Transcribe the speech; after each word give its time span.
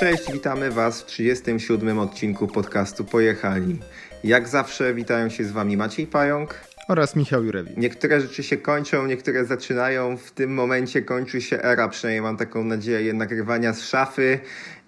Cześć, 0.00 0.32
witamy 0.32 0.70
Was 0.70 1.02
w 1.02 1.06
37 1.06 1.98
odcinku 1.98 2.46
podcastu 2.46 3.04
Pojechali. 3.04 3.78
Jak 4.24 4.48
zawsze 4.48 4.94
witają 4.94 5.28
się 5.28 5.44
z 5.44 5.52
Wami 5.52 5.76
Maciej 5.76 6.06
Pająk 6.06 6.54
oraz 6.88 7.16
Michał 7.16 7.44
Jurewicz. 7.44 7.76
Niektóre 7.76 8.20
rzeczy 8.20 8.42
się 8.42 8.56
kończą, 8.56 9.06
niektóre 9.06 9.44
zaczynają. 9.44 10.16
W 10.16 10.30
tym 10.30 10.54
momencie 10.54 11.02
kończy 11.02 11.40
się 11.40 11.62
era, 11.62 11.88
przynajmniej 11.88 12.22
mam 12.22 12.36
taką 12.36 12.64
nadzieję, 12.64 13.12
nagrywania 13.12 13.72
z 13.72 13.82
szafy 13.82 14.40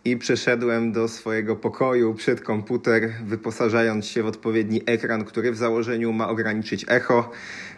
i 0.04 0.16
przeszedłem 0.16 0.92
do 0.92 1.08
swojego 1.08 1.56
pokoju 1.56 2.14
przed 2.14 2.40
komputer, 2.40 3.12
wyposażając 3.24 4.06
się 4.06 4.22
w 4.22 4.26
odpowiedni 4.26 4.82
ekran, 4.86 5.24
który 5.24 5.52
w 5.52 5.56
założeniu 5.56 6.12
ma 6.12 6.28
ograniczyć 6.28 6.84
echo, 6.88 7.30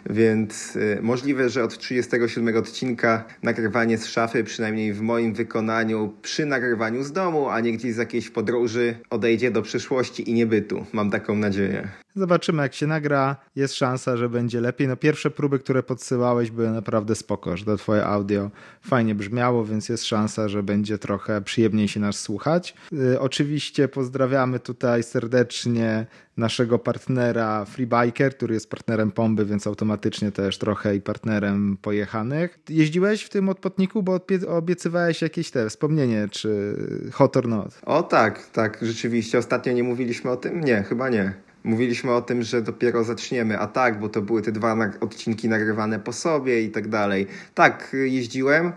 więc 0.09 0.75
y, 0.75 0.99
możliwe, 1.01 1.49
że 1.49 1.63
od 1.63 1.77
37 1.77 2.57
odcinka 2.57 3.23
nagrywanie 3.43 3.97
z 3.97 4.05
szafy, 4.05 4.43
przynajmniej 4.43 4.93
w 4.93 5.01
moim 5.01 5.33
wykonaniu, 5.33 6.13
przy 6.21 6.45
nagrywaniu 6.45 7.03
z 7.03 7.11
domu, 7.11 7.49
a 7.49 7.59
nie 7.59 7.71
gdzieś 7.71 7.93
z 7.93 7.97
jakiejś 7.97 8.29
podróży, 8.29 8.95
odejdzie 9.09 9.51
do 9.51 9.61
przyszłości 9.61 10.29
i 10.29 10.33
niebytu. 10.33 10.85
Mam 10.93 11.11
taką 11.11 11.35
nadzieję. 11.35 12.02
Zobaczymy, 12.15 12.61
jak 12.63 12.73
się 12.73 12.87
nagra. 12.87 13.35
Jest 13.55 13.73
szansa, 13.73 14.17
że 14.17 14.29
będzie 14.29 14.61
lepiej. 14.61 14.87
No, 14.87 14.97
pierwsze 14.97 15.31
próby, 15.31 15.59
które 15.59 15.83
podsyłałeś, 15.83 16.51
były 16.51 16.71
naprawdę 16.71 17.15
spoko, 17.15 17.57
że 17.57 17.65
to 17.65 17.77
twoje 17.77 18.05
audio 18.05 18.51
fajnie 18.81 19.15
brzmiało, 19.15 19.65
więc 19.65 19.89
jest 19.89 20.05
szansa, 20.05 20.47
że 20.47 20.63
będzie 20.63 20.97
trochę 20.97 21.41
przyjemniej 21.41 21.87
się 21.87 21.99
nas 21.99 22.19
słuchać. 22.19 22.75
Yy, 22.91 23.19
oczywiście 23.19 23.87
pozdrawiamy 23.87 24.59
tutaj 24.59 25.03
serdecznie 25.03 26.05
naszego 26.37 26.79
partnera 26.79 27.65
Freebiker, 27.65 28.35
który 28.35 28.53
jest 28.53 28.69
partnerem 28.69 29.11
Pomby, 29.11 29.45
więc 29.45 29.67
automatycznie 29.67 30.31
też 30.31 30.57
trochę 30.57 30.95
i 30.95 31.01
partnerem 31.01 31.77
pojechanych. 31.81 32.59
Jeździłeś 32.69 33.23
w 33.23 33.29
tym 33.29 33.49
odpotniku, 33.49 34.03
bo 34.03 34.19
obiecywałeś 34.47 35.21
jakieś 35.21 35.51
te 35.51 35.69
wspomnienie, 35.69 36.27
czy 36.31 36.75
hot 37.11 37.37
or 37.37 37.47
not? 37.47 37.81
O 37.85 38.03
tak, 38.03 38.49
tak, 38.49 38.79
rzeczywiście. 38.81 39.37
Ostatnio 39.37 39.73
nie 39.73 39.83
mówiliśmy 39.83 40.31
o 40.31 40.37
tym? 40.37 40.63
Nie, 40.63 40.83
chyba 40.83 41.09
nie. 41.09 41.33
Mówiliśmy 41.63 42.11
o 42.11 42.21
tym, 42.21 42.43
że 42.43 42.61
dopiero 42.61 43.03
zaczniemy, 43.03 43.59
a 43.59 43.67
tak, 43.67 43.99
bo 43.99 44.09
to 44.09 44.21
były 44.21 44.41
te 44.41 44.51
dwa 44.51 44.77
odcinki 44.99 45.49
nagrywane 45.49 45.99
po 45.99 46.13
sobie 46.13 46.61
i 46.61 46.69
tak 46.69 46.87
dalej. 46.87 47.27
Tak, 47.53 47.95
jeździłem 48.03 48.71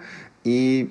i 0.45 0.87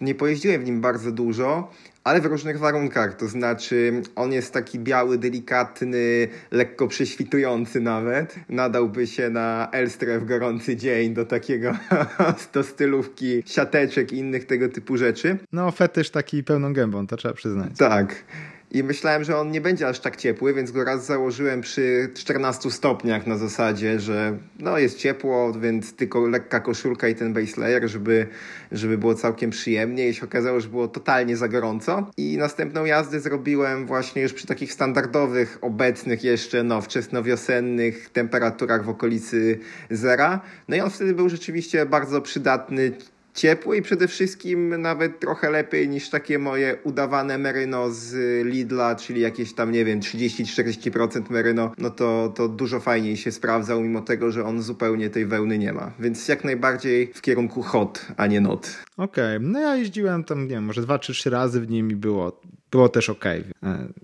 nie 0.00 0.14
pojeździłem 0.14 0.62
w 0.62 0.64
nim 0.64 0.80
bardzo 0.80 1.12
dużo, 1.12 1.70
ale 2.04 2.20
w 2.20 2.26
różnych 2.26 2.58
warunkach. 2.58 3.16
To 3.16 3.28
znaczy, 3.28 4.02
on 4.16 4.32
jest 4.32 4.52
taki 4.52 4.78
biały, 4.78 5.18
delikatny, 5.18 6.28
lekko 6.50 6.88
prześwitujący 6.88 7.80
nawet. 7.80 8.34
Nadałby 8.48 9.06
się 9.06 9.30
na 9.30 9.68
Elstre 9.72 10.18
w 10.18 10.24
gorący 10.24 10.76
dzień 10.76 11.14
do 11.14 11.24
takiego, 11.24 11.76
do 12.54 12.62
stylówki 12.62 13.42
siateczek 13.46 14.12
i 14.12 14.16
innych 14.16 14.46
tego 14.46 14.68
typu 14.68 14.96
rzeczy. 14.96 15.38
No, 15.52 15.70
fetysz 15.70 16.10
taki 16.10 16.44
pełną 16.44 16.72
gębą, 16.72 17.06
to 17.06 17.16
trzeba 17.16 17.34
przyznać. 17.34 17.70
Tak. 17.78 18.24
I 18.70 18.82
myślałem, 18.82 19.24
że 19.24 19.38
on 19.38 19.50
nie 19.50 19.60
będzie 19.60 19.88
aż 19.88 20.00
tak 20.00 20.16
ciepły, 20.16 20.54
więc 20.54 20.70
go 20.70 20.84
raz 20.84 21.06
założyłem 21.06 21.60
przy 21.60 22.10
14 22.14 22.70
stopniach 22.70 23.26
na 23.26 23.36
zasadzie, 23.36 24.00
że 24.00 24.38
no 24.58 24.78
jest 24.78 24.98
ciepło, 24.98 25.52
więc 25.52 25.94
tylko 25.94 26.26
lekka 26.28 26.60
koszulka 26.60 27.08
i 27.08 27.14
ten 27.14 27.32
base 27.32 27.60
layer, 27.60 27.88
żeby, 27.88 28.26
żeby 28.72 28.98
było 28.98 29.14
całkiem 29.14 29.50
przyjemnie. 29.50 30.08
I 30.08 30.14
się 30.14 30.24
okazało, 30.24 30.60
że 30.60 30.68
było 30.68 30.88
totalnie 30.88 31.36
za 31.36 31.48
gorąco. 31.48 32.10
I 32.16 32.36
następną 32.36 32.84
jazdę 32.84 33.20
zrobiłem 33.20 33.86
właśnie 33.86 34.22
już 34.22 34.32
przy 34.32 34.46
takich 34.46 34.72
standardowych, 34.72 35.58
obecnych 35.60 36.24
jeszcze, 36.24 36.62
no 36.62 36.80
wczesnowiosennych 36.80 38.10
temperaturach 38.10 38.84
w 38.84 38.88
okolicy 38.88 39.58
zera. 39.90 40.40
No 40.68 40.76
i 40.76 40.80
on 40.80 40.90
wtedy 40.90 41.14
był 41.14 41.28
rzeczywiście 41.28 41.86
bardzo 41.86 42.20
przydatny 42.20 42.92
ciepły 43.36 43.76
i 43.76 43.82
przede 43.82 44.08
wszystkim 44.08 44.80
nawet 44.80 45.20
trochę 45.20 45.50
lepiej 45.50 45.88
niż 45.88 46.10
takie 46.10 46.38
moje 46.38 46.76
udawane 46.84 47.38
meryno 47.38 47.90
z 47.90 48.14
Lidla, 48.46 48.94
czyli 48.94 49.20
jakieś 49.20 49.54
tam, 49.54 49.72
nie 49.72 49.84
wiem, 49.84 50.00
30-40% 50.00 51.30
meryno, 51.30 51.72
no 51.78 51.90
to, 51.90 52.32
to 52.36 52.48
dużo 52.48 52.80
fajniej 52.80 53.16
się 53.16 53.32
sprawdzał, 53.32 53.80
mimo 53.80 54.00
tego, 54.00 54.30
że 54.30 54.44
on 54.44 54.62
zupełnie 54.62 55.10
tej 55.10 55.26
wełny 55.26 55.58
nie 55.58 55.72
ma. 55.72 55.92
Więc 55.98 56.28
jak 56.28 56.44
najbardziej 56.44 57.12
w 57.14 57.20
kierunku 57.20 57.62
hot, 57.62 58.06
a 58.16 58.26
nie 58.26 58.40
not. 58.40 58.84
Okej, 58.96 59.36
okay. 59.36 59.48
no 59.48 59.60
ja 59.60 59.76
jeździłem 59.76 60.24
tam, 60.24 60.42
nie 60.42 60.48
wiem, 60.54 60.64
może 60.64 60.82
dwa 60.82 60.98
czy 60.98 61.12
trzy 61.12 61.30
razy 61.30 61.60
w 61.60 61.70
nim 61.70 61.90
i 61.90 61.96
było, 61.96 62.40
było 62.70 62.88
też 62.88 63.10
ok, 63.10 63.26
e, 63.26 63.42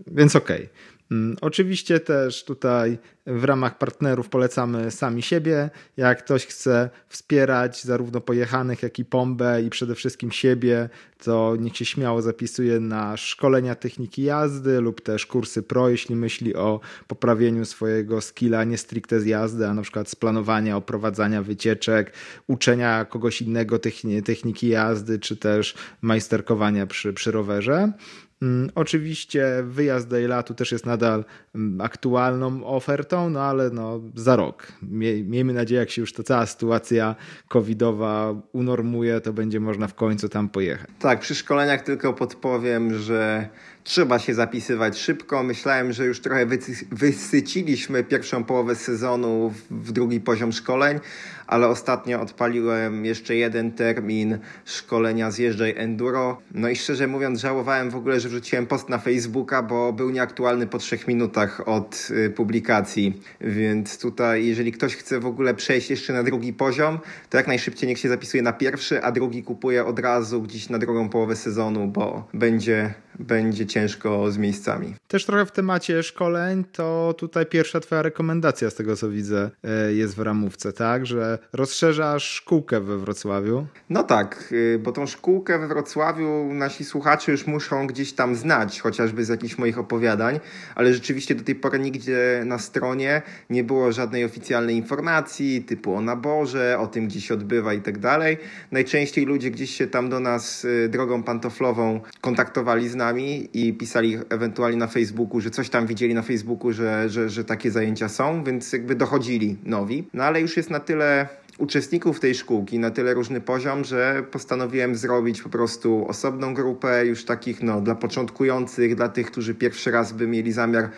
więc 0.07 0.37
okej. 0.37 0.57
Okay. 0.57 0.92
Mm, 1.13 1.37
oczywiście 1.41 2.01
też 2.01 2.45
tutaj 2.45 2.99
w 3.27 3.45
ramach 3.45 3.79
partnerów 3.79 4.29
polecamy 4.29 4.91
sami 4.91 5.23
siebie. 5.23 5.71
Jak 5.97 6.25
ktoś 6.25 6.47
chce 6.47 6.91
wspierać 7.09 7.85
zarówno 7.85 8.21
pojechanych, 8.21 8.83
jak 8.83 8.99
i 8.99 9.05
pombę 9.05 9.63
i 9.63 9.71
przede 9.71 9.95
wszystkim 9.95 10.31
siebie, 10.31 10.89
to 11.25 11.57
niech 11.59 11.77
się 11.77 11.85
śmiało 11.85 12.23
zapisuje 12.23 12.81
na 12.81 13.17
szkolenia 13.17 13.75
techniki 13.75 14.23
jazdy 14.23 14.81
lub 14.81 15.01
też 15.01 15.27
kursy 15.27 15.63
pro, 15.63 15.89
jeśli 15.89 16.17
myśli 16.17 16.55
o 16.55 16.81
poprawieniu 17.07 17.65
swojego 17.65 18.21
skilla 18.21 18.65
nie 18.65 18.79
stricte 18.79 19.21
z 19.21 19.27
jazdy, 19.27 19.67
a 19.67 19.75
na 19.75 19.83
przykład 19.83 20.09
z 20.09 20.15
planowania, 20.15 20.77
oprowadzania 20.77 21.43
wycieczek, 21.43 22.13
uczenia 22.47 23.05
kogoś 23.05 23.43
innego 23.43 23.79
techniki 24.25 24.69
jazdy, 24.69 25.19
czy 25.19 25.37
też 25.37 25.75
majsterkowania 26.03 26.87
przy, 26.87 27.13
przy 27.13 27.31
rowerze. 27.31 27.93
Mm, 28.43 28.71
oczywiście 28.75 29.47
wyjazd 29.63 30.09
do 30.09 30.17
Eilatu 30.17 30.55
też 30.55 30.73
jest 30.73 30.87
nadal 30.87 31.25
mm, 31.55 31.81
aktualną 31.81 32.65
ofertą, 32.67 33.31
no 33.31 33.41
ale 33.43 33.71
no 33.71 34.01
za 34.15 34.37
rok. 34.37 34.73
Miejmy 34.83 35.53
nadzieję, 35.53 35.81
jak 35.81 35.91
się 35.91 36.01
już 36.01 36.13
ta 36.13 36.23
cała 36.23 36.47
sytuacja 36.47 37.17
covidowa 37.49 38.35
unormuje, 38.53 39.21
to 39.21 39.33
będzie 39.33 39.61
można 39.61 39.89
w 39.89 39.95
końcu 39.95 40.29
tam 40.29 40.49
pojechać. 40.49 40.91
Tak, 40.99 41.21
przy 41.21 41.35
szkoleniach 41.35 41.83
tylko 41.83 42.13
podpowiem, 42.13 42.99
że 42.99 43.49
trzeba 43.85 44.19
się 44.19 44.35
zapisywać 44.35 44.99
szybko. 44.99 45.43
Myślałem, 45.43 45.93
że 45.93 46.07
już 46.07 46.21
trochę 46.21 46.47
wysyciliśmy 46.91 48.05
pierwszą 48.05 48.45
połowę 48.45 48.75
sezonu 48.75 49.55
w 49.71 49.93
drugi 49.93 50.21
poziom 50.21 50.53
szkoleń, 50.53 51.01
ale 51.47 51.69
ostatnio 51.69 52.21
odpaliłem 52.21 53.05
jeszcze 53.05 53.37
jeden 53.37 53.73
termin 53.73 54.39
szkolenia 54.65 55.31
Zjeżdżaj 55.31 55.75
Enduro. 55.77 56.41
No 56.55 56.69
i 56.69 56.77
szczerze 56.77 57.07
mówiąc 57.07 57.41
żałowałem 57.41 57.91
w 57.91 57.97
ogóle, 57.97 58.21
że 58.21 58.29
wrzuciłem 58.29 58.67
post 58.67 58.89
na 58.89 58.99
Facebooka, 58.99 59.63
bo 59.63 59.93
był 59.93 60.11
nieaktualny 60.11 60.67
po 60.67 60.79
trzech 60.79 61.09
minutach 61.09 61.69
od 61.69 62.09
y, 62.11 62.31
publikacji. 62.31 63.23
Więc 63.41 63.99
tutaj, 63.99 64.47
jeżeli 64.47 64.73
ktoś 64.73 64.97
chce 64.97 65.21
w 65.21 65.27
ogóle 65.27 65.55
przejść 65.55 65.91
jeszcze 65.91 66.13
na 66.13 66.23
drugi 66.23 66.53
poziom, 66.53 66.99
to 67.31 67.37
jak 67.37 67.47
najszybciej 67.47 67.89
niech 67.89 67.99
się 67.99 68.09
zapisuje 68.09 68.43
na 68.43 68.53
pierwszy, 68.53 69.03
a 69.03 69.13
drugi 69.13 69.43
kupuje 69.43 69.85
od 69.85 69.99
razu 69.99 70.43
gdzieś 70.43 70.69
na 70.69 70.79
drugą 70.79 71.09
połowę 71.09 71.37
sezonu, 71.37 71.87
bo 71.87 72.29
będzie 72.35 72.95
będzie 73.19 73.67
ciężko 73.73 74.31
z 74.31 74.39
miejscami. 74.39 74.95
Też 75.09 75.27
trochę 75.27 75.47
w 75.47 75.53
temacie 75.53 76.03
szkoleń, 76.03 76.65
to 76.73 77.15
tutaj 77.19 77.47
pierwsza 77.47 77.81
twoja 77.81 78.03
rekomendacja 78.03 78.71
z 78.71 78.75
tego 78.75 78.97
co 78.97 79.11
widzę 79.11 79.51
e, 79.65 79.93
jest 79.93 80.17
w 80.17 80.19
ramówce, 80.19 80.73
tak? 80.73 81.07
Że 81.07 81.39
rozszerzasz 81.53 82.25
szkółkę 82.25 82.81
we 82.81 82.99
Wrocławiu. 82.99 83.67
No 83.91 84.03
tak, 84.03 84.49
y, 84.53 84.81
bo 84.83 84.93
tą 84.93 85.07
szkółkę 85.07 85.59
we 85.59 85.69
Wrocławiu 85.69 86.55
nasi 86.55 86.85
słuchacze 86.85 87.33
już 87.33 87.47
muszą 87.47 87.87
gdzieś 87.87 88.13
tam 88.13 88.37
znać, 88.37 88.81
chociażby 88.81 89.25
z 89.25 89.29
jakichś 89.29 89.59
moich 89.59 89.79
opowiadań, 89.79 90.41
ale 90.75 90.95
rzeczywiście 90.95 91.35
do 91.35 91.45
tej 91.45 91.55
pory 91.55 91.79
nigdzie 91.79 92.43
na 92.47 92.59
stronie 92.59 93.23
nie 93.51 93.65
było 93.65 93.93
żadnej 93.93 94.25
oficjalnej 94.25 94.77
informacji 94.77 95.63
typu 95.63 95.95
o 95.95 96.01
naborze, 96.01 96.79
o 96.79 96.87
tym 96.87 97.07
gdzie 97.07 97.21
się 97.21 97.35
odbywa 97.35 97.75
i 97.75 97.81
tak 97.81 97.99
dalej. 97.99 98.39
Najczęściej 98.73 99.25
ludzie 99.25 99.51
gdzieś 99.51 99.71
się 99.71 99.87
tam 99.87 100.11
do 100.11 100.21
nas 100.21 100.65
y, 100.65 100.89
drogą 100.89 101.23
pantoflową 101.23 102.01
kontaktowali 102.21 102.89
z 102.89 102.95
nami 102.95 103.23
nami 103.23 103.49
i 103.63 103.73
pisali 103.73 104.19
ewentualnie 104.29 104.79
na 104.79 104.87
Facebooku, 104.87 105.41
że 105.41 105.51
coś 105.51 105.71
tam 105.71 105.87
widzieli 105.87 106.15
na 106.15 106.23
Facebooku, 106.23 106.73
że, 106.73 107.09
że, 107.09 107.31
że 107.31 107.45
takie 107.45 107.71
zajęcia 107.71 108.09
są, 108.09 108.45
więc 108.45 108.73
jakby 108.73 108.95
dochodzili 108.95 109.57
nowi. 109.65 110.09
No 110.15 110.25
ale 110.25 110.41
już 110.41 110.57
jest 110.57 110.71
na 110.71 110.81
tyle 110.81 111.29
uczestników 111.59 112.21
tej 112.21 112.35
szkółki 112.35 112.79
na 112.79 112.91
tyle 112.91 113.15
różny 113.15 113.41
poziom, 113.41 113.85
że 113.85 114.25
postanowiłem 114.31 114.97
zrobić 114.97 115.43
po 115.43 115.49
prostu 115.49 116.09
osobną 116.09 116.55
grupę 116.55 117.07
już 117.07 117.25
takich 117.25 117.63
no, 117.63 117.81
dla 117.81 117.95
początkujących, 117.95 118.95
dla 118.95 119.09
tych, 119.09 119.27
którzy 119.27 119.55
pierwszy 119.55 119.91
raz 119.91 120.13
by 120.13 120.27
mieli 120.27 120.53
zamiar 120.53 120.91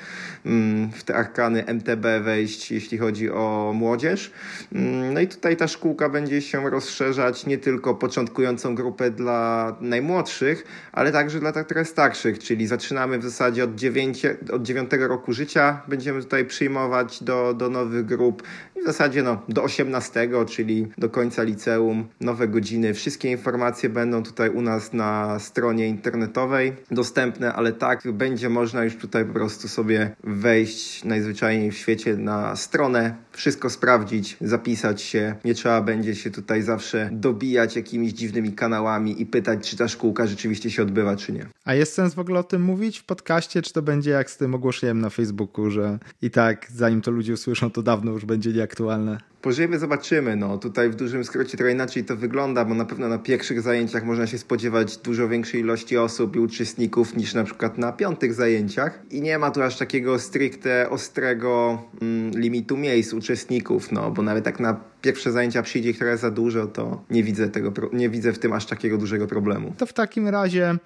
w 0.93 1.02
te 1.05 1.14
arkany 1.14 1.64
MTB 1.67 2.06
wejść, 2.23 2.70
jeśli 2.70 2.99
chodzi 2.99 3.31
o 3.31 3.73
młodzież. 3.75 4.32
Mm, 4.73 5.14
no 5.14 5.20
i 5.20 5.29
tutaj 5.29 5.56
ta 5.56 5.69
szkółka 5.69 6.08
będzie 6.08 6.43
się 6.43 6.70
rozszerzać 6.70 7.46
nie 7.46 7.58
tylko 7.58 7.94
początkującą 7.94 8.75
grupę 8.75 9.11
dla 9.11 9.76
najmłodszych, 9.81 10.64
ale 10.93 11.12
także 11.12 11.41
dla 11.41 11.52
tak 11.52 11.69
trochę 11.69 11.85
starszych, 11.85 12.38
czyli 12.38 12.67
zaczynamy 12.67 13.19
w 13.19 13.23
zasadzie 13.23 13.64
od, 13.64 13.75
9, 13.75 14.23
od 14.52 14.62
9 14.62 14.91
roku 14.99 15.32
życia, 15.32 15.82
będziemy 15.88 16.23
tutaj 16.23 16.44
przyjmować 16.44 17.23
do, 17.23 17.55
do 17.55 17.70
nowych 17.70 18.06
grup 18.06 18.43
i 18.76 18.82
w 18.82 18.87
zasadzie 18.87 19.23
no, 19.23 19.43
do 19.49 19.62
18 19.62 20.25
wszystko, 20.25 20.44
czyli 20.44 20.87
do 20.99 21.11
końca 21.11 21.43
liceum, 21.43 22.08
nowe 22.20 22.49
godziny, 22.49 22.94
wszystkie 22.94 23.31
informacje 23.31 23.88
będą 23.88 24.23
tutaj 24.23 24.50
u 24.50 24.62
nas 24.62 24.93
na 24.93 25.38
stronie 25.38 25.88
internetowej 25.88 26.73
dostępne, 26.90 27.52
ale 27.52 27.73
tak 27.73 28.12
będzie 28.12 28.49
można 28.49 28.85
już 28.85 28.97
tutaj 28.97 29.25
po 29.25 29.32
prostu 29.32 29.69
sobie 29.69 30.17
wejść 30.35 31.05
najzwyczajniej 31.05 31.71
w 31.71 31.77
świecie 31.77 32.17
na 32.17 32.57
stronę, 32.57 33.17
wszystko 33.33 33.71
sprawdzić, 33.71 34.37
zapisać 34.41 35.03
się. 35.03 35.35
Nie 35.45 35.55
trzeba 35.55 35.83
będzie 35.83 36.15
się 36.15 36.31
tutaj 36.31 36.63
zawsze 36.63 37.11
dobijać 37.13 37.77
jakimiś 37.77 38.13
dziwnymi 38.13 38.53
kanałami 38.53 39.23
i 39.23 39.27
pytać, 39.27 39.71
czy 39.71 39.77
ta 39.77 39.89
szkółka 39.89 40.27
rzeczywiście 40.27 40.71
się 40.71 40.83
odbywa, 40.83 41.17
czy 41.17 41.33
nie. 41.33 41.47
A 41.65 41.75
jest 41.75 41.93
sens 41.93 42.15
w 42.15 42.19
ogóle 42.19 42.41
o 42.41 42.45
tym 42.45 42.63
mówić 42.63 42.99
w 42.99 43.05
podcaście, 43.05 43.63
czy 43.63 43.73
to 43.73 43.83
będzie 43.83 44.11
jak 44.11 44.31
z 44.31 44.37
tym 44.37 44.55
ogłoszeniem 44.55 45.01
na 45.01 45.11
Facebooku, 45.11 45.71
że 45.71 45.99
i 46.23 46.31
tak 46.31 46.67
zanim 46.75 47.01
to 47.01 47.11
ludzie 47.11 47.33
usłyszą, 47.33 47.71
to 47.71 47.83
dawno 47.83 48.13
już 48.13 48.25
będzie 48.25 48.53
nieaktualne? 48.53 49.19
Pożyjemy, 49.44 49.79
zobaczymy. 49.79 50.37
No, 50.37 50.58
tutaj 50.58 50.91
w 50.91 50.94
dużym 50.94 51.25
skrócie 51.25 51.56
trochę 51.56 51.73
inaczej 51.73 52.05
to 52.05 52.17
wygląda, 52.17 52.64
bo 52.64 52.75
na 52.75 52.85
pewno 52.85 53.08
na 53.08 53.19
pierwszych 53.19 53.61
zajęciach 53.61 54.05
można 54.05 54.26
się 54.26 54.38
spodziewać 54.38 54.96
dużo 54.96 55.29
większej 55.29 55.61
ilości 55.61 55.96
osób 55.96 56.37
i 56.37 56.38
uczestników 56.38 57.17
niż 57.17 57.35
na 57.35 57.44
przykład 57.44 57.79
na 57.79 57.93
piątych 57.93 58.35
zajęciach. 58.35 59.02
I 59.11 59.20
nie 59.20 59.38
ma 59.38 59.50
tu 59.50 59.62
aż 59.62 59.79
takiego 59.79 60.19
stricte 60.19 60.91
ostrego 60.91 61.82
mm, 62.02 62.31
limitu 62.31 62.76
miejsc 62.76 63.12
uczestników, 63.12 63.93
no, 63.93 64.11
bo 64.11 64.23
nawet 64.23 64.46
jak 64.46 64.61
na 64.61 64.81
pierwsze 65.05 65.33
zajęcia 65.33 65.62
przyjdzie 65.62 65.91
ich 65.91 65.99
trochę 65.99 66.19
za 66.19 66.31
dużo, 66.31 66.67
to 66.67 67.05
nie 67.11 67.23
widzę, 67.23 67.49
tego, 67.49 67.73
nie 67.93 68.11
widzę 68.11 68.33
w 68.33 68.39
tym 68.39 68.53
aż 68.53 68.67
takiego 68.67 68.99
dużego 68.99 69.27
problemu. 69.27 69.75
To 69.79 69.87
w 69.87 69.93
takim 69.93 70.29
razie 70.29 70.79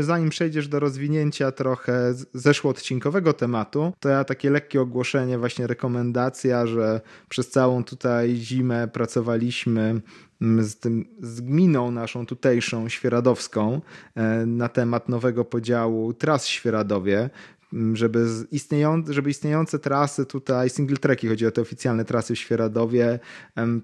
zanim 0.00 0.30
przejdziesz 0.30 0.68
do 0.68 0.80
rozwinięcia 0.80 1.52
trochę 1.52 2.14
zeszłoodcinkowego 2.34 3.32
tematu, 3.32 3.92
to 4.00 4.08
ja 4.08 4.24
takie 4.24 4.50
lekkie 4.50 4.80
ogłoszenie, 4.80 5.38
właśnie 5.38 5.66
rekomendacja, 5.66 6.66
że 6.66 7.00
przez 7.28 7.50
całą 7.50 7.84
tutaj 7.84 8.36
zimę 8.36 8.88
pracowaliśmy 8.88 10.00
z, 10.40 10.76
tym, 10.76 11.04
z 11.20 11.40
gminą 11.40 11.90
naszą 11.90 12.26
tutejszą, 12.26 12.88
świeradowską, 12.88 13.80
e, 14.14 14.46
na 14.46 14.68
temat 14.68 15.08
nowego 15.08 15.44
podziału 15.44 16.12
tras 16.12 16.46
w 16.46 16.48
Świeradowie 16.48 17.30
żeby, 17.92 18.26
istnieją, 18.50 19.02
żeby 19.08 19.30
istniejące 19.30 19.78
trasy 19.78 20.26
tutaj, 20.26 20.70
single 20.70 20.96
tracki, 20.96 21.28
chodzi 21.28 21.46
o 21.46 21.50
te 21.50 21.60
oficjalne 21.60 22.04
trasy 22.04 22.34
w 22.34 22.38
Świeradowie, 22.38 23.18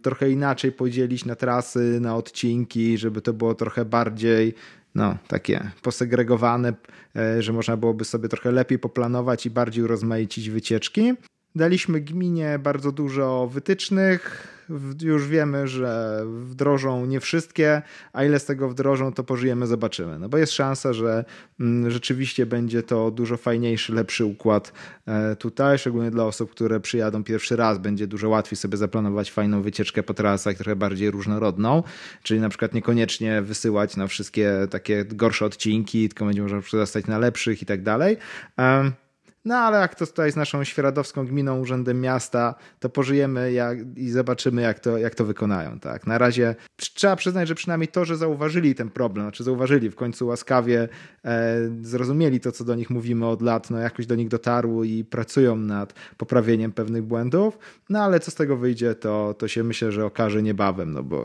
trochę 0.03 0.31
inaczej 0.31 0.73
podzielić 0.73 1.25
na 1.25 1.35
trasy, 1.35 1.99
na 2.01 2.17
odcinki, 2.17 2.99
żeby 2.99 3.23
to 3.23 3.33
było 3.33 3.55
trochę 3.55 3.85
bardziej 3.85 4.55
no, 4.95 5.19
takie 5.29 5.71
posegregowane, 5.83 6.75
e, 7.17 7.43
że 7.43 7.53
można 7.53 7.77
byłoby 7.77 8.05
sobie 8.05 8.29
trochę 8.29 8.53
lepiej 8.53 8.79
poplanować 8.79 9.47
i 9.47 9.51
bardziej 9.51 9.85
urozmaicić 9.85 10.51
wycieczki. 10.51 11.15
Daliśmy 11.57 12.01
gminie 12.01 12.59
bardzo 12.59 12.93
dużo 12.93 13.47
wytycznych, 13.53 14.49
już 15.03 15.29
wiemy, 15.29 15.69
że 15.69 16.23
wdrożą 16.27 17.07
nie 17.07 17.21
wszystkie, 17.21 17.83
a 18.13 18.25
ile 18.25 18.39
z 18.39 18.45
tego 18.45 18.69
wdrożą, 18.69 19.13
to 19.13 19.25
pożyjemy, 19.25 19.67
zobaczymy. 19.67 20.19
No 20.19 20.29
bo 20.29 20.39
jest 20.39 20.53
szansa, 20.53 20.93
że 20.93 21.25
mm, 21.61 21.91
rzeczywiście 21.91 22.47
będzie 22.47 22.83
to 22.83 23.11
dużo 23.11 23.37
fajniejszy, 23.37 23.93
lepszy 23.93 24.25
układ 24.25 24.73
e, 25.07 25.37
tutaj, 25.37 25.79
szczególnie 25.79 26.11
dla 26.11 26.25
osób, 26.25 26.51
które 26.51 26.81
przyjadą 26.81 27.25
pierwszy 27.25 27.57
raz. 27.57 27.79
Będzie 27.79 28.07
dużo 28.07 28.29
łatwiej 28.29 28.57
sobie 28.57 28.77
zaplanować 28.77 29.31
fajną 29.31 29.63
wycieczkę 29.63 30.03
po 30.03 30.15
trasach, 30.15 30.57
trochę 30.57 30.77
bardziej 30.77 31.11
różnorodną, 31.11 31.83
czyli 32.23 32.41
na 32.41 32.49
przykład 32.49 32.75
niekoniecznie 32.75 33.43
wysyłać 33.43 33.97
na 33.97 34.07
wszystkie 34.07 34.53
takie 34.71 35.05
gorsze 35.05 35.45
odcinki, 35.45 36.09
tylko 36.09 36.25
będzie 36.25 36.43
można 36.43 36.61
przestać 36.61 37.07
na 37.07 37.19
lepszych 37.19 37.63
i 37.63 37.67
tak 37.67 37.83
dalej. 37.83 38.17
No 39.47 39.57
ale 39.57 39.79
jak 39.79 39.95
to 39.95 40.07
tutaj 40.07 40.33
z 40.33 40.37
naszą 40.37 40.65
Świeradowską 40.65 41.27
Gminą, 41.27 41.61
Urzędem 41.61 42.01
Miasta, 42.01 42.55
to 42.81 42.89
pożyjemy 42.89 43.53
jak, 43.53 43.79
i 43.97 44.11
zobaczymy, 44.11 44.63
jak 44.63 44.81
to, 44.81 44.99
jak 44.99 45.15
to 45.15 45.25
wykonają. 45.25 45.81
Tak? 45.81 46.07
Na 46.07 46.19
razie 46.19 46.55
trzeba 46.77 47.17
przyznać, 47.17 47.49
że 47.49 47.55
przynajmniej 47.55 47.89
to, 47.89 48.05
że 48.05 48.17
zauważyli 48.17 48.75
ten 48.75 48.91
problem, 48.91 49.25
znaczy 49.25 49.45
zauważyli, 49.45 49.91
w 49.91 49.95
końcu 49.95 50.27
łaskawie 50.27 50.89
e, 51.25 51.57
zrozumieli 51.83 52.41
to, 52.41 52.53
co 52.53 52.65
do 52.65 52.75
nich 52.75 52.91
mówimy 52.91 53.27
od 53.27 53.43
lat, 53.43 53.71
no 53.71 53.79
jakoś 53.79 54.07
do 54.07 54.15
nich 54.15 54.29
dotarło 54.29 54.85
i 54.85 55.05
pracują 55.05 55.57
nad 55.57 55.95
poprawieniem 56.17 56.73
pewnych 56.73 57.03
błędów, 57.03 57.59
no 57.89 58.03
ale 58.03 58.21
co 58.21 58.31
z 58.31 58.35
tego 58.35 58.57
wyjdzie, 58.57 58.95
to, 58.95 59.35
to 59.39 59.49
się 59.49 59.65
myślę, 59.65 59.93
że 59.93 60.07
okaże 60.07 60.43
niebawem, 60.43 60.93
no 60.93 61.03
bo 61.03 61.25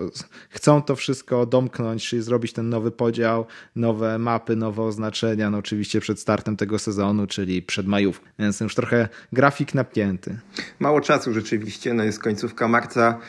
chcą 0.50 0.82
to 0.82 0.96
wszystko 0.96 1.46
domknąć, 1.46 2.08
czyli 2.08 2.22
zrobić 2.22 2.54
ten 2.54 2.70
nowy 2.70 2.92
podział, 2.92 3.46
nowe 3.76 4.20
mapy, 4.20 4.56
nowe 4.56 4.84
oznaczenia, 4.84 5.50
no 5.50 5.58
oczywiście 5.58 6.02
przed 6.02 6.20
startem 6.20 6.58
tego 6.58 6.80
sezonu, 6.80 7.28
czyli 7.28 7.62
przed 7.62 7.88
majówką 8.12 8.26
więc 8.40 8.60
już 8.60 8.76
trochę 8.76 9.10
grafik 9.34 9.74
napięty. 9.74 10.40
Mało 10.80 11.02
czasu 11.02 11.34
rzeczywiście, 11.34 11.94
no 11.94 12.04
jest 12.04 12.20
końcówka 12.20 12.68
marca, 12.68 13.20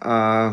a 0.00 0.52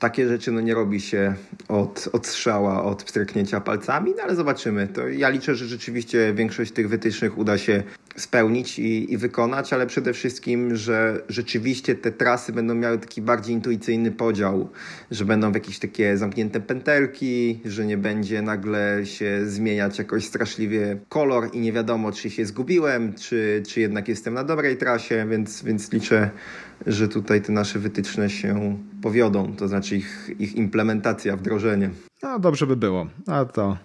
takie 0.00 0.28
rzeczy 0.28 0.52
no 0.52 0.60
nie 0.60 0.74
robi 0.74 1.00
się 1.00 1.34
od, 1.68 2.08
od 2.12 2.26
strzała, 2.26 2.84
od 2.84 3.04
pstryknięcia 3.04 3.60
palcami, 3.60 4.12
no 4.16 4.22
ale 4.22 4.34
zobaczymy. 4.34 4.88
To 4.88 5.08
ja 5.08 5.28
liczę, 5.28 5.54
że 5.54 5.66
rzeczywiście 5.66 6.34
większość 6.34 6.72
tych 6.72 6.88
wytycznych 6.88 7.38
uda 7.38 7.58
się 7.58 7.82
spełnić 8.16 8.78
i, 8.78 9.12
i 9.12 9.16
wykonać, 9.16 9.72
ale 9.72 9.86
przede 9.86 10.12
wszystkim, 10.12 10.76
że 10.76 11.22
rzeczywiście 11.28 11.94
te 11.94 12.12
trasy 12.12 12.52
będą 12.52 12.74
miały 12.74 12.98
taki 12.98 13.22
bardziej 13.22 13.54
intuicyjny 13.54 14.12
podział, 14.12 14.68
że 15.10 15.24
będą 15.24 15.52
jakieś 15.52 15.78
takie 15.78 16.16
zamknięte 16.16 16.60
pętelki, 16.60 17.60
że 17.64 17.86
nie 17.86 17.96
będzie 17.96 18.42
nagle 18.42 19.06
się 19.06 19.46
zmieniać 19.46 19.98
jakoś 19.98 20.24
straszliwie 20.24 20.98
kolor 21.08 21.48
i 21.52 21.60
nie 21.60 21.72
wiadomo, 21.72 22.12
czy 22.12 22.30
się 22.30 22.46
zgubiłem, 22.46 23.14
czy, 23.14 23.62
czy 23.68 23.80
jednak 23.80 24.08
jestem 24.08 24.34
na 24.34 24.44
dobrej 24.44 24.76
trasie, 24.76 25.26
więc, 25.30 25.62
więc 25.62 25.92
liczę, 25.92 26.30
że 26.86 27.08
tutaj 27.08 27.42
te 27.42 27.52
nasze 27.52 27.78
wytyczne 27.78 28.30
się 28.30 28.78
powiodą, 29.02 29.52
to 29.56 29.68
znaczy 29.68 29.96
ich, 29.96 30.30
ich 30.38 30.54
implementacja, 30.54 31.36
wdrożenie. 31.36 31.90
No 32.22 32.38
dobrze 32.38 32.66
by 32.66 32.76
było, 32.76 33.06
a 33.26 33.44
to 33.44 33.76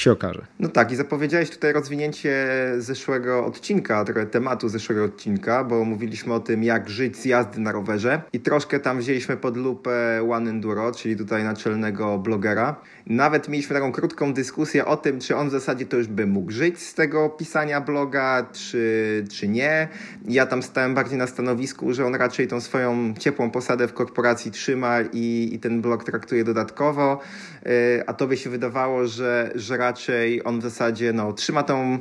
się 0.00 0.12
okaże. 0.12 0.42
No 0.58 0.68
tak, 0.68 0.92
i 0.92 0.96
zapowiedziałeś 0.96 1.50
tutaj 1.50 1.72
rozwinięcie 1.72 2.46
zeszłego 2.78 3.46
odcinka, 3.46 4.04
trochę 4.04 4.26
tematu 4.26 4.68
zeszłego 4.68 5.04
odcinka, 5.04 5.64
bo 5.64 5.84
mówiliśmy 5.84 6.34
o 6.34 6.40
tym, 6.40 6.64
jak 6.64 6.88
żyć 6.88 7.16
z 7.16 7.24
jazdy 7.24 7.60
na 7.60 7.72
rowerze 7.72 8.22
i 8.32 8.40
troszkę 8.40 8.80
tam 8.80 8.98
wzięliśmy 8.98 9.36
pod 9.36 9.56
lupę 9.56 10.26
One 10.30 10.50
Enduro, 10.50 10.92
czyli 10.92 11.16
tutaj 11.16 11.44
naczelnego 11.44 12.18
blogera. 12.18 12.76
Nawet 13.06 13.48
mieliśmy 13.48 13.74
taką 13.74 13.92
krótką 13.92 14.32
dyskusję 14.34 14.84
o 14.84 14.96
tym, 14.96 15.20
czy 15.20 15.36
on 15.36 15.48
w 15.48 15.50
zasadzie 15.52 15.86
to 15.86 15.96
już 15.96 16.06
by 16.06 16.26
mógł 16.26 16.50
żyć 16.50 16.78
z 16.78 16.94
tego 16.94 17.28
pisania 17.28 17.80
bloga, 17.80 18.46
czy, 18.52 19.24
czy 19.32 19.48
nie. 19.48 19.88
Ja 20.28 20.46
tam 20.46 20.62
stałem 20.62 20.94
bardziej 20.94 21.18
na 21.18 21.26
stanowisku, 21.26 21.92
że 21.92 22.06
on 22.06 22.14
raczej 22.14 22.48
tą 22.48 22.60
swoją 22.60 23.14
ciepłą 23.18 23.50
posadę 23.50 23.88
w 23.88 23.92
korporacji 23.92 24.50
trzyma 24.50 24.96
i, 25.12 25.50
i 25.52 25.58
ten 25.58 25.82
blog 25.82 26.04
traktuje 26.04 26.44
dodatkowo, 26.44 27.20
yy, 27.64 27.70
a 28.06 28.14
to 28.14 28.26
by 28.26 28.36
się 28.36 28.50
wydawało, 28.50 29.06
że, 29.06 29.50
że 29.54 29.76
raczej 29.90 30.44
on 30.44 30.60
w 30.60 30.62
zasadzie 30.62 31.12
no, 31.12 31.32
trzyma 31.32 31.62
tą 31.62 31.98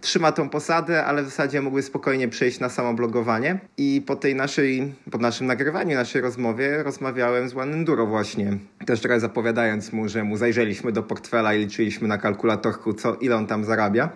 trzyma 0.00 0.32
tą 0.32 0.48
posadę, 0.48 1.04
ale 1.04 1.22
w 1.22 1.24
zasadzie 1.24 1.60
mógłby 1.60 1.82
spokojnie 1.82 2.28
przejść 2.28 2.60
na 2.60 2.68
samo 2.68 2.94
blogowanie. 2.94 3.58
I 3.76 4.02
po 4.06 4.16
tej 4.16 4.34
naszej, 4.34 4.94
po 5.10 5.18
naszym 5.18 5.46
nagrywaniu, 5.46 5.96
naszej 5.96 6.22
rozmowie 6.22 6.82
rozmawiałem 6.82 7.48
z 7.48 7.56
One 7.56 7.72
Enduro 7.72 8.06
właśnie. 8.06 8.58
Też 8.86 9.00
trochę 9.00 9.20
zapowiadając 9.20 9.92
mu, 9.92 10.08
że 10.08 10.24
mu 10.24 10.36
zajrzeliśmy 10.36 10.92
do 10.92 11.02
portfela 11.02 11.54
i 11.54 11.58
liczyliśmy 11.58 12.08
na 12.08 12.18
kalkulatorku, 12.18 12.92
co, 12.92 13.14
ile 13.14 13.36
on 13.36 13.46
tam 13.46 13.64
zarabia 13.64 14.10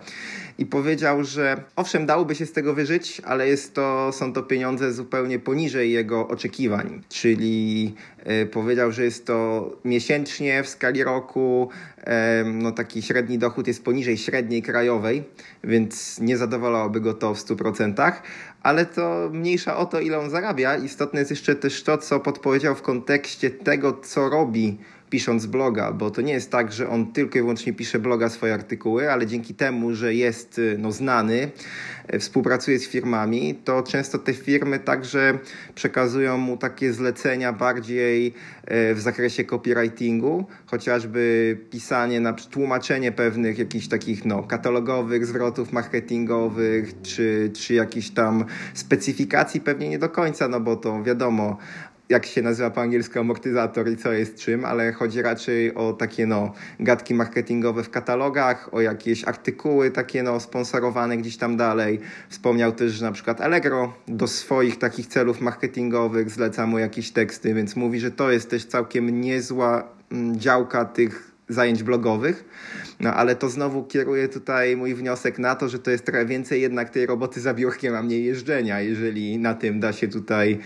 i 0.57 0.65
powiedział, 0.65 1.23
że 1.23 1.63
owszem, 1.75 2.05
dałoby 2.05 2.35
się 2.35 2.45
z 2.45 2.51
tego 2.51 2.73
wyżyć, 2.73 3.21
ale 3.25 3.47
jest 3.47 3.73
to, 3.73 4.11
są 4.11 4.33
to 4.33 4.43
pieniądze 4.43 4.93
zupełnie 4.93 5.39
poniżej 5.39 5.91
jego 5.91 6.27
oczekiwań. 6.27 7.01
Czyli 7.09 7.95
e, 8.23 8.45
powiedział, 8.45 8.91
że 8.91 9.03
jest 9.03 9.25
to 9.25 9.69
miesięcznie 9.85 10.63
w 10.63 10.69
skali 10.69 11.03
roku, 11.03 11.69
e, 12.03 12.43
no 12.53 12.71
taki 12.71 13.01
średni 13.01 13.37
dochód 13.37 13.67
jest 13.67 13.83
poniżej 13.83 14.17
średniej 14.17 14.61
krajowej, 14.61 15.23
więc 15.63 16.19
nie 16.19 16.37
zadowalałoby 16.37 17.01
go 17.01 17.13
to 17.13 17.33
w 17.33 17.39
100%, 17.39 18.11
ale 18.63 18.85
to 18.85 19.29
mniejsza 19.33 19.77
o 19.77 19.85
to, 19.85 19.99
ile 19.99 20.19
on 20.19 20.29
zarabia. 20.29 20.77
Istotne 20.77 21.19
jest 21.19 21.31
jeszcze 21.31 21.55
też 21.55 21.83
to, 21.83 21.97
co 21.97 22.19
podpowiedział 22.19 22.75
w 22.75 22.81
kontekście 22.81 23.49
tego, 23.49 23.93
co 23.93 24.29
robi 24.29 24.77
pisząc 25.15 25.45
bloga, 25.45 25.91
bo 25.91 26.11
to 26.11 26.21
nie 26.21 26.33
jest 26.33 26.51
tak, 26.51 26.71
że 26.71 26.89
on 26.89 27.11
tylko 27.11 27.37
i 27.37 27.41
wyłącznie 27.41 27.73
pisze 27.73 27.99
bloga 27.99 28.29
swoje 28.29 28.53
artykuły, 28.53 29.11
ale 29.11 29.27
dzięki 29.27 29.53
temu, 29.53 29.93
że 29.93 30.13
jest 30.13 30.59
y, 30.59 30.75
no, 30.79 30.91
znany, 30.91 31.51
y, 32.13 32.19
współpracuje 32.19 32.79
z 32.79 32.87
firmami, 32.87 33.55
to 33.63 33.83
często 33.83 34.19
te 34.19 34.33
firmy 34.33 34.79
także 34.79 35.39
przekazują 35.75 36.37
mu 36.37 36.57
takie 36.57 36.93
zlecenia 36.93 37.53
bardziej 37.53 38.27
y, 38.27 38.95
w 38.95 38.99
zakresie 38.99 39.43
copywritingu, 39.43 40.45
chociażby 40.65 41.57
pisanie, 41.69 42.19
na 42.19 42.33
tłumaczenie 42.33 43.11
pewnych 43.11 43.59
jakichś 43.59 43.87
takich 43.87 44.25
no, 44.25 44.43
katalogowych 44.43 45.25
zwrotów 45.25 45.73
marketingowych, 45.73 47.01
czy, 47.01 47.51
czy 47.53 47.73
jakichś 47.73 48.09
tam 48.09 48.45
specyfikacji, 48.73 49.61
pewnie 49.61 49.89
nie 49.89 49.99
do 49.99 50.09
końca, 50.09 50.47
no 50.47 50.59
bo 50.59 50.75
to 50.75 51.03
wiadomo, 51.03 51.57
jak 52.09 52.25
się 52.25 52.41
nazywa 52.41 52.69
po 52.69 52.81
angielsku 52.81 53.19
amortyzator 53.19 53.89
i 53.89 53.97
co 53.97 54.13
jest 54.13 54.35
czym, 54.37 54.65
ale 54.65 54.91
chodzi 54.91 55.21
raczej 55.21 55.75
o 55.75 55.93
takie 55.93 56.27
no, 56.27 56.53
gadki 56.79 57.13
marketingowe 57.13 57.83
w 57.83 57.89
katalogach, 57.89 58.73
o 58.73 58.81
jakieś 58.81 59.23
artykuły 59.23 59.91
takie 59.91 60.23
no, 60.23 60.39
sponsorowane 60.39 61.17
gdzieś 61.17 61.37
tam 61.37 61.57
dalej. 61.57 61.99
Wspomniał 62.29 62.71
też, 62.71 62.91
że 62.91 63.05
na 63.05 63.11
przykład 63.11 63.41
Allegro 63.41 63.93
do 64.07 64.27
swoich 64.27 64.77
takich 64.79 65.07
celów 65.07 65.41
marketingowych 65.41 66.29
zleca 66.29 66.67
mu 66.67 66.79
jakieś 66.79 67.11
teksty, 67.11 67.53
więc 67.53 67.75
mówi, 67.75 67.99
że 67.99 68.11
to 68.11 68.31
jest 68.31 68.49
też 68.49 68.65
całkiem 68.65 69.21
niezła 69.21 69.87
mm, 70.11 70.39
działka 70.39 70.85
tych 70.85 71.34
zajęć 71.49 71.83
blogowych. 71.83 72.45
No 72.99 73.13
ale 73.13 73.35
to 73.35 73.49
znowu 73.49 73.83
kieruje 73.83 74.29
tutaj 74.29 74.77
mój 74.77 74.95
wniosek 74.95 75.39
na 75.39 75.55
to, 75.55 75.69
że 75.69 75.79
to 75.79 75.91
jest 75.91 76.05
trochę 76.05 76.25
więcej 76.25 76.61
jednak 76.61 76.89
tej 76.89 77.05
roboty 77.05 77.41
za 77.41 77.53
biurkiem, 77.53 77.95
a 77.95 78.03
mniej 78.03 78.25
jeżdżenia, 78.25 78.81
jeżeli 78.81 79.39
na 79.39 79.53
tym 79.53 79.79
da 79.79 79.93
się 79.93 80.07
tutaj 80.07 80.59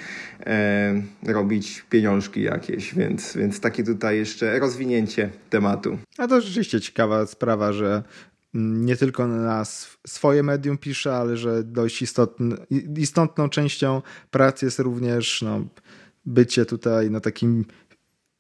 e, 0.45 1.01
robić 1.27 1.85
pieniążki 1.89 2.41
jakieś, 2.41 2.95
więc, 2.95 3.37
więc 3.37 3.59
takie 3.59 3.83
tutaj 3.83 4.17
jeszcze 4.17 4.59
rozwinięcie 4.59 5.29
tematu. 5.49 5.97
A 6.17 6.27
to 6.27 6.41
rzeczywiście 6.41 6.81
ciekawa 6.81 7.25
sprawa, 7.25 7.73
że 7.73 8.03
nie 8.53 8.95
tylko 8.95 9.27
na 9.27 9.65
swoje 10.07 10.43
medium 10.43 10.77
pisze, 10.77 11.15
ale 11.15 11.37
że 11.37 11.63
dość 11.63 12.01
istotny, 12.01 12.55
istotną 12.97 13.49
częścią 13.49 14.01
pracy 14.31 14.65
jest 14.65 14.79
również 14.79 15.41
no, 15.41 15.65
bycie 16.25 16.65
tutaj 16.65 17.11
no, 17.11 17.19
takim 17.19 17.65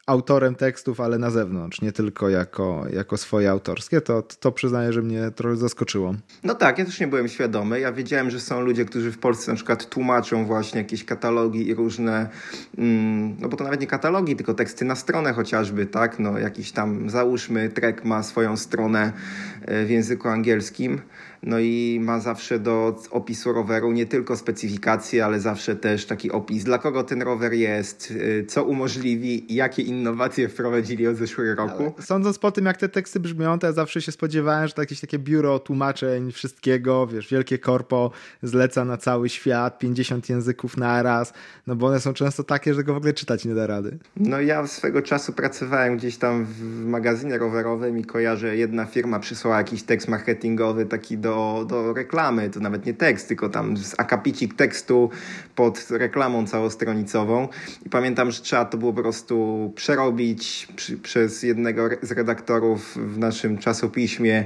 autorem 0.09 0.55
tekstów, 0.55 1.01
ale 1.01 1.17
na 1.17 1.29
zewnątrz, 1.29 1.81
nie 1.81 1.91
tylko 1.91 2.29
jako, 2.29 2.85
jako 2.93 3.17
swoje 3.17 3.51
autorskie, 3.51 4.01
to, 4.01 4.21
to 4.21 4.51
przyznaję, 4.51 4.93
że 4.93 5.01
mnie 5.01 5.31
trochę 5.35 5.55
zaskoczyło. 5.55 6.15
No 6.43 6.55
tak, 6.55 6.79
ja 6.79 6.85
też 6.85 6.99
nie 6.99 7.07
byłem 7.07 7.27
świadomy. 7.27 7.79
Ja 7.79 7.91
wiedziałem, 7.91 8.29
że 8.29 8.39
są 8.39 8.61
ludzie, 8.61 8.85
którzy 8.85 9.11
w 9.11 9.17
Polsce 9.17 9.51
na 9.51 9.55
przykład 9.55 9.89
tłumaczą 9.89 10.45
właśnie 10.45 10.77
jakieś 10.81 11.05
katalogi 11.05 11.67
i 11.67 11.75
różne, 11.75 12.29
mm, 12.77 13.35
no 13.39 13.49
bo 13.49 13.57
to 13.57 13.63
nawet 13.63 13.81
nie 13.81 13.87
katalogi, 13.87 14.35
tylko 14.35 14.53
teksty 14.53 14.85
na 14.85 14.95
stronę 14.95 15.33
chociażby, 15.33 15.85
tak? 15.85 16.19
No 16.19 16.39
jakiś 16.39 16.71
tam, 16.71 17.09
załóżmy, 17.09 17.69
Trek 17.69 18.05
ma 18.05 18.23
swoją 18.23 18.57
stronę 18.57 19.13
e, 19.61 19.85
w 19.85 19.89
języku 19.89 20.27
angielskim 20.27 21.01
no 21.43 21.59
i 21.59 21.99
ma 22.03 22.19
zawsze 22.19 22.59
do 22.59 22.95
opisu 23.11 23.53
roweru 23.53 23.91
nie 23.91 24.05
tylko 24.05 24.37
specyfikacje, 24.37 25.25
ale 25.25 25.39
zawsze 25.39 25.75
też 25.75 26.05
taki 26.05 26.31
opis, 26.31 26.63
dla 26.63 26.77
kogo 26.77 27.03
ten 27.03 27.21
rower 27.21 27.53
jest, 27.53 28.11
y, 28.11 28.45
co 28.47 28.63
umożliwi, 28.63 29.55
jakie 29.55 29.81
innowacje 29.81 30.49
wprowadzili 30.49 31.07
od 31.07 31.15
zeszłego 31.15 31.55
roku. 31.55 31.93
Ale 31.97 32.05
sądząc 32.05 32.39
po 32.39 32.51
tym, 32.51 32.65
jak 32.65 32.77
te 32.77 32.89
teksty 32.89 33.19
brzmią, 33.19 33.59
to 33.59 33.67
ja 33.67 33.73
zawsze 33.73 34.01
się 34.01 34.11
spodziewałem, 34.11 34.67
że 34.67 34.73
to 34.73 34.81
jakieś 34.81 34.99
takie 34.99 35.19
biuro 35.19 35.59
tłumaczeń 35.59 36.31
wszystkiego, 36.31 37.07
wiesz, 37.07 37.29
wielkie 37.29 37.59
korpo 37.59 38.11
zleca 38.43 38.85
na 38.85 38.97
cały 38.97 39.29
świat, 39.29 39.79
50 39.79 40.29
języków 40.29 40.77
na 40.77 41.03
raz, 41.03 41.33
no 41.67 41.75
bo 41.75 41.87
one 41.87 41.99
są 41.99 42.13
często 42.13 42.43
takie, 42.43 42.73
że 42.73 42.79
tego 42.79 42.93
w 42.93 42.97
ogóle 42.97 43.13
czytać 43.13 43.45
nie 43.45 43.55
da 43.55 43.67
rady. 43.67 43.97
No 44.17 44.41
ja 44.41 44.67
swego 44.67 45.01
czasu 45.01 45.33
pracowałem 45.33 45.97
gdzieś 45.97 46.17
tam 46.17 46.45
w 46.45 46.85
magazynie 46.85 47.37
rowerowym 47.37 47.97
i 47.97 48.05
kojarzę, 48.05 48.57
jedna 48.57 48.85
firma 48.85 49.19
przysłała 49.19 49.57
jakiś 49.57 49.83
tekst 49.83 50.07
marketingowy 50.07 50.85
taki 50.85 51.17
do 51.17 51.28
do, 51.29 51.65
do 51.65 51.93
reklamy. 51.93 52.49
To 52.49 52.59
nawet 52.59 52.85
nie 52.85 52.93
tekst, 52.93 53.27
tylko 53.27 53.49
tam 53.49 53.77
z 53.77 53.95
akapicik 53.97 54.53
tekstu 54.53 55.09
pod 55.55 55.87
reklamą 55.89 56.47
całostronicową. 56.47 57.47
I 57.85 57.89
pamiętam, 57.89 58.31
że 58.31 58.41
trzeba 58.41 58.65
to 58.65 58.77
było 58.77 58.93
po 58.93 59.01
prostu 59.01 59.71
przerobić 59.75 60.67
przy, 60.75 60.97
przez 60.97 61.43
jednego 61.43 61.89
z 62.01 62.11
redaktorów 62.11 62.97
w 62.97 63.17
naszym 63.17 63.57
czasopiśmie 63.57 64.45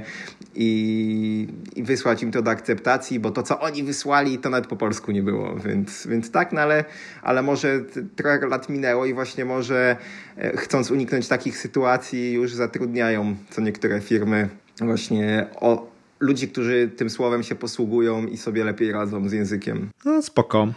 i, 0.54 1.48
i 1.76 1.82
wysłać 1.82 2.22
im 2.22 2.30
to 2.30 2.42
do 2.42 2.50
akceptacji, 2.50 3.20
bo 3.20 3.30
to, 3.30 3.42
co 3.42 3.60
oni 3.60 3.82
wysłali, 3.82 4.38
to 4.38 4.50
nawet 4.50 4.66
po 4.66 4.76
polsku 4.76 5.12
nie 5.12 5.22
było. 5.22 5.56
Więc, 5.56 6.06
więc 6.06 6.30
tak, 6.30 6.52
no 6.52 6.60
ale, 6.60 6.84
ale 7.22 7.42
może 7.42 7.80
trochę 8.16 8.46
lat 8.46 8.68
minęło 8.68 9.06
i 9.06 9.14
właśnie 9.14 9.44
może 9.44 9.96
e, 10.36 10.56
chcąc 10.56 10.90
uniknąć 10.90 11.28
takich 11.28 11.58
sytuacji 11.58 12.32
już 12.32 12.54
zatrudniają 12.54 13.36
co 13.50 13.60
niektóre 13.60 14.00
firmy 14.00 14.48
właśnie 14.80 15.46
o, 15.60 15.93
ludzi, 16.24 16.48
którzy 16.48 16.90
tym 16.96 17.10
słowem 17.10 17.42
się 17.42 17.54
posługują 17.54 18.26
i 18.26 18.36
sobie 18.36 18.64
lepiej 18.64 18.92
radzą 18.92 19.28
z 19.28 19.32
językiem. 19.32 19.90
No 20.04 20.22
spoko. 20.22 20.68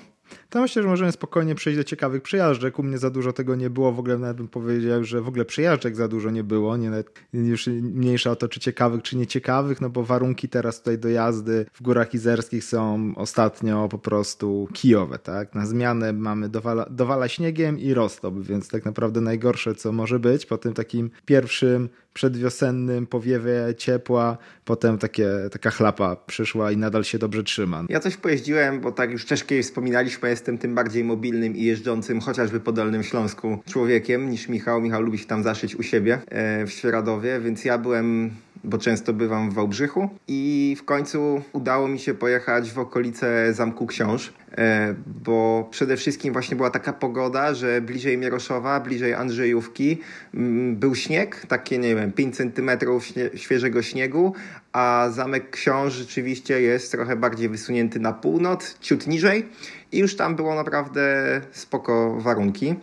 To 0.50 0.62
myślę, 0.62 0.82
że 0.82 0.88
możemy 0.88 1.12
spokojnie 1.12 1.56
przejść 1.56 1.78
do 1.78 1.84
ciekawych 1.84 2.22
przejażdżek. 2.22 2.80
U 2.80 2.84
mnie 2.84 2.98
za 2.98 3.10
dużo 3.10 3.34
tego 3.34 3.56
nie 3.56 3.70
było. 3.70 3.92
W 3.92 4.00
ogóle 4.00 4.18
nawet 4.18 4.38
bym 4.38 4.48
powiedział, 4.48 5.04
że 5.04 5.22
w 5.22 5.28
ogóle 5.28 5.46
przejażdżek 5.46 5.96
za 5.96 6.08
dużo 6.08 6.32
nie 6.32 6.44
było. 6.44 6.78
Nie, 6.78 6.92
już 7.34 7.68
mniejsza 7.68 8.32
o 8.32 8.36
to, 8.36 8.48
czy 8.48 8.60
ciekawych, 8.60 9.02
czy 9.02 9.18
nieciekawych, 9.18 9.82
no 9.82 9.90
bo 9.90 10.04
warunki 10.04 10.50
teraz 10.50 10.78
tutaj 10.78 10.98
do 10.98 11.10
jazdy 11.10 11.66
w 11.74 11.82
Górach 11.82 12.14
Izerskich 12.14 12.64
są 12.64 13.14
ostatnio 13.16 13.88
po 13.90 14.00
prostu 14.00 14.68
kijowe, 14.74 15.20
tak? 15.20 15.56
Na 15.56 15.66
zmianę 15.66 16.14
mamy 16.14 16.50
dowala, 16.50 16.86
dowala 16.90 17.28
śniegiem 17.28 17.80
i 17.80 17.94
roztop, 17.94 18.40
więc 18.40 18.70
tak 18.70 18.86
naprawdę 18.86 19.22
najgorsze, 19.22 19.76
co 19.76 19.92
może 19.92 20.20
być 20.20 20.46
po 20.46 20.58
tym 20.58 20.74
takim 20.74 21.10
pierwszym 21.26 21.90
przedwiosennym 22.14 23.08
powiewie 23.08 23.76
ciepła, 23.78 24.38
potem 24.66 24.98
takie, 24.98 25.30
taka 25.52 25.72
chlapa 25.72 26.16
przyszła 26.16 26.72
i 26.72 26.78
nadal 26.78 27.04
się 27.04 27.18
dobrze 27.18 27.44
trzyma. 27.44 27.84
Ja 27.90 28.00
coś 28.00 28.18
pojeździłem, 28.18 28.82
bo 28.82 28.92
tak 28.92 29.12
już 29.12 29.26
też 29.26 29.46
wspominaliśmy, 29.62 30.30
jestem 30.38 30.58
tym 30.58 30.76
bardziej 30.76 31.04
mobilnym 31.04 31.56
i 31.56 31.64
jeżdżącym 31.64 32.22
chociażby 32.22 32.60
po 32.60 32.72
Dolnym 32.72 33.04
Śląsku 33.04 33.58
człowiekiem 33.66 34.30
niż 34.30 34.50
Michał. 34.50 34.82
Michał 34.82 35.02
lubi 35.02 35.18
się 35.18 35.26
tam 35.26 35.44
zaszyć 35.44 35.76
u 35.76 35.84
siebie 35.84 36.20
e, 36.28 36.66
w 36.66 36.72
Świeradowie, 36.72 37.40
więc 37.40 37.66
ja 37.66 37.78
byłem 37.78 38.32
bo 38.64 38.78
często 38.78 39.14
bywam 39.14 39.50
w 39.50 39.54
Wałbrzychu 39.54 40.10
i 40.28 40.76
w 40.80 40.86
końcu 40.86 41.42
udało 41.54 41.88
mi 41.88 42.00
się 42.00 42.14
pojechać 42.14 42.72
w 42.72 42.80
okolice 42.80 43.54
Zamku 43.54 43.88
Książ, 43.88 44.34
e, 44.58 44.96
bo 45.24 45.68
przede 45.72 45.98
wszystkim 45.98 46.34
właśnie 46.34 46.58
była 46.58 46.70
taka 46.70 46.94
pogoda, 46.94 47.54
że 47.54 47.82
bliżej 47.82 48.18
Mieroszowa, 48.18 48.80
bliżej 48.80 49.14
Andrzejówki 49.14 49.98
mm, 50.34 50.76
był 50.76 50.96
śnieg, 50.96 51.46
takie 51.48 51.78
nie 51.78 51.96
wiem, 51.96 52.12
5 52.12 52.36
centymetrów 52.36 53.06
świeżego 53.36 53.82
śniegu, 53.82 54.34
a 54.74 55.08
Zamek 55.12 55.50
Książ 55.50 55.94
rzeczywiście 55.94 56.62
jest 56.62 56.92
trochę 56.92 57.16
bardziej 57.16 57.50
wysunięty 57.50 58.00
na 58.00 58.14
północ, 58.14 58.78
ciut 58.82 59.08
niżej 59.08 59.46
i 59.92 59.98
już 59.98 60.16
tam 60.16 60.36
było 60.36 60.56
naprawdę 60.56 61.42
spoko 61.52 62.16
warunki. 62.20 62.76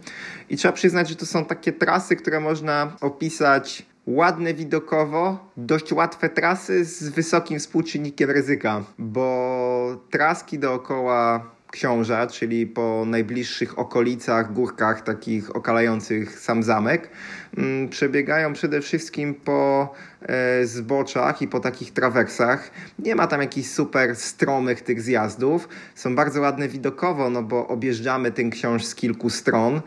I 0.51 0.57
trzeba 0.57 0.73
przyznać, 0.73 1.09
że 1.09 1.17
to 1.17 1.27
są 1.27 1.45
takie 1.45 1.73
trasy, 1.73 2.17
które 2.17 2.41
można 2.41 2.97
opisać 3.01 3.87
ładne 4.07 4.55
widokowo, 4.55 5.51
dość 5.57 5.93
łatwe 5.93 6.29
trasy 6.29 6.85
z 6.85 7.09
wysokim 7.09 7.59
współczynnikiem 7.59 8.31
ryzyka, 8.31 8.83
bo 8.99 9.97
traski 10.11 10.59
dookoła 10.59 11.54
Książa, 11.75 12.27
czyli 12.27 12.67
po 12.67 13.05
najbliższych 13.07 13.79
okolicach, 13.79 14.53
górkach 14.53 15.01
takich 15.01 15.57
okalających 15.57 16.41
sam 16.41 16.63
zamek, 16.63 17.11
mm, 17.57 17.89
przebiegają 17.89 18.53
przede 18.53 18.81
wszystkim 18.81 19.35
po 19.35 19.93
e, 20.23 20.67
zboczach 20.67 21.43
i 21.43 21.49
po 21.49 21.61
takich 21.61 21.93
trawersach. 21.93 22.71
Nie 22.99 23.15
ma 23.15 23.27
tam 23.27 23.41
jakichś 23.41 23.69
super 23.69 24.17
stromych 24.17 24.81
tych 24.81 25.03
zjazdów. 25.03 25.69
Są 25.95 26.15
bardzo 26.17 26.41
ładne 26.41 26.69
widokowo, 26.69 27.31
no 27.31 27.43
bo 27.43 27.69
objeżdżamy 27.69 28.33
ten 28.33 28.51
książ 28.51 28.85
z 28.85 28.95
kilku 28.95 29.31
stron 29.31 29.81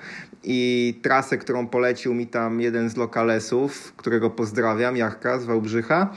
i 0.43 0.99
trasę, 1.03 1.37
którą 1.37 1.67
polecił 1.67 2.13
mi 2.13 2.27
tam 2.27 2.61
jeden 2.61 2.89
z 2.89 2.97
lokalesów, 2.97 3.93
którego 3.97 4.29
pozdrawiam, 4.29 4.97
Jarka 4.97 5.39
z 5.39 5.45
Wałbrzycha, 5.45 6.13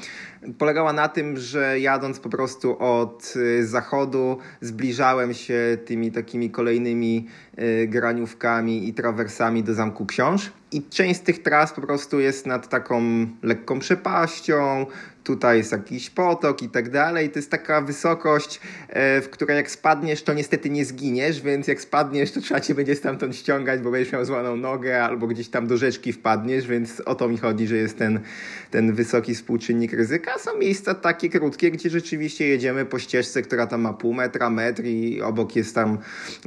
polegała 0.59 0.93
na 0.93 1.09
tym, 1.09 1.37
że 1.37 1.81
jadąc 1.81 2.21
po 2.21 2.29
prostu 2.29 2.79
od 2.79 3.33
y, 3.37 3.67
zachodu 3.67 4.39
zbliżałem 4.61 5.35
się 5.35 5.79
tymi 5.85 6.12
takimi 6.12 6.50
kolejnymi 6.50 7.27
y, 7.59 7.87
graniówkami 7.87 8.89
i 8.89 8.95
trawersami 8.95 9.62
do 9.62 9.75
Zamku 9.75 10.07
Książ. 10.07 10.50
I 10.73 10.83
część 10.83 11.21
z 11.21 11.23
tych 11.23 11.43
tras 11.43 11.73
po 11.73 11.81
prostu 11.81 12.21
jest 12.21 12.47
nad 12.47 12.69
taką 12.69 13.03
lekką 13.43 13.79
przepaścią, 13.79 14.87
tutaj 15.25 15.59
jest 15.59 15.73
jakiś 15.73 16.11
potok 16.11 16.62
i 16.62 16.69
tak 16.69 16.91
dalej. 16.91 17.31
To 17.31 17.39
jest 17.39 17.50
taka 17.50 17.81
wysokość, 17.81 18.61
e, 18.89 19.21
w 19.21 19.31
której 19.31 19.57
jak 19.57 19.71
spadniesz, 19.71 20.23
to 20.23 20.35
niestety 20.35 20.71
nie 20.71 20.85
zginiesz, 20.85 21.41
więc 21.41 21.69
jak 21.69 21.81
spadniesz, 21.81 22.33
to 22.33 22.41
trzeba 22.41 22.61
cię 22.61 22.75
będzie 22.75 22.95
stamtąd 22.95 23.37
ściągać, 23.37 23.81
bo 23.81 23.91
będziesz 23.91 24.12
miał 24.12 24.25
złaną 24.25 24.57
nogę 24.57 25.05
albo 25.05 25.27
gdzieś 25.27 25.49
tam 25.49 25.67
do 25.67 25.77
rzeczki 25.77 26.12
wpadniesz, 26.12 26.67
więc 26.67 27.00
o 27.00 27.15
to 27.15 27.29
mi 27.29 27.39
chodzi, 27.39 27.67
że 27.67 27.77
jest 27.77 27.99
ten, 27.99 28.21
ten 28.71 28.93
wysoki 28.93 29.35
współczynnik 29.35 29.93
ryzyka. 29.93 30.39
Są 30.39 30.59
miejsca 30.59 30.95
takie 30.95 31.29
krótkie, 31.29 31.71
gdzie 31.71 31.91
rzeczywiście 31.91 32.49
jedziemy 32.49 32.85
po 32.85 32.99
ścieżce, 32.99 33.43
która 33.43 33.67
tam 33.67 33.81
ma 33.81 33.93
pół 33.93 34.15
metra, 34.15 34.50
metr 34.50 34.85
i 34.85 35.23
obok 35.23 35.57
jest 35.57 35.75
tam 35.75 35.99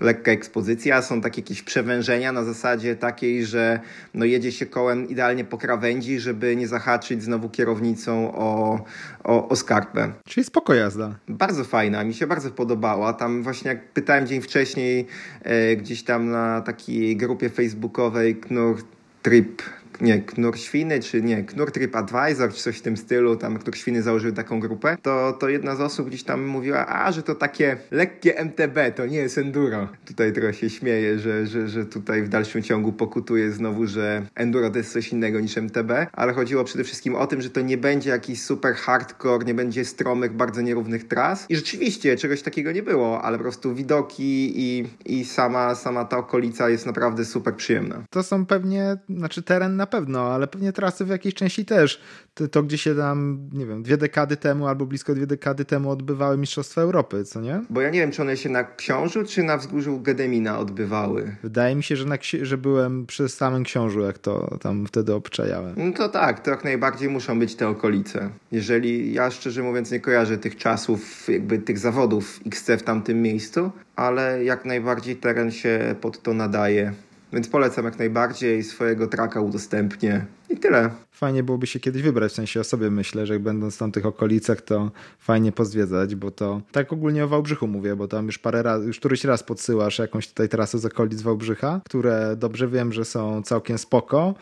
lekka 0.02 0.32
ekspozycja. 0.32 1.02
Są 1.02 1.22
takie 1.22 1.42
jakieś 1.42 1.62
przewężenia 1.62 2.32
na 2.32 2.44
zasadzie 2.44 2.96
takiej, 2.96 3.46
że 3.46 3.80
no 4.14 4.26
jedzie 4.26 4.52
się 4.52 4.66
kołem 4.66 5.10
idealnie 5.10 5.44
po 5.44 5.58
krawędzi, 5.58 6.20
żeby 6.20 6.56
nie 6.56 6.68
zahaczyć 6.68 7.24
znowu 7.24 7.50
kierownicą 7.50 8.36
o 8.36 8.80
o, 9.24 9.50
o, 9.50 9.56
skarpę. 9.56 10.14
Czyli 10.28 10.44
spoko 10.44 10.74
jazda. 10.74 11.16
Bardzo 11.28 11.64
fajna, 11.64 12.04
mi 12.04 12.14
się 12.14 12.28
bardzo 12.28 12.52
podobała. 12.52 13.14
Tam 13.14 13.44
właśnie 13.44 13.70
jak 13.70 13.92
pytałem 13.92 14.28
dzień 14.28 14.42
wcześniej 14.42 15.08
e, 15.42 15.76
gdzieś 15.76 16.04
tam 16.04 16.30
na 16.30 16.62
takiej 16.62 17.18
grupie 17.18 17.50
facebookowej 17.50 18.36
Knur 18.36 18.84
Trip 19.22 19.62
nie, 20.04 20.22
Knur 20.22 20.58
Świny, 20.60 21.00
czy 21.00 21.22
nie, 21.22 21.44
Knur 21.44 21.72
TripAdvisor, 21.72 22.54
czy 22.54 22.64
coś 22.64 22.78
w 22.78 22.82
tym 22.82 22.98
stylu, 22.98 23.36
tam 23.36 23.60
Knur 23.60 23.78
Świny 23.78 24.02
założył 24.02 24.32
taką 24.32 24.60
grupę, 24.60 24.98
to, 25.02 25.34
to 25.40 25.50
jedna 25.50 25.76
z 25.76 25.82
osób 25.82 26.08
gdzieś 26.08 26.24
tam 26.24 26.46
mówiła, 26.46 26.88
a, 26.88 27.12
że 27.12 27.24
to 27.24 27.36
takie 27.36 27.78
lekkie 27.92 28.38
MTB, 28.38 28.78
to 28.96 29.06
nie 29.06 29.18
jest 29.18 29.38
enduro. 29.38 29.88
Tutaj 30.06 30.34
trochę 30.34 30.54
się 30.54 30.70
śmieję, 30.70 31.20
że, 31.20 31.48
że, 31.48 31.68
że 31.68 31.86
tutaj 31.86 32.24
w 32.24 32.30
dalszym 32.30 32.64
ciągu 32.64 32.94
pokutuje 32.94 33.52
znowu, 33.52 33.88
że 33.88 34.26
enduro 34.36 34.70
to 34.70 34.78
jest 34.78 34.94
coś 34.94 35.12
innego 35.12 35.40
niż 35.40 35.58
MTB, 35.58 35.92
ale 36.14 36.34
chodziło 36.34 36.64
przede 36.64 36.84
wszystkim 36.84 37.16
o 37.16 37.28
tym, 37.28 37.42
że 37.42 37.50
to 37.50 37.62
nie 37.62 37.78
będzie 37.78 38.10
jakiś 38.10 38.42
super 38.42 38.76
hardcore, 38.76 39.46
nie 39.46 39.54
będzie 39.54 39.86
stromych, 39.86 40.34
bardzo 40.34 40.62
nierównych 40.62 41.08
tras 41.08 41.46
i 41.50 41.56
rzeczywiście 41.56 42.18
czegoś 42.18 42.42
takiego 42.42 42.72
nie 42.72 42.84
było, 42.84 43.22
ale 43.22 43.38
po 43.38 43.44
prostu 43.44 43.76
widoki 43.76 44.54
i, 44.56 44.88
i 45.06 45.26
sama, 45.26 45.76
sama 45.76 46.06
ta 46.06 46.18
okolica 46.18 46.70
jest 46.70 46.86
naprawdę 46.86 47.26
super 47.26 47.56
przyjemna. 47.56 48.04
To 48.10 48.24
są 48.24 48.46
pewnie, 48.46 48.98
znaczy 49.10 49.44
teren 49.44 49.76
na 49.76 49.88
pewno, 49.94 50.22
ale 50.22 50.48
pewnie 50.48 50.74
trasy 50.74 51.06
w 51.06 51.10
jakiejś 51.10 51.36
części 51.36 51.66
też. 51.66 52.02
To, 52.34 52.48
to 52.48 52.64
gdzie 52.64 52.78
się 52.78 52.96
tam, 52.96 53.50
nie 53.54 53.66
wiem, 53.66 53.84
dwie 53.84 53.98
dekady 53.98 54.38
temu 54.38 54.68
albo 54.68 54.86
blisko 54.86 55.16
dwie 55.16 55.28
dekady 55.28 55.66
temu 55.66 55.90
odbywały 55.90 56.38
Mistrzostwa 56.38 56.82
Europy, 56.82 57.24
co 57.24 57.42
nie? 57.42 57.62
Bo 57.70 57.82
ja 57.82 57.90
nie 57.90 58.00
wiem, 58.00 58.12
czy 58.12 58.22
one 58.22 58.38
się 58.38 58.50
na 58.50 58.64
Książu, 58.64 59.24
czy 59.24 59.44
na 59.44 59.58
wzgórzu 59.58 60.02
Gedemina 60.02 60.60
odbywały. 60.60 61.36
Wydaje 61.44 61.76
mi 61.76 61.84
się, 61.84 61.96
że, 61.96 62.06
na, 62.06 62.18
że 62.42 62.58
byłem 62.58 63.06
przy 63.06 63.30
samym 63.30 63.64
Książu, 63.64 64.00
jak 64.00 64.18
to 64.18 64.58
tam 64.62 64.86
wtedy 64.88 65.14
obczajałem. 65.14 65.74
No 65.78 65.92
to 65.94 66.10
tak, 66.10 66.40
to 66.40 66.52
jak 66.52 66.64
najbardziej 66.64 67.10
muszą 67.10 67.40
być 67.40 67.56
te 67.56 67.68
okolice. 67.68 68.30
Jeżeli 68.52 69.14
ja 69.14 69.32
szczerze 69.32 69.64
mówiąc 69.64 69.92
nie 69.92 70.00
kojarzę 70.00 70.38
tych 70.38 70.56
czasów, 70.56 71.30
jakby 71.30 71.60
tych 71.60 71.78
zawodów 71.78 72.40
XC 72.46 72.70
w 72.70 72.84
tamtym 72.84 73.22
miejscu, 73.22 73.72
ale 73.96 74.44
jak 74.44 74.66
najbardziej 74.66 75.16
teren 75.16 75.52
się 75.52 75.96
pod 76.02 76.22
to 76.22 76.34
nadaje. 76.34 76.94
Więc 77.34 77.48
polecam 77.48 77.86
jak 77.86 78.00
najbardziej 78.00 78.64
swojego 78.64 79.08
traka 79.08 79.42
udostępnię 79.42 80.26
i 80.54 80.58
tyle 80.58 80.90
fajnie 81.12 81.44
byłoby 81.44 81.68
się 81.68 81.80
kiedyś 81.80 82.02
wybrać, 82.02 82.32
w 82.32 82.36
sensie 82.36 82.60
o 82.60 82.64
sobie 82.64 82.92
myślę, 82.92 83.26
że 83.26 83.34
jak 83.34 83.44
będąc 83.44 83.76
w 83.76 83.78
tamtych 83.78 84.06
okolicach, 84.06 84.62
to 84.62 84.92
fajnie 85.20 85.52
pozwiedzać, 85.52 86.16
bo 86.16 86.32
to 86.32 86.62
tak 86.72 86.94
ogólnie 86.94 87.24
o 87.24 87.28
Wałbrzychu 87.28 87.68
mówię, 87.68 87.96
bo 87.96 88.08
tam 88.08 88.26
już 88.26 88.40
parę 88.40 88.64
razy, 88.64 88.88
już 88.88 89.00
któryś 89.00 89.24
raz 89.24 89.44
podsyłasz 89.44 90.00
jakąś 90.00 90.28
tutaj 90.28 90.50
trasę 90.50 90.80
z 90.80 90.86
okolic 90.86 91.22
Wałbrzycha, 91.22 91.82
które 91.86 92.36
dobrze 92.36 92.68
wiem, 92.68 92.94
że 92.94 93.06
są 93.06 93.42
całkiem 93.44 93.78
spoko, 93.78 94.36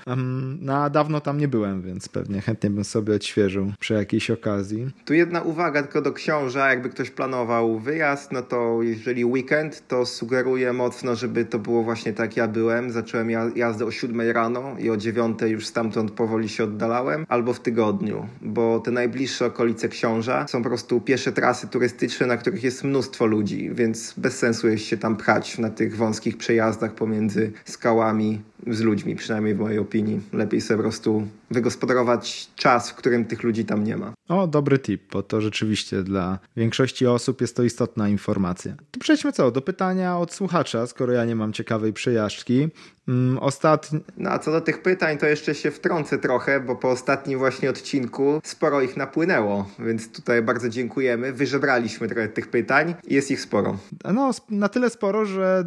no 0.62 0.74
a 0.78 0.90
dawno 0.90 1.22
tam 1.22 1.38
nie 1.38 1.48
byłem, 1.48 1.82
więc 1.82 2.10
pewnie 2.10 2.42
chętnie 2.42 2.70
bym 2.70 2.84
sobie 2.84 3.16
odświeżył 3.16 3.74
przy 3.80 3.94
jakiejś 3.94 4.32
okazji. 4.32 4.90
Tu 5.06 5.14
jedna 5.14 5.42
uwaga 5.42 5.84
tylko 5.84 6.02
do 6.02 6.14
książa, 6.14 6.70
jakby 6.70 6.90
ktoś 6.90 7.12
planował 7.12 7.80
wyjazd, 7.80 8.32
no 8.32 8.42
to 8.42 8.80
jeżeli 8.82 9.26
weekend, 9.26 9.88
to 9.88 10.06
sugeruję 10.06 10.74
mocno, 10.74 11.16
żeby 11.16 11.46
to 11.46 11.60
było 11.60 11.84
właśnie 11.84 12.14
tak 12.14 12.38
ja 12.38 12.48
byłem. 12.48 12.92
Zacząłem 12.92 13.30
jazdę 13.56 13.86
o 13.86 13.92
7 13.92 14.22
rano 14.32 14.76
i 14.80 14.90
o 14.90 14.98
9 14.98 15.40
już 15.42 15.68
stamtąd 15.68 16.01
powoli 16.10 16.50
się 16.50 16.64
oddalałem, 16.64 17.26
albo 17.30 17.54
w 17.54 17.60
tygodniu, 17.60 18.28
bo 18.42 18.80
te 18.80 18.92
najbliższe 18.92 19.46
okolice 19.46 19.90
Książa 19.90 20.48
są 20.48 20.64
po 20.64 20.70
prostu 20.70 21.02
piesze 21.02 21.32
trasy 21.32 21.68
turystyczne, 21.68 22.28
na 22.28 22.38
których 22.38 22.64
jest 22.64 22.84
mnóstwo 22.84 23.26
ludzi, 23.26 23.70
więc 23.74 24.14
bez 24.18 24.38
sensu 24.38 24.68
jest 24.68 24.86
się 24.86 24.98
tam 24.98 25.18
pchać 25.18 25.58
na 25.58 25.70
tych 25.70 25.98
wąskich 25.98 26.38
przejazdach 26.38 26.94
pomiędzy 26.94 27.52
skałami 27.66 28.42
z 28.68 28.82
ludźmi, 28.82 29.16
przynajmniej 29.16 29.56
w 29.56 29.60
mojej 29.60 29.80
opinii. 29.80 30.22
Lepiej 30.34 30.62
sobie 30.62 30.78
po 30.78 30.84
prostu 30.84 31.28
wygospodarować 31.52 32.50
czas, 32.56 32.90
w 32.90 32.96
którym 32.96 33.26
tych 33.26 33.44
ludzi 33.44 33.66
tam 33.66 33.84
nie 33.84 33.98
ma. 33.98 34.14
O, 34.28 34.48
dobry 34.48 34.80
tip, 34.80 35.02
bo 35.12 35.24
to 35.24 35.42
rzeczywiście 35.42 36.04
dla 36.04 36.40
większości 36.56 37.08
osób 37.08 37.42
jest 37.42 37.56
to 37.56 37.64
istotna 37.64 38.10
informacja. 38.10 38.76
To 38.92 39.00
przejdźmy 39.00 39.32
co, 39.32 39.52
do 39.52 39.62
pytania 39.62 40.18
od 40.18 40.34
słuchacza, 40.34 40.88
skoro 40.88 41.14
ja 41.14 41.26
nie 41.26 41.36
mam 41.36 41.54
ciekawej 41.54 41.94
przejażdżki. 41.94 42.70
Mm, 43.08 43.38
ostatni... 43.38 44.00
No 44.18 44.30
a 44.30 44.40
co 44.40 44.52
do 44.52 44.62
tych 44.62 44.82
pytań, 44.82 45.18
to 45.18 45.26
jeszcze 45.26 45.56
się 45.56 45.72
wtrącę 45.72 46.18
trochę, 46.18 46.60
bo 46.60 46.76
po 46.76 46.90
ostatnim 46.90 47.40
właśnie 47.40 47.70
odcinku 47.70 48.42
sporo 48.44 48.82
ich 48.82 48.98
napłynęło, 48.98 49.70
więc 49.80 50.12
tutaj 50.12 50.42
bardzo 50.42 50.70
dziękujemy. 50.70 51.34
Wyżebraliśmy 51.34 52.08
trochę 52.08 52.28
tych 52.28 52.48
pytań 52.48 52.96
i 53.08 53.14
jest 53.14 53.32
ich 53.32 53.42
sporo. 53.42 53.78
No, 54.14 54.32
na 54.50 54.70
tyle 54.70 54.90
sporo, 54.90 55.26
że 55.26 55.66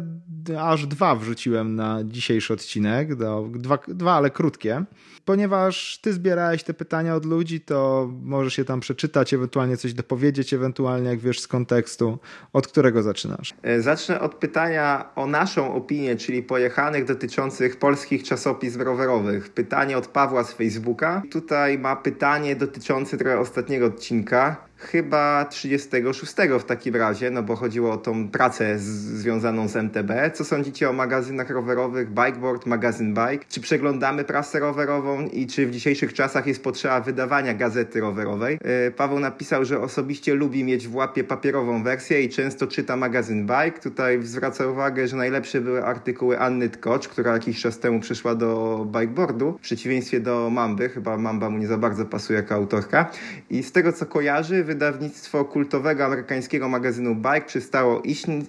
aż 0.59 0.87
dwa 0.87 1.15
wrzuciłem 1.15 1.75
na 1.75 1.99
dzisiejszy 2.03 2.53
odcinek, 2.53 2.84
dwa, 3.57 3.77
dwa 3.87 4.13
ale 4.13 4.29
krótkie 4.29 4.85
ponieważ 5.25 5.99
ty 6.01 6.13
zbierałeś 6.13 6.63
te 6.63 6.73
pytania 6.73 7.15
od 7.15 7.25
ludzi, 7.25 7.61
to 7.61 8.09
możesz 8.23 8.57
je 8.57 8.65
tam 8.65 8.79
przeczytać, 8.79 9.33
ewentualnie 9.33 9.77
coś 9.77 9.93
dopowiedzieć, 9.93 10.53
ewentualnie 10.53 11.09
jak 11.09 11.19
wiesz 11.19 11.39
z 11.39 11.47
kontekstu. 11.47 12.17
Od 12.53 12.67
którego 12.67 13.03
zaczynasz? 13.03 13.53
E, 13.63 13.81
zacznę 13.81 14.19
od 14.19 14.35
pytania 14.35 15.09
o 15.15 15.27
naszą 15.27 15.73
opinię, 15.73 16.15
czyli 16.15 16.43
pojechanych 16.43 17.05
dotyczących 17.05 17.79
polskich 17.79 18.23
czasopism 18.23 18.81
rowerowych. 18.81 19.49
Pytanie 19.49 19.97
od 19.97 20.07
Pawła 20.07 20.43
z 20.43 20.53
Facebooka. 20.53 21.21
Tutaj 21.31 21.79
ma 21.79 21.95
pytanie 21.95 22.55
dotyczące 22.55 23.17
trochę 23.17 23.39
ostatniego 23.39 23.85
odcinka 23.85 24.65
chyba 24.77 25.45
36 25.45 26.33
w 26.59 26.63
takim 26.63 26.95
razie, 26.95 27.31
no 27.31 27.43
bo 27.43 27.55
chodziło 27.55 27.91
o 27.91 27.97
tą 27.97 28.29
pracę 28.29 28.79
z, 28.79 28.83
związaną 28.83 29.67
z 29.67 29.75
MTB. 29.75 30.11
Co 30.33 30.45
sądzicie 30.45 30.89
o 30.89 30.93
magazynach 30.93 31.49
rowerowych 31.49 32.09
Bikeboard, 32.09 32.65
magazyn 32.65 33.13
Bike? 33.13 33.45
Czy 33.49 33.61
przeglądamy 33.61 34.23
prasę 34.23 34.59
rowerową 34.59 35.27
i 35.27 35.47
czy 35.47 35.67
w 35.67 35.71
dzisiejszych 35.71 36.13
czasach 36.13 36.47
jest 36.47 36.63
potrzeba 36.63 37.01
wydawania 37.01 37.53
gazety 37.53 37.99
rowerowej? 38.01 38.59
Yy, 38.85 38.91
Paweł 38.91 39.19
napisał, 39.19 39.65
że 39.65 39.81
osobiście 39.81 40.33
lubi 40.33 40.63
mieć 40.63 40.87
w 40.87 40.95
łapie 40.95 41.23
papierową 41.23 41.83
wersję 41.83 42.21
i 42.21 42.29
często 42.29 42.67
czyta 42.67 42.95
magazyn 42.95 43.47
Bike. 43.47 43.79
Tutaj 43.79 44.23
zwraca 44.23 44.67
uwagę, 44.67 45.07
że 45.07 45.17
najlepsze 45.17 45.61
były 45.61 45.85
artykuły 45.85 46.39
Anny 46.39 46.69
Tkocz, 46.69 47.07
która 47.07 47.33
jakiś 47.33 47.61
czas 47.61 47.79
temu 47.79 47.99
przyszła 47.99 48.35
do 48.35 48.85
bikeboardu, 48.99 49.57
w 49.57 49.61
przeciwieństwie 49.61 50.19
do 50.19 50.49
Mamby. 50.49 50.89
Chyba 50.89 51.17
Mamba 51.17 51.49
mu 51.49 51.57
nie 51.57 51.67
za 51.67 51.77
bardzo 51.77 52.05
pasuje 52.05 52.39
jako 52.39 52.55
autorka. 52.55 53.11
I 53.49 53.63
z 53.63 53.71
tego 53.71 53.93
co 53.93 54.05
kojarzy, 54.05 54.64
wydawnictwo 54.65 55.45
kultowego 55.45 56.05
amerykańskiego 56.05 56.69
magazynu 56.69 57.15
Bike 57.15 57.45
przestało 57.47 58.01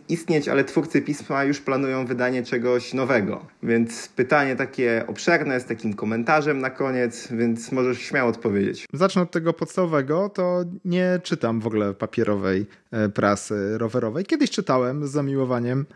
istnieć, 0.08 0.48
ale 0.48 0.64
twórcy 0.64 1.02
pisma 1.02 1.44
już 1.44 1.60
planują 1.60 2.06
wydanie 2.06 2.42
czegoś 2.42 2.94
nowego. 2.94 3.46
Więc 3.62 4.08
pytanie 4.08 4.56
takie 4.56 5.04
obszerne, 5.06 5.60
z 5.60 5.64
takim 5.64 5.94
komentarzem 5.94 6.58
na 6.58 6.70
koniec, 6.70 7.28
więc 7.32 7.72
możesz 7.72 7.98
śmiało 7.98 8.30
odpowiedzieć. 8.30 8.86
Zacznę 8.92 9.22
od 9.22 9.30
tego 9.30 9.52
podstawowego, 9.52 10.28
to 10.28 10.64
nie 10.84 11.20
czytam 11.22 11.60
w 11.60 11.66
ogóle 11.66 11.94
papierowej 11.94 12.66
e, 12.90 13.08
prasy 13.08 13.78
rowerowej. 13.78 14.24
Kiedyś 14.24 14.50
czytałem 14.50 15.06
z 15.06 15.10
zamiłowaniem 15.10 15.86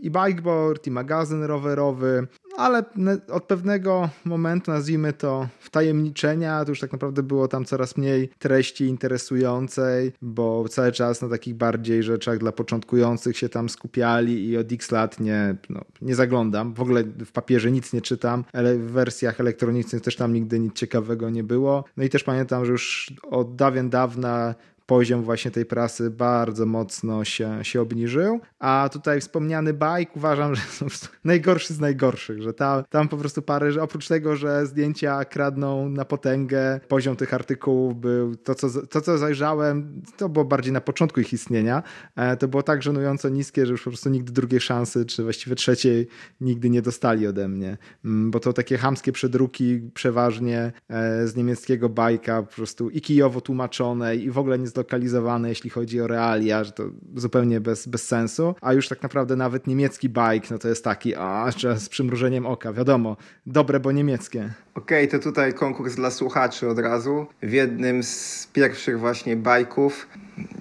i 0.00 0.10
bikeboard, 0.10 0.86
i 0.86 0.90
magazyn 0.90 1.42
rowerowy, 1.42 2.26
ale 2.56 2.84
od 3.28 3.44
pewnego 3.44 4.08
momentu, 4.24 4.70
nazwijmy 4.70 5.12
to 5.12 5.48
wtajemniczenia, 5.60 6.64
to 6.64 6.70
już 6.70 6.80
tak 6.80 6.92
naprawdę 6.92 7.22
było 7.22 7.48
tam 7.48 7.64
coraz 7.64 7.96
mniej 7.96 8.30
treści 8.38 8.84
interesującej, 8.84 10.12
bo 10.22 10.68
cały 10.68 10.92
czas 10.92 11.22
na 11.22 11.28
takich 11.28 11.54
bardziej 11.54 12.02
rzeczach 12.02 12.38
dla 12.38 12.52
początkujących 12.52 13.38
się 13.38 13.48
tam 13.48 13.68
skupiali 13.68 14.48
i 14.48 14.56
od 14.56 14.72
x 14.72 14.90
lat 14.90 15.20
nie, 15.20 15.56
no, 15.70 15.80
nie 16.02 16.14
zaglądam. 16.14 16.74
W 16.74 16.80
ogóle 16.80 17.04
w 17.04 17.32
papierze 17.32 17.70
nic 17.70 17.92
nie 17.92 18.00
czytam, 18.00 18.44
ale 18.52 18.76
w 18.76 18.90
wersjach 18.90 19.40
elektronicznych 19.40 20.02
też 20.02 20.16
tam 20.16 20.32
nigdy 20.32 20.58
nic 20.58 20.74
ciekawego 20.74 21.30
nie 21.30 21.44
było. 21.44 21.84
No 21.96 22.04
i 22.04 22.08
też 22.08 22.24
pamiętam, 22.24 22.64
że 22.64 22.72
już 22.72 23.12
od 23.22 23.56
dawien 23.56 23.90
dawna 23.90 24.54
poziom 24.92 25.22
właśnie 25.22 25.50
tej 25.50 25.66
prasy 25.66 26.10
bardzo 26.10 26.66
mocno 26.66 27.24
się, 27.24 27.58
się 27.64 27.80
obniżył, 27.80 28.40
a 28.58 28.88
tutaj 28.92 29.20
wspomniany 29.20 29.74
bajk 29.74 30.16
uważam, 30.16 30.54
że 30.54 30.62
są 30.62 30.86
najgorszy 31.24 31.74
z 31.74 31.80
najgorszych, 31.80 32.42
że 32.42 32.54
tam, 32.54 32.84
tam 32.90 33.08
po 33.08 33.16
prostu 33.16 33.42
parę, 33.42 33.72
że 33.72 33.82
oprócz 33.82 34.08
tego, 34.08 34.36
że 34.36 34.66
zdjęcia 34.66 35.24
kradną 35.24 35.88
na 35.88 36.04
potęgę, 36.04 36.80
poziom 36.88 37.16
tych 37.16 37.34
artykułów 37.34 38.00
był, 38.00 38.36
to 38.36 38.54
co, 38.54 38.86
to 38.86 39.00
co 39.00 39.18
zajrzałem, 39.18 40.02
to 40.16 40.28
było 40.28 40.44
bardziej 40.44 40.72
na 40.72 40.80
początku 40.80 41.20
ich 41.20 41.32
istnienia, 41.32 41.82
e, 42.16 42.36
to 42.36 42.48
było 42.48 42.62
tak 42.62 42.82
żenująco 42.82 43.28
niskie, 43.28 43.66
że 43.66 43.72
już 43.72 43.84
po 43.84 43.90
prostu 43.90 44.10
nigdy 44.10 44.32
drugiej 44.32 44.60
szansy, 44.60 45.04
czy 45.04 45.22
właściwie 45.22 45.56
trzeciej 45.56 46.06
nigdy 46.40 46.70
nie 46.70 46.82
dostali 46.82 47.26
ode 47.26 47.48
mnie, 47.48 47.78
mm, 48.04 48.30
bo 48.30 48.40
to 48.40 48.52
takie 48.52 48.78
hamskie 48.78 49.12
przedruki 49.12 49.80
przeważnie 49.94 50.72
e, 50.88 51.26
z 51.26 51.36
niemieckiego 51.36 51.88
bajka, 51.88 52.42
po 52.42 52.54
prostu 52.54 52.90
i 52.90 53.00
kijowo 53.00 53.40
tłumaczone 53.40 54.16
i 54.16 54.30
w 54.30 54.38
ogóle 54.38 54.58
nie 54.58 54.66
zlokalizowane, 54.82 55.48
jeśli 55.48 55.70
chodzi 55.70 56.00
o 56.00 56.06
realia, 56.06 56.64
że 56.64 56.72
to 56.72 56.84
zupełnie 57.16 57.60
bez, 57.60 57.86
bez 57.86 58.08
sensu, 58.08 58.54
a 58.60 58.72
już 58.72 58.88
tak 58.88 59.02
naprawdę 59.02 59.36
nawet 59.36 59.66
niemiecki 59.66 60.08
bike, 60.08 60.48
no 60.50 60.58
to 60.58 60.68
jest 60.68 60.84
taki, 60.84 61.14
a 61.14 61.50
z 61.76 61.88
przymrużeniem 61.88 62.46
oka, 62.46 62.72
wiadomo, 62.72 63.16
dobre, 63.46 63.80
bo 63.80 63.92
niemieckie. 63.92 64.52
Okej, 64.74 65.06
okay, 65.08 65.20
to 65.20 65.24
tutaj 65.24 65.54
konkurs 65.54 65.94
dla 65.94 66.10
słuchaczy 66.10 66.68
od 66.68 66.78
razu. 66.78 67.26
W 67.42 67.52
jednym 67.52 68.02
z 68.02 68.46
pierwszych 68.52 68.98
właśnie 68.98 69.36
bajków 69.36 70.08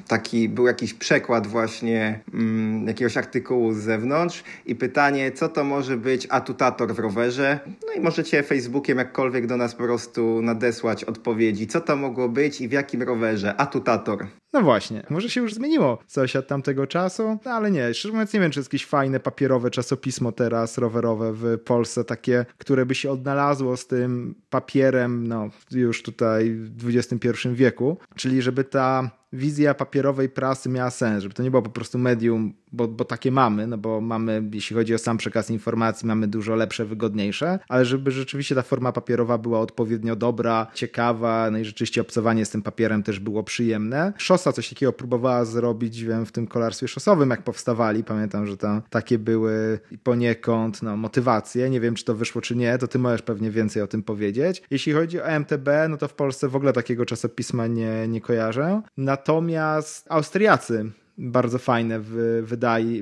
taki, 0.08 0.50
był 0.50 0.68
jakiś 0.68 0.94
przekład 0.94 1.48
właśnie 1.48 2.20
mm, 2.34 2.88
jakiegoś 2.88 3.18
artykułu 3.18 3.74
z 3.74 3.78
zewnątrz 3.78 4.44
i 4.66 4.76
pytanie, 4.76 5.32
co 5.32 5.50
to 5.50 5.64
może 5.64 5.98
być 5.98 6.28
atutator 6.30 6.96
w 6.96 7.00
rowerze. 7.00 7.60
No 7.88 7.94
i 7.94 8.00
możecie 8.00 8.44
Facebookiem 8.44 8.98
jakkolwiek 8.98 9.48
do 9.48 9.58
nas 9.58 9.76
po 9.76 9.84
prostu 9.84 10.42
nadesłać 10.42 11.04
odpowiedzi, 11.04 11.68
co 11.68 11.82
to 11.82 11.96
mogło 11.96 12.30
być 12.30 12.62
i 12.62 12.68
w 12.68 12.72
jakim 12.72 13.02
rowerze. 13.02 13.56
Atutator. 13.56 14.28
No 14.54 14.62
właśnie, 14.62 15.04
może 15.10 15.30
się 15.30 15.42
już 15.42 15.54
zmieniło 15.54 16.00
coś 16.08 16.36
od 16.36 16.48
tamtego 16.48 16.88
czasu, 16.88 17.38
no 17.46 17.52
ale 17.52 17.72
nie, 17.72 17.94
szczerze 17.94 18.12
mówiąc 18.12 18.34
nie 18.34 18.40
wiem, 18.40 18.52
czy 18.52 18.60
jest 18.60 18.70
jakieś 18.70 18.86
fajne 18.86 19.20
papierowe 19.20 19.72
czasopismo 19.72 20.32
teraz 20.32 20.78
rowerowe 20.78 21.34
w 21.34 21.58
Polsce, 21.66 22.04
takie, 22.04 22.46
które 22.58 22.86
by 22.86 22.96
się 22.96 23.12
odnalazło 23.12 23.78
z 23.78 23.88
tym 23.88 24.36
papierem, 24.50 25.28
no 25.28 25.50
już 25.72 26.04
tutaj 26.04 26.52
w 26.54 26.98
XXI 26.98 27.28
wieku, 27.54 27.98
czyli 28.16 28.42
żeby 28.42 28.64
ta 28.64 29.21
wizja 29.34 29.74
papierowej 29.74 30.30
prasy 30.30 30.70
miała 30.70 30.90
sens, 30.90 31.24
żeby 31.24 31.36
to 31.36 31.44
nie 31.44 31.52
było 31.52 31.62
po 31.64 31.70
prostu 31.70 31.98
medium, 31.98 32.54
bo, 32.72 32.88
bo 32.88 33.06
takie 33.06 33.32
mamy, 33.32 33.68
no 33.68 33.78
bo 33.78 34.02
mamy, 34.02 34.44
jeśli 34.54 34.76
chodzi 34.76 34.96
o 34.96 34.98
sam 34.98 35.18
przekaz 35.18 35.50
informacji, 35.50 36.08
mamy 36.08 36.28
dużo 36.28 36.56
lepsze, 36.56 36.86
wygodniejsze, 36.86 37.60
ale 37.70 37.86
żeby 37.86 38.12
rzeczywiście 38.12 38.56
ta 38.56 38.62
forma 38.62 38.92
papierowa 38.92 39.38
była 39.38 39.60
odpowiednio 39.60 40.16
dobra, 40.16 40.68
ciekawa, 40.74 41.52
no 41.52 41.58
i 41.58 41.66
rzeczywiście 41.66 42.02
obcowanie 42.02 42.46
z 42.46 42.50
tym 42.50 42.62
papierem 42.62 43.04
też 43.04 43.20
było 43.20 43.44
przyjemne. 43.44 44.14
Szosa 44.18 44.52
coś 44.52 44.70
takiego 44.70 44.94
próbowała 44.94 45.46
zrobić, 45.46 46.04
wiem, 46.04 46.26
w 46.26 46.32
tym 46.32 46.48
kolarstwie 46.48 46.88
szosowym, 46.88 47.30
jak 47.30 47.44
powstawali, 47.44 48.04
pamiętam, 48.04 48.48
że 48.48 48.58
tam 48.58 48.82
takie 48.90 49.20
były 49.20 49.80
poniekąd, 50.04 50.82
no, 50.82 50.98
motywacje, 50.98 51.70
nie 51.70 51.80
wiem, 51.80 51.96
czy 51.96 52.06
to 52.06 52.16
wyszło, 52.16 52.42
czy 52.42 52.56
nie, 52.56 52.78
to 52.78 52.88
ty 52.88 53.00
możesz 53.00 53.22
pewnie 53.22 53.52
więcej 53.52 53.82
o 53.82 53.88
tym 53.88 54.04
powiedzieć. 54.04 54.64
Jeśli 54.72 54.94
chodzi 54.94 55.22
o 55.22 55.28
MTB, 55.40 55.70
no 55.90 55.98
to 55.98 56.08
w 56.08 56.14
Polsce 56.14 56.48
w 56.48 56.56
ogóle 56.56 56.74
takiego 56.74 57.06
czasopisma 57.06 57.68
nie, 57.68 58.08
nie 58.08 58.22
kojarzę. 58.22 58.82
Natomiast 58.98 60.06
Austriacy 60.10 60.92
bardzo 61.18 61.60
fajne 61.60 62.00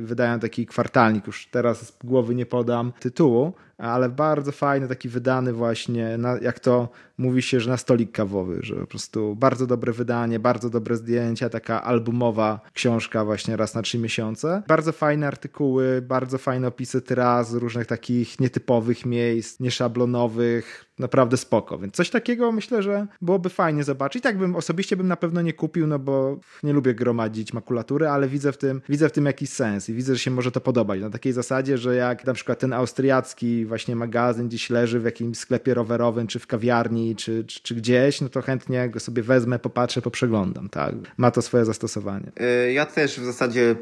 wydają 0.01 0.39
taki 0.39 0.65
kwartalnik, 0.65 1.27
już 1.27 1.47
teraz 1.47 1.87
z 1.87 1.97
głowy 2.05 2.35
nie 2.35 2.45
podam 2.45 2.91
tytułu, 2.99 3.53
ale 3.79 4.09
bardzo 4.09 4.51
fajny, 4.51 4.87
taki 4.87 5.09
wydany 5.09 5.53
właśnie, 5.53 6.17
na, 6.17 6.37
jak 6.41 6.59
to 6.59 6.89
mówi 7.17 7.41
się, 7.41 7.59
że 7.59 7.69
na 7.69 7.77
stolik 7.77 8.11
kawowy, 8.11 8.59
że 8.61 8.75
po 8.75 8.87
prostu 8.87 9.35
bardzo 9.35 9.67
dobre 9.67 9.93
wydanie, 9.93 10.39
bardzo 10.39 10.69
dobre 10.69 10.95
zdjęcia, 10.95 11.49
taka 11.49 11.83
albumowa 11.83 12.59
książka 12.73 13.25
właśnie 13.25 13.57
raz 13.57 13.75
na 13.75 13.81
trzy 13.81 13.97
miesiące. 13.97 14.63
Bardzo 14.67 14.91
fajne 14.91 15.27
artykuły, 15.27 16.01
bardzo 16.01 16.37
fajne 16.37 16.67
opisy 16.67 17.01
tras 17.01 17.53
różnych 17.53 17.87
takich 17.87 18.39
nietypowych 18.39 19.05
miejsc, 19.05 19.59
nieszablonowych, 19.59 20.85
naprawdę 20.99 21.37
spoko, 21.37 21.77
więc 21.77 21.93
coś 21.93 22.09
takiego 22.09 22.51
myślę, 22.51 22.83
że 22.83 23.07
byłoby 23.21 23.49
fajnie 23.49 23.83
zobaczyć. 23.83 24.23
Tak 24.23 24.37
bym 24.37 24.55
osobiście 24.55 24.97
bym 24.97 25.07
na 25.07 25.17
pewno 25.17 25.41
nie 25.41 25.53
kupił, 25.53 25.87
no 25.87 25.99
bo 25.99 26.39
nie 26.63 26.73
lubię 26.73 26.93
gromadzić 26.93 27.53
makulatury, 27.53 28.07
ale 28.07 28.27
widzę 28.27 28.51
w 28.51 28.57
tym, 28.57 28.81
widzę 28.89 29.09
w 29.09 29.11
tym 29.11 29.25
jakiś 29.25 29.49
sens 29.49 29.89
i 29.89 29.93
widzę, 29.93 30.13
że 30.13 30.19
się 30.19 30.31
może 30.31 30.51
to 30.51 30.61
podobać. 30.61 31.01
Na 31.01 31.09
takiej 31.09 31.33
zasadzie, 31.33 31.77
że 31.77 31.95
jak 31.95 32.25
na 32.25 32.33
przykład 32.33 32.59
ten 32.59 32.73
austriacki 32.73 33.65
właśnie 33.69 33.95
magazyn 33.95 34.47
gdzieś 34.47 34.69
leży 34.69 34.99
w 34.99 35.05
jakimś 35.05 35.37
sklepie 35.37 35.73
rowerowym, 35.73 36.27
czy 36.27 36.39
w 36.39 36.47
kawiarni, 36.47 37.15
czy, 37.15 37.43
czy, 37.43 37.59
czy 37.63 37.75
gdzieś, 37.75 38.21
no 38.21 38.29
to 38.29 38.41
chętnie 38.41 38.89
go 38.89 38.99
sobie 38.99 39.23
wezmę, 39.23 39.59
popatrzę, 39.59 40.01
poprzeglądam, 40.01 40.69
tak. 40.69 40.95
Ma 41.17 41.31
to 41.31 41.41
swoje 41.41 41.65
zastosowanie. 41.65 42.31
Y, 42.67 42.73
ja 42.73 42.85
też 42.85 43.19
w 43.19 43.25
zasadzie 43.25 43.75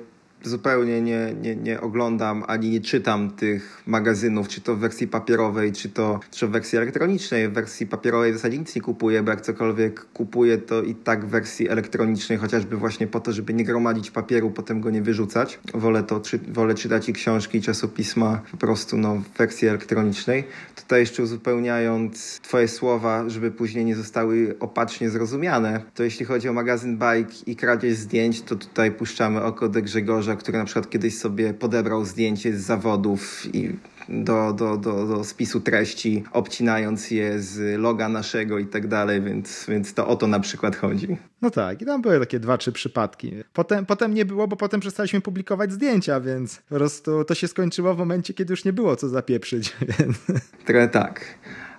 zupełnie 0.44 1.02
nie, 1.02 1.34
nie, 1.42 1.56
nie 1.56 1.82
oglądam 1.82 2.44
ani 2.48 2.70
nie 2.70 2.82
czytam 2.82 3.32
tych 3.32 3.84
magazynów, 3.86 4.48
czy 4.48 4.62
to 4.62 4.76
w 4.76 4.80
wersji 4.80 5.08
papierowej, 5.08 5.72
czy 5.72 5.90
to, 5.90 6.20
czy 6.32 6.48
w 6.48 6.52
wersji 6.52 6.78
elektronicznej. 6.78 7.50
W 7.50 7.54
wersji 7.54 7.88
papierowej 7.88 8.32
w 8.32 8.36
zasadzie 8.36 8.58
nic 8.58 8.76
nie 8.76 8.82
kupuję, 8.82 9.24
bo 9.24 9.32
jak 9.32 9.42
cokolwiek 9.42 10.06
kupuję, 10.06 10.58
to 10.58 10.84
i 10.84 10.96
tak 10.96 11.26
w 11.26 11.30
wersji 11.30 11.70
elektronicznej, 11.70 12.38
chociażby 12.38 12.78
właśnie 12.78 13.08
po 13.08 13.20
to, 13.20 13.34
żeby 13.34 13.54
nie 13.54 13.64
gromadzić 13.64 14.12
papieru, 14.12 14.52
potem 14.52 14.82
go 14.82 14.90
nie 14.90 15.02
wyrzucać. 15.02 15.60
Wolę 15.74 16.04
to, 16.04 16.20
czy, 16.20 16.40
wolę 16.40 16.76
czytać 16.76 17.10
i 17.10 17.14
książki, 17.14 17.58
i 17.58 17.62
czasopisma 17.62 18.42
po 18.52 18.58
prostu 18.58 18.98
no, 18.98 19.16
w 19.16 19.38
wersji 19.38 19.68
elektronicznej. 19.68 20.44
Tutaj 20.76 21.00
jeszcze 21.00 21.24
uzupełniając 21.24 22.40
Twoje 22.40 22.68
słowa, 22.68 23.30
żeby 23.30 23.52
później 23.52 23.86
nie 23.86 23.96
zostały 23.96 24.56
opacznie 24.60 25.10
zrozumiane, 25.10 25.82
to 25.96 26.04
jeśli 26.04 26.26
chodzi 26.26 26.50
o 26.50 26.54
magazyn 26.54 26.98
Bike 26.98 27.34
i 27.46 27.56
kradzież 27.56 27.94
zdjęć, 27.94 28.42
to 28.42 28.56
tutaj 28.56 28.92
puszczamy 28.92 29.44
oko 29.44 29.70
do 29.70 29.82
Grzegorza 29.82 30.27
który 30.36 30.58
na 30.58 30.66
przykład 30.66 30.90
kiedyś 30.90 31.18
sobie 31.18 31.54
podebrał 31.54 32.06
zdjęcie 32.06 32.58
z 32.58 32.62
zawodów 32.62 33.56
i 33.56 33.76
do, 34.10 34.54
do, 34.54 34.78
do, 34.78 35.08
do 35.08 35.24
spisu 35.24 35.62
treści, 35.62 36.24
obcinając 36.32 37.12
je 37.12 37.40
z 37.40 37.80
loga 37.80 38.10
naszego 38.10 38.60
i 38.60 38.66
tak 38.66 38.88
dalej, 38.88 39.22
więc, 39.22 39.66
więc 39.68 39.94
to 39.94 40.08
o 40.08 40.16
to 40.16 40.28
na 40.28 40.40
przykład 40.40 40.76
chodzi. 40.76 41.18
No 41.42 41.50
tak, 41.50 41.82
i 41.82 41.86
tam 41.86 42.02
były 42.02 42.20
takie 42.20 42.40
dwa, 42.40 42.58
trzy 42.58 42.72
przypadki. 42.72 43.34
Potem, 43.54 43.86
potem 43.86 44.14
nie 44.14 44.26
było, 44.26 44.48
bo 44.48 44.56
potem 44.56 44.80
przestaliśmy 44.80 45.22
publikować 45.22 45.72
zdjęcia, 45.72 46.20
więc 46.20 46.62
po 46.70 46.76
prostu 46.76 47.24
to 47.24 47.36
się 47.36 47.48
skończyło 47.48 47.96
w 47.96 47.98
momencie, 47.98 48.34
kiedy 48.34 48.54
już 48.54 48.66
nie 48.66 48.74
było 48.74 48.96
co 48.96 49.10
zapieprzyć. 49.10 49.76
Więc... 50.00 50.18
Trochę 50.66 50.88
tak. 50.88 51.26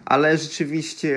Ale 0.05 0.39
rzeczywiście 0.39 1.17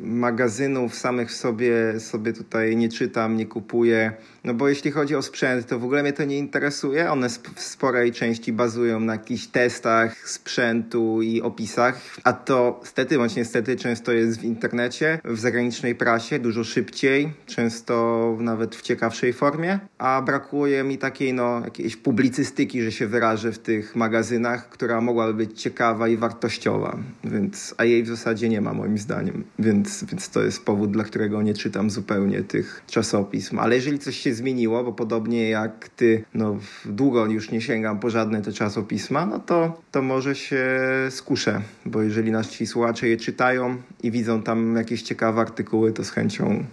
magazynów 0.00 0.94
samych 0.94 1.28
w 1.28 1.34
sobie, 1.34 2.00
sobie 2.00 2.32
tutaj 2.32 2.76
nie 2.76 2.88
czytam, 2.88 3.36
nie 3.36 3.46
kupuję. 3.46 4.12
No 4.44 4.54
bo 4.54 4.68
jeśli 4.68 4.90
chodzi 4.90 5.16
o 5.16 5.22
sprzęt, 5.22 5.66
to 5.66 5.78
w 5.78 5.84
ogóle 5.84 6.02
mnie 6.02 6.12
to 6.12 6.24
nie 6.24 6.38
interesuje. 6.38 7.10
One 7.10 7.28
w 7.28 7.60
sporej 7.60 8.12
części 8.12 8.52
bazują 8.52 9.00
na 9.00 9.12
jakichś 9.12 9.46
testach 9.46 10.28
sprzętu 10.28 11.22
i 11.22 11.42
opisach, 11.42 12.00
a 12.24 12.32
to 12.32 12.80
stety 12.84 13.18
bądź 13.18 13.36
niestety 13.36 13.76
często 13.76 14.12
jest 14.12 14.40
w 14.40 14.44
internecie, 14.44 15.18
w 15.24 15.38
zagranicznej 15.38 15.94
prasie, 15.94 16.38
dużo 16.38 16.64
szybciej, 16.64 17.32
często 17.46 18.36
nawet 18.40 18.76
w 18.76 18.82
ciekawszej 18.82 19.32
formie, 19.32 19.78
a 19.98 20.22
brakuje 20.22 20.84
mi 20.84 20.98
takiej 20.98 21.34
no 21.34 21.60
jakiejś 21.64 21.96
publicystyki, 21.96 22.82
że 22.82 22.92
się 22.92 23.06
wyrażę 23.06 23.52
w 23.52 23.58
tych 23.58 23.96
magazynach, 23.96 24.68
która 24.68 25.00
mogłaby 25.00 25.34
być 25.34 25.62
ciekawa 25.62 26.08
i 26.08 26.16
wartościowa, 26.16 26.98
więc, 27.24 27.74
a 27.78 27.84
jej 27.84 28.02
w 28.02 28.08
zasadzie 28.08 28.48
nie 28.48 28.60
ma 28.60 28.74
moim 28.74 28.98
zdaniem, 28.98 29.44
więc, 29.58 29.83
więc 30.10 30.28
to 30.28 30.42
jest 30.42 30.64
powód, 30.64 30.90
dla 30.90 31.04
którego 31.04 31.42
nie 31.42 31.54
czytam 31.54 31.90
zupełnie 31.90 32.42
tych 32.42 32.82
czasopism, 32.86 33.58
ale 33.58 33.74
jeżeli 33.74 33.98
coś 33.98 34.16
się 34.16 34.34
zmieniło, 34.34 34.84
bo 34.84 34.92
podobnie 34.92 35.48
jak 35.48 35.88
ty, 35.88 36.24
no 36.34 36.58
długo 36.84 37.26
już 37.26 37.50
nie 37.50 37.60
sięgam 37.60 38.00
po 38.00 38.10
żadne 38.10 38.42
te 38.42 38.52
czasopisma, 38.52 39.26
no 39.26 39.38
to, 39.38 39.82
to 39.90 40.02
może 40.02 40.34
się 40.34 40.66
skuszę, 41.10 41.60
bo 41.86 42.02
jeżeli 42.02 42.30
nasi 42.30 42.66
słuchacze 42.66 43.08
je 43.08 43.16
czytają 43.16 43.76
i 44.02 44.10
widzą 44.10 44.42
tam 44.42 44.76
jakieś 44.76 45.02
ciekawe 45.02 45.40
artykuły, 45.40 45.92
to 45.92 46.04
z 46.04 46.10
chęcią 46.10 46.64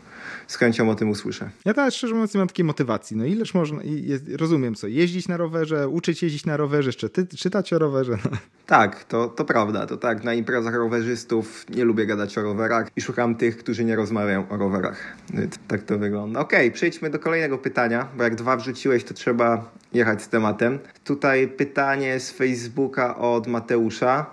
z 0.47 0.56
chęcią 0.56 0.89
o 0.89 0.95
tym 0.95 1.10
usłyszę. 1.10 1.49
Ja 1.65 1.73
też 1.73 1.95
szczerze 1.95 2.13
mówiąc 2.13 2.34
nie 2.34 2.38
mam 2.38 2.47
takiej 2.47 2.65
motywacji. 2.65 3.17
No 3.17 3.25
ileż 3.25 3.54
można, 3.54 3.82
rozumiem 4.38 4.75
co, 4.75 4.88
jeździć 4.88 5.27
na 5.27 5.38
rowerze, 5.38 5.89
uczyć 5.89 6.23
jeździć 6.23 6.45
na 6.45 6.58
rowerze, 6.58 6.89
jeszcze 6.89 7.10
ty, 7.10 7.27
czytać 7.27 7.73
o 7.73 7.80
rowerze. 7.80 8.17
No. 8.32 8.38
Tak, 8.65 9.04
to, 9.04 9.27
to 9.27 9.45
prawda, 9.45 9.86
to 9.86 9.97
tak, 9.97 10.23
na 10.23 10.34
imprezach 10.34 10.73
rowerzystów 10.73 11.65
nie 11.69 11.86
lubię 11.86 12.06
gadać 12.06 12.38
o 12.38 12.41
rowerach 12.41 12.88
i 12.95 13.01
szukam 13.01 13.36
tych, 13.36 13.58
którzy 13.58 13.86
nie 13.86 13.95
rozmawiają 13.95 14.49
o 14.49 14.58
rowerach. 14.58 15.17
Tak 15.67 15.84
to 15.84 15.97
wygląda. 15.97 16.39
Okej, 16.39 16.67
okay, 16.67 16.71
przejdźmy 16.71 17.10
do 17.10 17.19
kolejnego 17.19 17.58
pytania, 17.58 18.08
bo 18.17 18.23
jak 18.23 18.36
dwa 18.36 18.58
wrzuciłeś, 18.58 19.04
to 19.04 19.13
trzeba 19.13 19.71
jechać 19.93 20.21
z 20.21 20.30
tematem. 20.30 20.80
Tutaj 21.04 21.47
pytanie 21.47 22.19
z 22.19 22.32
Facebooka 22.32 23.17
od 23.17 23.47
Mateusza 23.47 24.25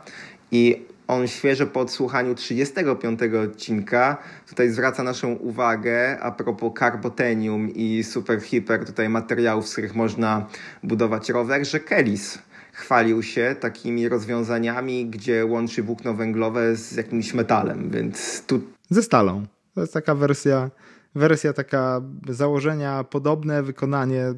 i 0.50 0.86
on 1.08 1.28
świeżo 1.28 1.66
po 1.66 1.80
odsłuchaniu 1.80 2.34
35 2.34 3.20
odcinka 3.44 4.16
tutaj 4.48 4.70
zwraca 4.70 5.02
naszą 5.02 5.32
uwagę 5.32 6.20
a 6.20 6.30
propos 6.30 6.72
Carbotenium 6.78 7.70
i 7.74 8.04
Super 8.04 8.40
Hiper, 8.40 8.84
tutaj 8.84 9.08
materiałów, 9.08 9.68
z 9.68 9.72
których 9.72 9.94
można 9.94 10.46
budować 10.82 11.28
rower, 11.28 11.66
że 11.66 11.80
Kelis 11.80 12.38
chwalił 12.72 13.22
się 13.22 13.56
takimi 13.60 14.08
rozwiązaniami, 14.08 15.06
gdzie 15.06 15.46
łączy 15.46 15.82
włókno 15.82 16.14
węglowe 16.14 16.76
z 16.76 16.92
jakimś 16.92 17.34
metalem, 17.34 17.90
więc 17.90 18.42
tu... 18.46 18.60
Ze 18.90 19.02
stalą. 19.02 19.46
To 19.74 19.80
jest 19.80 19.92
taka 19.92 20.14
wersja 20.14 20.70
wersja 21.14 21.52
taka 21.52 22.00
założenia 22.28 23.04
podobne, 23.04 23.62
wykonanie 23.62 24.34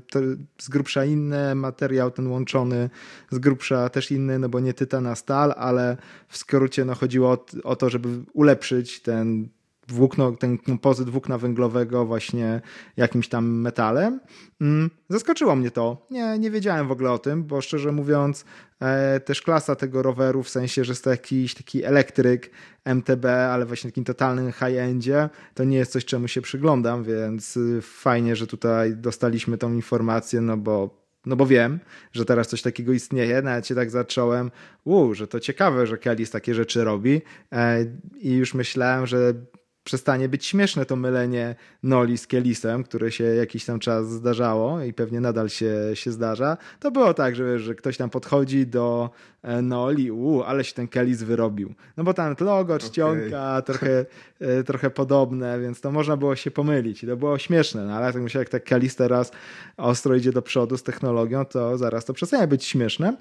z 0.59 0.68
grubsza 0.68 1.04
inne, 1.04 1.54
materiał 1.54 2.11
ten 2.11 2.26
łączony 2.26 2.90
z 3.30 3.38
grubsza 3.38 3.88
też 3.88 4.11
inny, 4.11 4.38
no 4.38 4.48
bo 4.48 4.61
nie 4.61 4.74
tytan, 4.74 5.06
a 5.06 5.14
stal, 5.14 5.54
ale 5.56 5.96
w 6.28 6.37
skrócie 6.37 6.85
no 6.85 6.94
chodziło 6.94 7.30
o, 7.30 7.44
o 7.64 7.76
to, 7.76 7.90
żeby 7.90 8.09
ulepszyć 8.33 9.02
ten 9.02 9.48
włókno, 9.92 10.33
ten 10.33 10.59
kompozyt 10.59 11.11
włókna 11.11 11.38
węglowego 11.38 12.07
właśnie 12.07 12.61
jakimś 12.96 13.29
tam 13.29 13.61
metalem. 13.61 14.20
Mm, 14.61 14.90
zaskoczyło 15.09 15.57
mnie 15.57 15.70
to. 15.70 16.07
Nie, 16.11 16.38
nie 16.38 16.50
wiedziałem 16.50 16.88
w 16.88 16.92
ogóle 16.92 17.12
o 17.12 17.18
tym, 17.18 17.44
bo 17.44 17.61
szczerze 17.61 17.92
mówiąc 17.92 18.44
e, 18.81 19.20
też 19.20 19.42
klasa 19.42 19.76
tego 19.76 20.03
roweru, 20.03 20.42
w 20.42 20.48
sensie, 20.48 20.85
że 20.85 20.92
jest 20.92 21.05
to 21.05 21.11
jakiś 21.11 21.55
taki 21.55 21.85
elektryk 21.85 22.50
MTB, 22.85 23.24
ale 23.24 23.66
właśnie 23.66 23.90
takim 23.90 24.05
totalnym 24.05 24.53
high-endzie, 24.53 25.29
to 25.55 25.64
nie 25.64 25.76
jest 25.76 25.92
coś, 25.92 26.05
czemu 26.05 26.29
się 26.29 26.40
przyglądam, 26.40 27.05
więc 27.05 27.59
fajnie, 27.83 28.37
że 28.37 28.46
tutaj 28.46 28.96
dostaliśmy 28.96 29.59
tą 29.59 29.72
informację, 29.72 30.40
no 30.40 30.57
bo 30.57 31.00
no 31.26 31.37
bo 31.37 31.46
wiem, 31.46 31.81
że 32.12 32.24
teraz 32.24 32.48
coś 32.48 32.62
takiego 32.62 32.92
istnieje, 32.92 33.42
nawet 33.42 33.66
się 33.66 33.74
tak 33.74 33.90
zacząłem, 33.90 34.50
u, 34.85 35.14
że 35.14 35.26
to 35.26 35.40
ciekawe, 35.40 35.87
że 35.87 35.98
Kelly 35.98 36.26
takie 36.26 36.55
rzeczy 36.55 36.85
robi 36.85 37.22
e, 37.53 37.87
i 38.18 38.33
już 38.33 38.55
myślałem, 38.55 39.07
że 39.07 39.35
przestanie 39.84 40.28
być 40.28 40.46
śmieszne 40.46 40.86
to 40.86 40.96
mylenie 40.96 41.54
Noli 41.82 42.18
z 42.18 42.26
Kielisem, 42.26 42.84
które 42.84 43.12
się 43.12 43.24
jakiś 43.24 43.64
tam 43.64 43.78
czas 43.78 44.10
zdarzało 44.10 44.82
i 44.82 44.92
pewnie 44.92 45.20
nadal 45.20 45.48
się, 45.48 45.74
się 45.94 46.12
zdarza, 46.12 46.56
to 46.80 46.90
było 46.90 47.14
tak, 47.14 47.36
że, 47.36 47.58
że 47.58 47.74
ktoś 47.74 47.96
tam 47.96 48.10
podchodzi 48.10 48.66
do 48.66 49.10
e, 49.42 49.62
Noli, 49.62 50.10
u, 50.10 50.42
ale 50.42 50.64
się 50.64 50.74
ten 50.74 50.88
Kelis 50.88 51.22
wyrobił. 51.22 51.74
No 51.96 52.04
bo 52.04 52.14
tam 52.14 52.34
logo, 52.40 52.78
czcionka, 52.78 53.50
okay. 53.50 53.62
trochę, 53.62 54.06
e, 54.40 54.64
trochę 54.64 54.90
podobne, 54.90 55.60
więc 55.60 55.80
to 55.80 55.92
można 55.92 56.16
było 56.16 56.36
się 56.36 56.50
pomylić 56.50 57.04
i 57.04 57.06
to 57.06 57.16
było 57.16 57.38
śmieszne, 57.38 57.84
no 57.84 57.94
ale 57.94 58.12
tak 58.12 58.22
myślę, 58.22 58.38
jak 58.38 58.48
tak 58.48 58.64
Kelis 58.64 58.96
teraz 58.96 59.32
ostro 59.76 60.14
idzie 60.14 60.32
do 60.32 60.42
przodu 60.42 60.76
z 60.76 60.82
technologią, 60.82 61.44
to 61.44 61.78
zaraz 61.78 62.04
to 62.04 62.12
przestanie 62.12 62.46
być 62.46 62.64
śmieszne, 62.64 63.16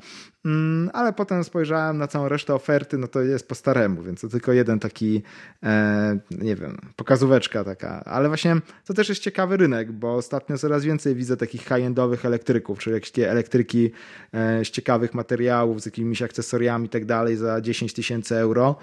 mm, 0.45 0.89
ale 0.93 1.13
potem 1.13 1.43
spojrzałem 1.43 1.97
na 1.97 2.07
całą 2.07 2.27
resztę 2.29 2.55
oferty, 2.55 2.97
no 2.97 3.07
to 3.07 3.21
jest 3.21 3.47
po 3.47 3.55
staremu, 3.55 4.03
więc 4.03 4.21
to 4.21 4.27
tylko 4.27 4.53
jeden 4.53 4.79
taki 4.79 5.21
e, 5.63 6.19
nie 6.49 6.55
wiem, 6.55 6.77
pokazóweczka 6.95 7.63
taka. 7.63 8.03
Ale 8.05 8.27
właśnie 8.27 8.55
to 8.85 8.93
też 8.93 9.09
jest 9.09 9.21
ciekawy 9.21 9.57
rynek, 9.57 9.91
bo 9.91 10.15
ostatnio 10.15 10.57
coraz 10.57 10.83
więcej 10.83 11.15
widzę 11.15 11.37
takich 11.37 11.61
high-endowych 11.61 12.25
elektryków, 12.25 12.79
czyli 12.79 12.93
jakieś 12.93 13.11
te 13.11 13.31
elektryki 13.31 13.91
e, 14.31 14.65
z 14.65 14.69
ciekawych 14.69 15.13
materiałów, 15.13 15.81
z 15.81 15.85
jakimiś 15.85 16.21
akcesoriami 16.21 16.85
i 16.85 16.89
tak 16.89 17.05
dalej 17.05 17.35
za 17.35 17.61
10 17.61 17.93
tysięcy 17.93 18.35
euro. 18.35 18.75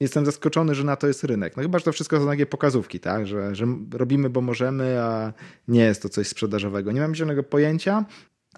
Jestem 0.00 0.24
zaskoczony, 0.24 0.74
że 0.74 0.84
na 0.84 0.96
to 0.96 1.06
jest 1.06 1.24
rynek. 1.24 1.56
No 1.56 1.62
chyba, 1.62 1.78
że 1.78 1.84
to 1.84 1.92
wszystko 1.92 2.20
są 2.20 2.26
takie 2.26 2.46
pokazówki, 2.46 3.00
tak? 3.00 3.26
Że, 3.26 3.54
że 3.54 3.66
robimy, 3.92 4.30
bo 4.30 4.40
możemy, 4.40 5.02
a 5.02 5.32
nie 5.68 5.84
jest 5.84 6.02
to 6.02 6.08
coś 6.08 6.28
sprzedażowego. 6.28 6.92
Nie 6.92 7.00
mam 7.00 7.14
zielonego 7.14 7.42
pojęcia, 7.42 8.04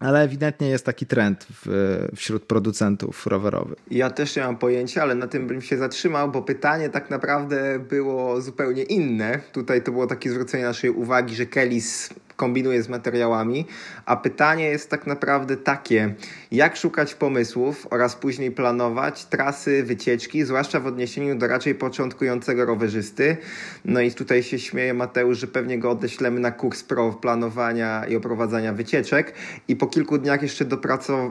ale 0.01 0.23
ewidentnie 0.23 0.69
jest 0.69 0.87
taki 0.87 1.07
trend 1.07 1.47
w, 1.51 2.09
wśród 2.17 2.45
producentów 2.45 3.27
rowerowych. 3.27 3.79
Ja 3.91 4.11
też 4.11 4.37
nie 4.37 4.43
mam 4.43 4.57
pojęcia, 4.57 5.03
ale 5.03 5.15
na 5.15 5.27
tym 5.27 5.47
bym 5.47 5.63
się 5.63 5.77
zatrzymał, 5.77 6.31
bo 6.31 6.43
pytanie 6.43 6.89
tak 6.89 7.11
naprawdę 7.11 7.79
było 7.79 8.41
zupełnie 8.41 8.83
inne. 8.83 9.41
Tutaj 9.53 9.83
to 9.83 9.93
było 9.93 10.07
takie 10.07 10.31
zwrócenie 10.31 10.65
naszej 10.65 10.91
uwagi, 10.91 11.35
że 11.35 11.47
Kellys 11.47 12.11
kombinuje 12.37 12.83
z 12.83 12.89
materiałami, 12.89 13.67
a 14.07 14.17
pytanie 14.17 14.65
jest 14.65 14.91
tak 14.91 15.07
naprawdę 15.07 15.57
takie, 15.57 16.15
jak 16.53 16.77
szukać 16.77 17.15
pomysłów 17.15 17.87
oraz 17.91 18.17
później 18.17 18.51
planować 18.51 19.25
trasy 19.25 19.83
wycieczki, 19.83 20.45
zwłaszcza 20.45 20.81
w 20.81 20.87
odniesieniu 20.87 21.39
do 21.39 21.47
raczej 21.47 21.75
początkującego 21.75 22.65
rowerzysty. 22.65 23.37
No 23.85 24.01
i 24.01 24.13
tutaj 24.13 24.43
się 24.43 24.59
śmieje 24.59 24.95
Mateusz, 24.95 25.39
że 25.39 25.47
pewnie 25.47 25.79
go 25.79 25.91
odeślemy 25.91 26.41
na 26.41 26.51
kurs 26.51 26.83
pro 26.83 27.13
planowania 27.13 28.05
i 28.05 28.17
oprowadzania 28.17 28.73
wycieczek 28.73 29.33
i 29.69 29.77
po 29.77 29.87
kilku 29.87 30.19
dniach 30.19 30.43
jeszcze 30.43 30.65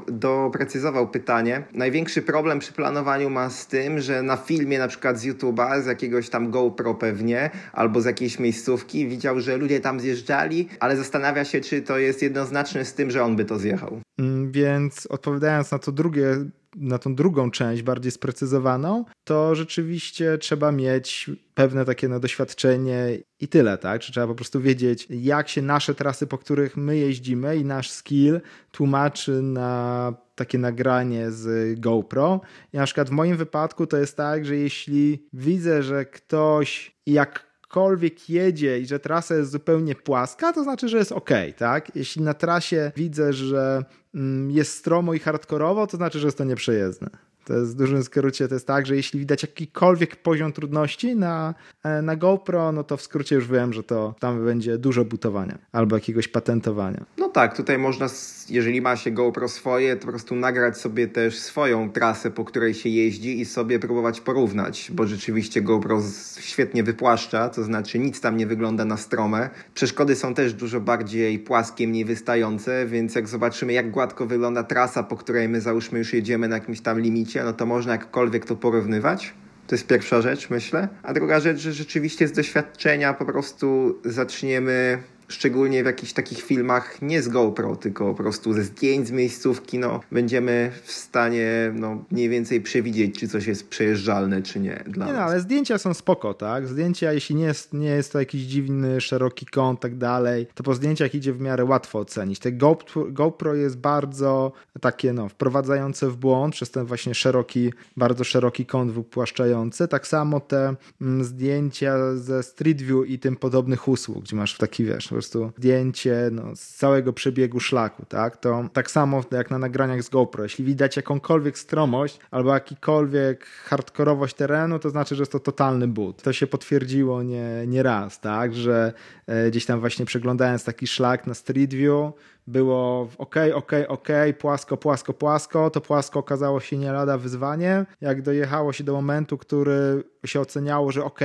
doprecyzował 0.08 1.08
pytanie. 1.08 1.63
Największy 1.74 2.22
problem 2.22 2.60
przy 2.60 2.74
planowaniu 2.74 3.30
ma 3.30 3.50
z 3.50 3.68
tym, 3.68 4.00
że 4.00 4.22
na 4.22 4.38
filmie 4.38 4.80
na 4.80 4.88
przykład 4.88 5.20
z 5.20 5.26
YouTube'a, 5.26 5.82
z 5.82 5.86
jakiegoś 5.86 6.30
tam 6.30 6.52
GoPro 6.52 6.94
pewnie, 6.94 7.50
albo 7.74 8.02
z 8.02 8.06
jakiejś 8.06 8.39
miejscówki 8.39 9.08
widział, 9.08 9.39
że 9.39 9.58
ludzie 9.58 9.80
tam 9.80 10.00
zjeżdżali, 10.00 10.70
ale 10.80 10.95
ale 10.96 11.04
zastanawia 11.04 11.46
się, 11.46 11.62
czy 11.62 11.82
to 11.82 11.98
jest 11.98 12.22
jednoznaczne 12.22 12.86
z 12.86 12.94
tym, 12.94 13.12
że 13.12 13.24
on 13.24 13.36
by 13.36 13.46
to 13.46 13.60
zjechał. 13.60 14.02
Mm, 14.20 14.52
więc 14.52 15.06
odpowiadając 15.06 15.72
na 15.72 15.80
to 15.80 15.92
drugie, 15.92 16.36
na 16.76 16.98
tą 16.98 17.16
drugą 17.16 17.52
część, 17.52 17.84
bardziej 17.84 18.12
sprecyzowaną, 18.12 19.06
to 19.24 19.56
rzeczywiście 19.56 20.38
trzeba 20.38 20.72
mieć 20.72 21.32
pewne 21.54 21.86
takie 21.86 22.08
no, 22.08 22.20
doświadczenie 22.20 23.18
i 23.40 23.48
tyle, 23.48 23.78
tak? 23.78 24.02
Czy 24.02 24.12
trzeba 24.12 24.28
po 24.28 24.36
prostu 24.36 24.62
wiedzieć, 24.62 25.08
jak 25.10 25.50
się 25.50 25.62
nasze 25.62 25.96
trasy, 25.96 26.28
po 26.28 26.38
których 26.38 26.78
my 26.78 26.98
jeździmy 26.98 27.58
i 27.58 27.66
nasz 27.66 27.92
skill 27.92 28.42
tłumaczy 28.72 29.32
na 29.42 30.14
takie 30.36 30.58
nagranie 30.58 31.32
z 31.32 31.80
GoPro. 31.80 32.42
I 32.74 32.78
na 32.78 32.86
przykład 32.86 33.10
w 33.10 33.12
moim 33.12 33.38
wypadku 33.38 33.88
to 33.88 33.98
jest 33.98 34.18
tak, 34.18 34.46
że 34.46 34.56
jeśli 34.56 35.28
widzę, 35.34 35.84
że 35.84 36.06
ktoś 36.06 36.96
jak 37.06 37.55
gdziekolwiek 37.76 38.30
jedzie 38.30 38.80
i 38.80 38.86
że 38.86 39.00
trasa 39.00 39.36
jest 39.36 39.52
zupełnie 39.52 39.96
płaska, 39.96 40.54
to 40.54 40.64
znaczy, 40.64 40.90
że 40.90 40.98
jest 40.98 41.12
ok, 41.12 41.30
tak? 41.58 41.96
Jeśli 41.96 42.22
na 42.22 42.34
trasie 42.34 42.92
widzę, 42.96 43.34
że 43.34 43.84
mm, 44.16 44.52
jest 44.52 44.78
stromo 44.78 45.14
i 45.14 45.20
hardkorowo, 45.20 45.88
to 45.88 45.98
znaczy, 45.98 46.20
że 46.20 46.28
jest 46.28 46.38
to 46.38 46.44
nieprzejezdne. 46.44 47.10
To 47.46 47.54
jest 47.54 47.72
w 47.72 47.76
dużym 47.76 48.04
skrócie, 48.04 48.48
to 48.48 48.54
jest 48.54 48.68
tak, 48.68 48.86
że 48.86 48.96
jeśli 48.96 49.20
widać 49.20 49.42
jakikolwiek 49.42 50.16
poziom 50.16 50.52
trudności 50.54 51.16
na, 51.16 51.54
e, 51.84 52.02
na 52.02 52.16
GoPro, 52.16 52.72
no 52.72 52.84
to 52.84 52.98
w 52.98 53.02
skrócie 53.02 53.36
już 53.36 53.48
wiem, 53.48 53.74
że 53.74 53.84
to 53.84 54.16
tam 54.20 54.46
będzie 54.46 54.78
dużo 54.78 55.06
butowania 55.06 55.58
albo 55.72 55.96
jakiegoś 55.96 56.28
patentowania. 56.28 57.06
No 57.18 57.30
tak, 57.30 57.58
tutaj 57.58 57.78
można, 57.78 58.08
jeżeli 58.50 58.82
ma 58.82 58.96
się 58.96 59.12
GoPro 59.12 59.48
swoje, 59.48 59.96
to 59.96 60.02
po 60.02 60.08
prostu 60.08 60.36
nagrać 60.36 60.78
sobie 60.78 61.08
też 61.08 61.40
swoją 61.40 61.92
trasę, 61.92 62.32
po 62.32 62.46
której 62.46 62.74
się 62.74 62.90
jeździ 62.90 63.40
i 63.40 63.46
sobie 63.46 63.80
próbować 63.80 64.22
porównać, 64.22 64.92
bo 64.94 65.08
rzeczywiście 65.08 65.62
GoPro 65.62 66.02
świetnie 66.40 66.84
wypłaszcza, 66.84 67.50
to 67.50 67.64
znaczy 67.64 68.00
nic 68.00 68.22
tam 68.22 68.38
nie 68.38 68.48
wygląda 68.48 68.86
na 68.86 68.98
strome. 68.98 69.50
Przeszkody 69.74 70.16
są 70.16 70.34
też 70.34 70.54
dużo 70.54 70.80
bardziej 70.80 71.40
płaskie, 71.40 71.88
mniej 71.88 72.06
wystające, 72.06 72.86
więc 72.86 73.16
jak 73.16 73.28
zobaczymy, 73.28 73.74
jak 73.74 73.92
gładko 73.92 74.26
wygląda 74.26 74.64
trasa, 74.64 75.04
po 75.04 75.16
której 75.16 75.50
my 75.50 75.62
załóżmy 75.62 76.00
już 76.00 76.14
jedziemy 76.14 76.48
na 76.48 76.56
jakimś 76.56 76.82
tam 76.82 77.00
limicie, 77.00 77.35
no 77.43 77.54
to 77.54 77.65
można 77.65 77.91
jakkolwiek 77.91 78.45
to 78.45 78.56
porównywać. 78.56 79.34
To 79.67 79.76
jest 79.76 79.88
pierwsza 79.88 80.21
rzecz, 80.21 80.50
myślę. 80.50 80.88
A 81.04 81.13
druga 81.13 81.39
rzecz, 81.39 81.58
że 81.58 81.74
rzeczywiście 81.74 82.28
z 82.28 82.32
doświadczenia 82.32 83.13
po 83.13 83.26
prostu 83.26 84.00
zaczniemy 84.06 85.04
szczególnie 85.28 85.84
w 85.84 85.86
jakichś 85.86 86.14
takich 86.14 86.42
filmach 86.42 87.02
nie 87.02 87.22
z 87.22 87.28
GoPro, 87.28 87.76
tylko 87.76 88.14
po 88.14 88.24
prostu 88.24 88.54
ze 88.54 88.64
zdjęć 88.64 89.08
z 89.08 89.12
miejscówki, 89.12 89.80
no, 89.80 90.00
będziemy 90.12 90.72
w 90.84 90.92
stanie 90.92 91.72
no, 91.74 92.04
mniej 92.12 92.30
więcej 92.30 92.62
przewidzieć, 92.62 93.20
czy 93.20 93.28
coś 93.28 93.48
jest 93.48 93.70
przejeżdżalne, 93.70 94.42
czy 94.42 94.60
nie. 94.60 94.84
Dla 94.88 95.06
nie 95.06 95.14
no, 95.14 95.20
ale 95.20 95.40
zdjęcia 95.40 95.78
są 95.78 95.94
spoko, 95.94 96.34
tak? 96.34 96.68
Zdjęcia, 96.68 97.14
jeśli 97.14 97.36
nie 97.36 97.44
jest, 97.44 97.74
nie 97.74 97.90
jest 97.90 98.14
to 98.14 98.20
jakiś 98.20 98.42
dziwny, 98.42 99.02
szeroki 99.02 99.46
kąt, 99.46 99.80
tak 99.80 99.98
dalej, 99.98 100.48
to 100.54 100.64
po 100.64 100.74
zdjęciach 100.74 101.16
idzie 101.16 101.34
w 101.34 101.40
miarę 101.40 101.66
łatwo 101.66 102.00
ocenić. 102.00 102.40
Te 102.40 102.52
GoPro, 102.52 103.06
GoPro 103.12 103.56
jest 103.56 103.78
bardzo 103.78 104.52
takie, 104.82 105.14
no, 105.14 105.30
wprowadzające 105.30 106.10
w 106.10 106.18
błąd 106.18 106.54
przez 106.54 106.72
ten 106.72 106.86
właśnie 106.86 107.16
szeroki, 107.16 107.74
bardzo 107.98 108.24
szeroki 108.24 108.66
kąt 108.66 108.92
wypłaszczający. 108.92 109.88
Tak 109.88 110.08
samo 110.08 110.40
te 110.40 110.76
mm, 111.02 111.24
zdjęcia 111.24 112.16
ze 112.16 112.44
Street 112.44 112.82
View 112.82 113.08
i 113.08 113.20
tym 113.20 113.36
podobnych 113.36 113.88
usług, 113.88 114.24
gdzie 114.24 114.36
masz 114.36 114.56
w 114.56 114.58
taki, 114.58 114.86
wiesz, 114.86 115.12
po 115.15 115.17
prostu 115.17 115.51
zdjęcie 115.58 116.30
no, 116.32 116.56
z 116.56 116.67
całego 116.67 117.13
przebiegu 117.13 117.60
szlaku, 117.60 118.06
tak? 118.06 118.38
To 118.38 118.69
tak 118.73 118.91
samo 118.91 119.23
jak 119.32 119.51
na 119.51 119.58
nagraniach 119.58 120.04
z 120.04 120.10
GoPro. 120.10 120.43
Jeśli 120.43 120.65
widać 120.65 120.95
jakąkolwiek 120.95 121.58
stromość 121.58 122.19
albo 122.32 122.54
jakikolwiek 122.54 123.45
hardkorowość 123.45 124.36
terenu, 124.36 124.80
to 124.80 124.89
znaczy, 124.89 125.15
że 125.15 125.21
jest 125.21 125.32
to 125.32 125.39
totalny 125.39 125.88
but. 125.88 126.21
To 126.23 126.34
się 126.34 126.47
potwierdziło 126.47 127.23
nie, 127.23 127.63
nie 127.67 127.84
raz, 127.84 128.19
tak? 128.19 128.54
Że 128.54 128.93
e, 129.28 129.49
gdzieś 129.49 129.65
tam 129.65 129.80
właśnie 129.80 130.06
przeglądając 130.06 130.63
taki 130.63 130.88
szlak 130.88 131.28
na 131.28 131.34
Street 131.34 131.73
View, 131.73 132.12
było 132.48 133.08
ok, 133.18 133.36
ok, 133.54 133.72
ok, 133.88 134.08
płasko, 134.40 134.78
płasko, 134.78 135.14
płasko. 135.14 135.70
To 135.70 135.82
płasko 135.82 136.20
okazało 136.20 136.60
się 136.60 136.78
nie 136.78 136.92
lada 136.92 137.18
wyzwanie. 137.18 137.86
Jak 138.02 138.22
dojechało 138.22 138.74
się 138.74 138.84
do 138.84 138.94
momentu, 138.94 139.38
który 139.38 140.04
się 140.26 140.40
oceniało, 140.40 140.92
że 140.92 141.04
ok, 141.04 141.20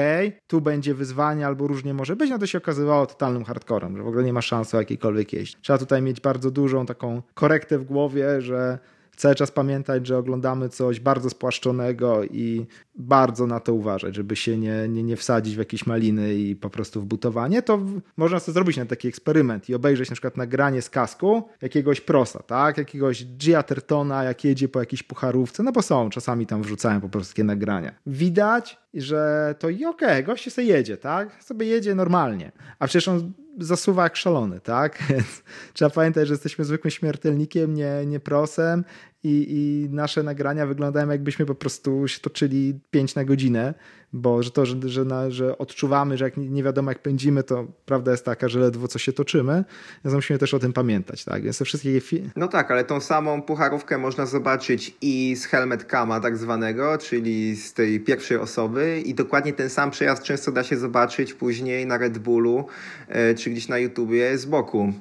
tu 0.47 0.61
będzie 0.61 0.95
wyzwanie 0.95 1.47
albo 1.47 1.67
różnie 1.67 1.95
może 1.95 2.17
być, 2.17 2.31
no 2.31 2.39
to 2.39 2.47
się 2.47 2.59
okazywało 2.59 3.07
totalnym 3.07 3.45
hardcorem, 3.45 3.97
że 3.97 4.03
w 4.03 4.09
ogóle 4.09 4.25
nie 4.25 4.33
ma 4.33 4.43
szans 4.43 4.75
o 4.75 4.79
jakiejkolwiek 4.79 5.33
jeść. 5.33 5.57
Trzeba 5.63 5.79
tutaj 5.79 6.03
mieć 6.03 6.21
bardzo 6.21 6.51
dużą 6.51 6.87
taką 6.87 7.23
korektę 7.35 7.79
w 7.79 7.85
głowie, 7.85 8.41
że 8.41 8.79
cały 9.21 9.35
czas 9.35 9.51
pamiętać, 9.51 10.07
że 10.07 10.19
oglądamy 10.19 10.69
coś 10.69 11.01
bardzo 11.01 11.31
spłaszczonego 11.31 12.25
i 12.25 12.67
bardzo 12.95 13.47
na 13.47 13.61
to 13.61 13.75
uważać, 13.75 14.15
żeby 14.17 14.37
się 14.37 14.59
nie, 14.59 14.89
nie, 14.89 15.03
nie 15.03 15.17
wsadzić 15.17 15.55
w 15.55 15.59
jakieś 15.59 15.87
maliny 15.87 16.35
i 16.35 16.57
po 16.57 16.71
prostu 16.71 17.01
w 17.01 17.05
butowanie, 17.05 17.63
to 17.63 17.81
można 18.17 18.41
sobie 18.41 18.55
zrobić 18.55 18.77
na 18.77 18.87
taki 18.87 19.09
eksperyment 19.09 19.69
i 19.69 19.75
obejrzeć 19.75 20.11
na 20.11 20.15
przykład 20.15 20.37
nagranie 20.37 20.83
z 20.83 20.91
kasku 20.91 21.43
jakiegoś 21.63 22.01
prosa, 22.01 22.43
tak? 22.43 22.79
Jakiegoś 22.79 23.25
Gia 23.25 23.63
Tertona, 23.63 24.25
jak 24.25 24.45
jedzie 24.45 24.69
po 24.69 24.81
jakiejś 24.81 25.03
pucharówce, 25.03 25.63
no 25.63 25.73
bo 25.73 25.83
są, 25.83 26.11
czasami 26.11 26.47
tam 26.47 26.63
wrzucają 26.63 27.01
po 27.01 27.09
prostu 27.09 27.33
takie 27.33 27.45
nagrania. 27.45 27.95
Widać, 28.07 28.79
że 28.94 29.55
to 29.59 29.68
i 29.68 29.85
okej, 29.85 30.09
okay, 30.09 30.22
goście 30.22 30.50
sobie 30.50 30.66
jedzie, 30.66 30.96
tak? 30.96 31.44
Sobie 31.44 31.66
jedzie 31.66 31.94
normalnie, 31.94 32.53
a 32.79 32.87
przecież 32.87 33.09
on 33.09 33.33
zasuwa 33.59 34.03
jak 34.03 34.16
szalony, 34.16 34.61
tak? 34.61 34.98
Trzeba 35.74 35.90
pamiętać, 35.90 36.29
że 36.29 36.35
jesteśmy 36.35 36.64
zwykłym 36.64 36.90
śmiertelnikiem, 36.90 37.74
nie, 37.74 38.07
nie 38.07 38.20
prosem 38.20 38.85
i, 39.22 39.46
i 39.48 39.88
nasze 39.94 40.22
nagrania 40.22 40.66
wyglądają 40.66 41.11
jakbyśmy 41.11 41.46
po 41.46 41.55
prostu 41.55 42.09
się 42.09 42.20
toczyli 42.20 42.81
5 42.90 43.14
na 43.14 43.24
godzinę, 43.24 43.74
bo 44.12 44.42
że 44.42 44.50
to, 44.50 44.66
że, 44.66 44.76
że, 44.85 45.05
na, 45.05 45.31
że 45.31 45.59
odczuwamy, 45.59 46.18
że 46.18 46.24
jak 46.24 46.37
nie 46.37 46.62
wiadomo 46.62 46.90
jak 46.90 47.03
pędzimy, 47.03 47.42
to 47.42 47.66
prawda 47.87 48.11
jest 48.11 48.24
taka, 48.24 48.48
że 48.48 48.59
ledwo 48.59 48.88
co 48.88 48.98
się 48.98 49.12
toczymy, 49.12 49.64
więc 50.05 50.14
musimy 50.14 50.38
też 50.38 50.55
o 50.55 50.59
tym 50.59 50.72
pamiętać, 50.72 51.24
tak? 51.24 51.42
Więc 51.42 51.59
te 51.59 51.64
wszystkie... 51.64 52.00
No 52.37 52.48
tak, 52.48 52.70
ale 52.70 52.85
tą 52.85 53.00
samą 53.00 53.42
pucharówkę 53.42 53.98
można 53.98 54.26
zobaczyć 54.26 54.96
i 55.00 55.37
z 55.37 55.46
helmet 55.46 55.85
cama 55.90 56.20
tak 56.20 56.37
zwanego, 56.37 56.98
czyli 56.98 57.57
z 57.57 57.74
tej 57.74 58.00
pierwszej 58.00 58.38
osoby 58.38 58.80
i 59.05 59.14
dokładnie 59.14 59.53
ten 59.53 59.71
sam 59.71 59.90
przejazd 59.90 60.23
często 60.23 60.53
da 60.53 60.64
się 60.64 60.77
zobaczyć 60.77 61.35
później 61.35 61.87
na 61.87 61.99
Red 61.99 62.19
Bullu 62.19 62.66
e, 63.09 63.35
czy 63.35 63.51
gdzieś 63.51 63.69
na 63.69 63.79
YouTubie 63.79 64.38
z 64.38 64.47
boku. 64.47 64.93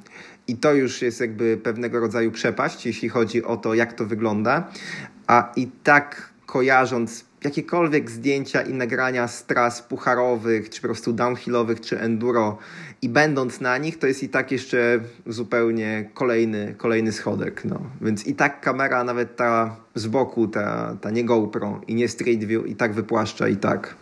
I 0.47 0.55
to 0.55 0.73
już 0.73 1.01
jest 1.01 1.21
jakby 1.21 1.57
pewnego 1.57 1.99
rodzaju 1.99 2.31
przepaść, 2.31 2.85
jeśli 2.85 3.09
chodzi 3.09 3.43
o 3.43 3.57
to, 3.57 3.73
jak 3.73 3.93
to 3.93 4.05
wygląda. 4.05 4.71
A 5.27 5.51
i 5.55 5.67
tak 5.83 6.29
kojarząc 6.45 7.25
jakiekolwiek 7.43 8.11
zdjęcia 8.11 8.61
i 8.61 8.73
nagrania 8.73 9.27
z 9.27 9.45
tras 9.45 9.81
pucharowych, 9.81 10.69
czy 10.69 10.81
po 10.81 10.87
prostu 10.87 11.13
downhillowych, 11.13 11.81
czy 11.81 11.99
enduro 11.99 12.57
i 13.01 13.09
będąc 13.09 13.61
na 13.61 13.77
nich, 13.77 13.99
to 13.99 14.07
jest 14.07 14.23
i 14.23 14.29
tak 14.29 14.51
jeszcze 14.51 14.99
zupełnie 15.27 16.09
kolejny, 16.13 16.75
kolejny 16.77 17.11
schodek. 17.11 17.65
No. 17.65 17.81
Więc 18.01 18.27
i 18.27 18.35
tak 18.35 18.61
kamera, 18.61 19.03
nawet 19.03 19.35
ta 19.35 19.75
z 19.99 20.07
boku, 20.07 20.47
ta, 20.47 20.97
ta 21.01 21.09
nie 21.09 21.23
GoPro 21.23 21.81
i 21.87 21.95
nie 21.95 22.07
Street 22.07 22.43
View, 22.43 22.67
i 22.67 22.75
tak 22.75 22.93
wypłaszcza, 22.93 23.47
i 23.47 23.57
tak, 23.57 23.95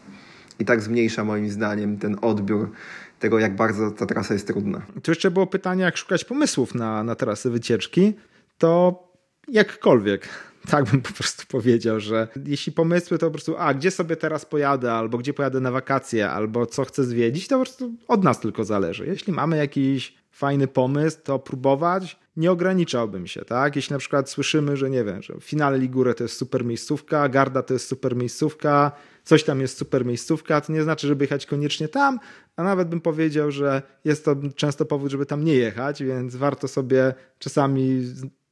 i 0.59 0.65
tak 0.65 0.81
zmniejsza 0.81 1.23
moim 1.23 1.49
zdaniem 1.49 1.97
ten 1.97 2.17
odbiór 2.21 2.71
tego, 3.19 3.39
jak 3.39 3.55
bardzo 3.55 3.91
ta 3.91 4.05
trasa 4.05 4.33
jest 4.33 4.47
trudna. 4.47 4.81
Tu 5.03 5.11
jeszcze 5.11 5.31
było 5.31 5.47
pytanie, 5.47 5.83
jak 5.83 5.97
szukać 5.97 6.25
pomysłów 6.25 6.75
na, 6.75 7.03
na 7.03 7.15
trasy 7.15 7.49
wycieczki. 7.49 8.13
To 8.57 9.03
jakkolwiek 9.47 10.27
tak 10.69 10.85
bym 10.85 11.01
po 11.01 11.13
prostu 11.13 11.43
powiedział, 11.47 11.99
że 11.99 12.27
jeśli 12.45 12.71
pomysły 12.71 13.17
to 13.17 13.25
po 13.25 13.31
prostu, 13.31 13.57
a 13.57 13.73
gdzie 13.73 13.91
sobie 13.91 14.15
teraz 14.15 14.45
pojadę, 14.45 14.93
albo 14.93 15.17
gdzie 15.17 15.33
pojadę 15.33 15.59
na 15.59 15.71
wakacje, 15.71 16.29
albo 16.29 16.65
co 16.65 16.85
chcę 16.85 17.03
zwiedzić, 17.03 17.47
to 17.47 17.57
po 17.57 17.63
prostu 17.65 17.93
od 18.07 18.23
nas 18.23 18.39
tylko 18.39 18.65
zależy. 18.65 19.07
Jeśli 19.07 19.33
mamy 19.33 19.57
jakiś 19.57 20.17
fajny 20.31 20.67
pomysł, 20.67 21.17
to 21.23 21.39
próbować. 21.39 22.19
Nie 22.37 22.51
ograniczałbym 22.51 23.27
się, 23.27 23.45
tak? 23.45 23.75
Jeśli 23.75 23.93
na 23.93 23.99
przykład 23.99 24.29
słyszymy, 24.29 24.77
że 24.77 24.89
nie 24.89 25.03
wiem, 25.03 25.21
że 25.21 25.33
finale 25.39 25.77
Ligure 25.77 26.13
to 26.13 26.23
jest 26.23 26.37
super 26.37 26.65
miejscówka, 26.65 27.29
Garda 27.29 27.63
to 27.63 27.73
jest 27.73 27.87
super 27.87 28.15
miejscówka, 28.15 28.91
coś 29.23 29.43
tam 29.43 29.61
jest 29.61 29.77
super 29.77 30.05
miejscówka, 30.05 30.61
to 30.61 30.73
nie 30.73 30.83
znaczy, 30.83 31.07
żeby 31.07 31.23
jechać 31.23 31.45
koniecznie 31.45 31.87
tam, 31.87 32.19
a 32.55 32.63
nawet 32.63 32.89
bym 32.89 33.01
powiedział, 33.01 33.51
że 33.51 33.81
jest 34.05 34.25
to 34.25 34.35
często 34.55 34.85
powód, 34.85 35.11
żeby 35.11 35.25
tam 35.25 35.43
nie 35.43 35.53
jechać, 35.53 36.03
więc 36.03 36.35
warto 36.35 36.67
sobie 36.67 37.13
czasami 37.39 38.03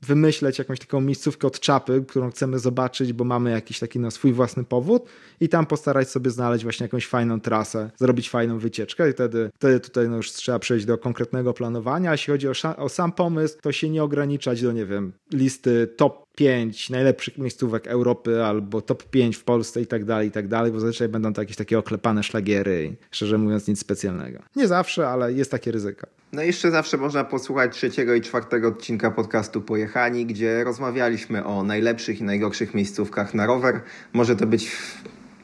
wymyśleć 0.06 0.60
jakąś 0.60 0.80
taką 0.80 1.02
miejscówkę 1.02 1.48
od 1.48 1.60
czapy, 1.60 2.04
którą 2.08 2.32
chcemy 2.32 2.60
zobaczyć, 2.60 3.14
bo 3.14 3.24
mamy 3.24 3.52
jakiś 3.52 3.80
taki 3.80 4.00
na 4.00 4.12
swój 4.12 4.34
własny 4.34 4.64
powód 4.64 5.06
i 5.40 5.50
tam 5.50 5.66
postarać 5.66 6.10
sobie 6.10 6.32
znaleźć 6.32 6.64
właśnie 6.64 6.84
jakąś 6.84 7.08
fajną 7.08 7.42
trasę, 7.42 7.92
zrobić 7.98 8.30
fajną 8.30 8.60
wycieczkę 8.60 9.10
i 9.10 9.14
wtedy, 9.14 9.52
wtedy 9.56 9.80
tutaj 9.80 10.10
no 10.10 10.18
już 10.18 10.32
trzeba 10.32 10.60
przejść 10.60 10.86
do 10.86 10.98
konkretnego 10.98 11.54
planowania. 11.54 12.10
A 12.10 12.14
jeśli 12.14 12.32
chodzi 12.32 12.48
o, 12.48 12.54
o 12.78 12.90
sam 12.90 13.12
pomysł, 13.12 13.58
to 13.62 13.72
się 13.72 13.90
nie 13.90 14.04
ograniczać 14.04 14.62
do, 14.62 14.72
nie 14.72 14.86
wiem, 14.86 15.14
listy 15.34 15.88
top 15.98 16.25
5 16.36 16.90
najlepszych 16.90 17.38
miejscówek 17.38 17.88
Europy 17.88 18.44
albo 18.44 18.82
top 18.82 19.04
5 19.04 19.38
w 19.38 19.44
Polsce 19.44 19.82
i 19.82 19.88
tak 19.88 20.06
dalej, 20.06 20.28
i 20.28 20.32
tak 20.32 20.48
dalej, 20.48 20.72
bo 20.72 20.80
zazwyczaj 20.80 21.10
będą 21.10 21.34
to 21.34 21.42
jakieś 21.42 21.58
takie 21.58 21.80
oklepane 21.80 22.24
szlagiery 22.24 22.96
szczerze 23.12 23.38
mówiąc 23.38 23.68
nic 23.68 23.80
specjalnego. 23.80 24.40
Nie 24.56 24.68
zawsze, 24.68 25.10
ale 25.10 25.34
jest 25.34 25.52
takie 25.52 25.72
ryzyko. 25.72 26.08
No 26.34 26.44
i 26.44 26.48
jeszcze 26.48 26.72
zawsze 26.72 26.98
można 26.98 27.24
posłuchać 27.24 27.76
trzeciego 27.76 28.14
i 28.14 28.22
czwartego 28.22 28.68
odcinka 28.68 29.12
podcastu 29.12 29.62
Pojechani, 29.62 30.26
gdzie 30.26 30.64
rozmawialiśmy 30.64 31.46
o 31.46 31.64
najlepszych 31.64 32.22
i 32.22 32.24
najgorszych 32.24 32.74
miejscówkach 32.74 33.34
na 33.34 33.46
rower. 33.46 33.82
Może 34.14 34.36
to 34.36 34.48
być 34.48 34.72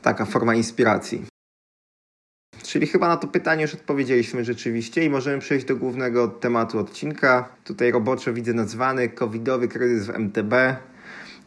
taka 0.01 0.25
forma 0.25 0.55
inspiracji. 0.55 1.30
Czyli 2.71 2.87
chyba 2.87 3.07
na 3.07 3.17
to 3.17 3.27
pytanie 3.27 3.61
już 3.61 3.73
odpowiedzieliśmy 3.73 4.43
rzeczywiście 4.43 5.05
i 5.05 5.09
możemy 5.09 5.39
przejść 5.39 5.65
do 5.65 5.75
głównego 5.75 6.27
tematu 6.27 6.79
odcinka. 6.79 7.49
Tutaj 7.63 7.91
roboczo 7.91 8.33
widzę 8.33 8.53
nazwany 8.53 9.09
covidowy 9.09 9.67
kryzys 9.67 10.07
w 10.07 10.09
MTB. 10.09 10.53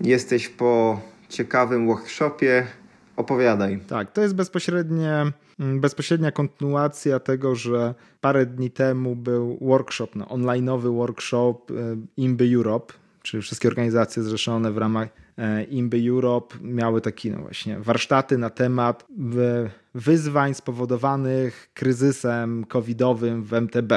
Jesteś 0.00 0.48
po 0.48 1.00
ciekawym 1.28 1.86
workshopie. 1.86 2.66
Opowiadaj. 3.16 3.80
Tak, 3.88 4.12
to 4.12 4.22
jest 4.22 4.34
bezpośrednie, 4.34 5.32
mm, 5.60 5.80
bezpośrednia 5.80 6.32
kontynuacja 6.32 7.20
tego, 7.20 7.54
że 7.54 7.94
parę 8.20 8.46
dni 8.46 8.70
temu 8.70 9.16
był 9.16 9.58
workshop, 9.60 10.08
no, 10.14 10.28
onlineowy 10.28 10.90
workshop 10.90 11.70
e, 11.70 11.96
IMBY 12.16 12.54
Europe, 12.54 12.94
czyli 13.22 13.42
wszystkie 13.42 13.68
organizacje 13.68 14.22
zrzeszone 14.22 14.72
w 14.72 14.78
ramach 14.78 15.08
e, 15.38 15.64
IMBY 15.64 16.08
Europe 16.08 16.56
miały 16.62 17.00
takie 17.00 17.30
no 17.30 17.38
właśnie 17.38 17.80
warsztaty 17.80 18.38
na 18.38 18.50
temat 18.50 19.06
wyzwań 19.94 20.54
spowodowanych 20.54 21.70
kryzysem 21.74 22.64
covidowym 22.64 23.44
w 23.44 23.52
MTB. 23.52 23.92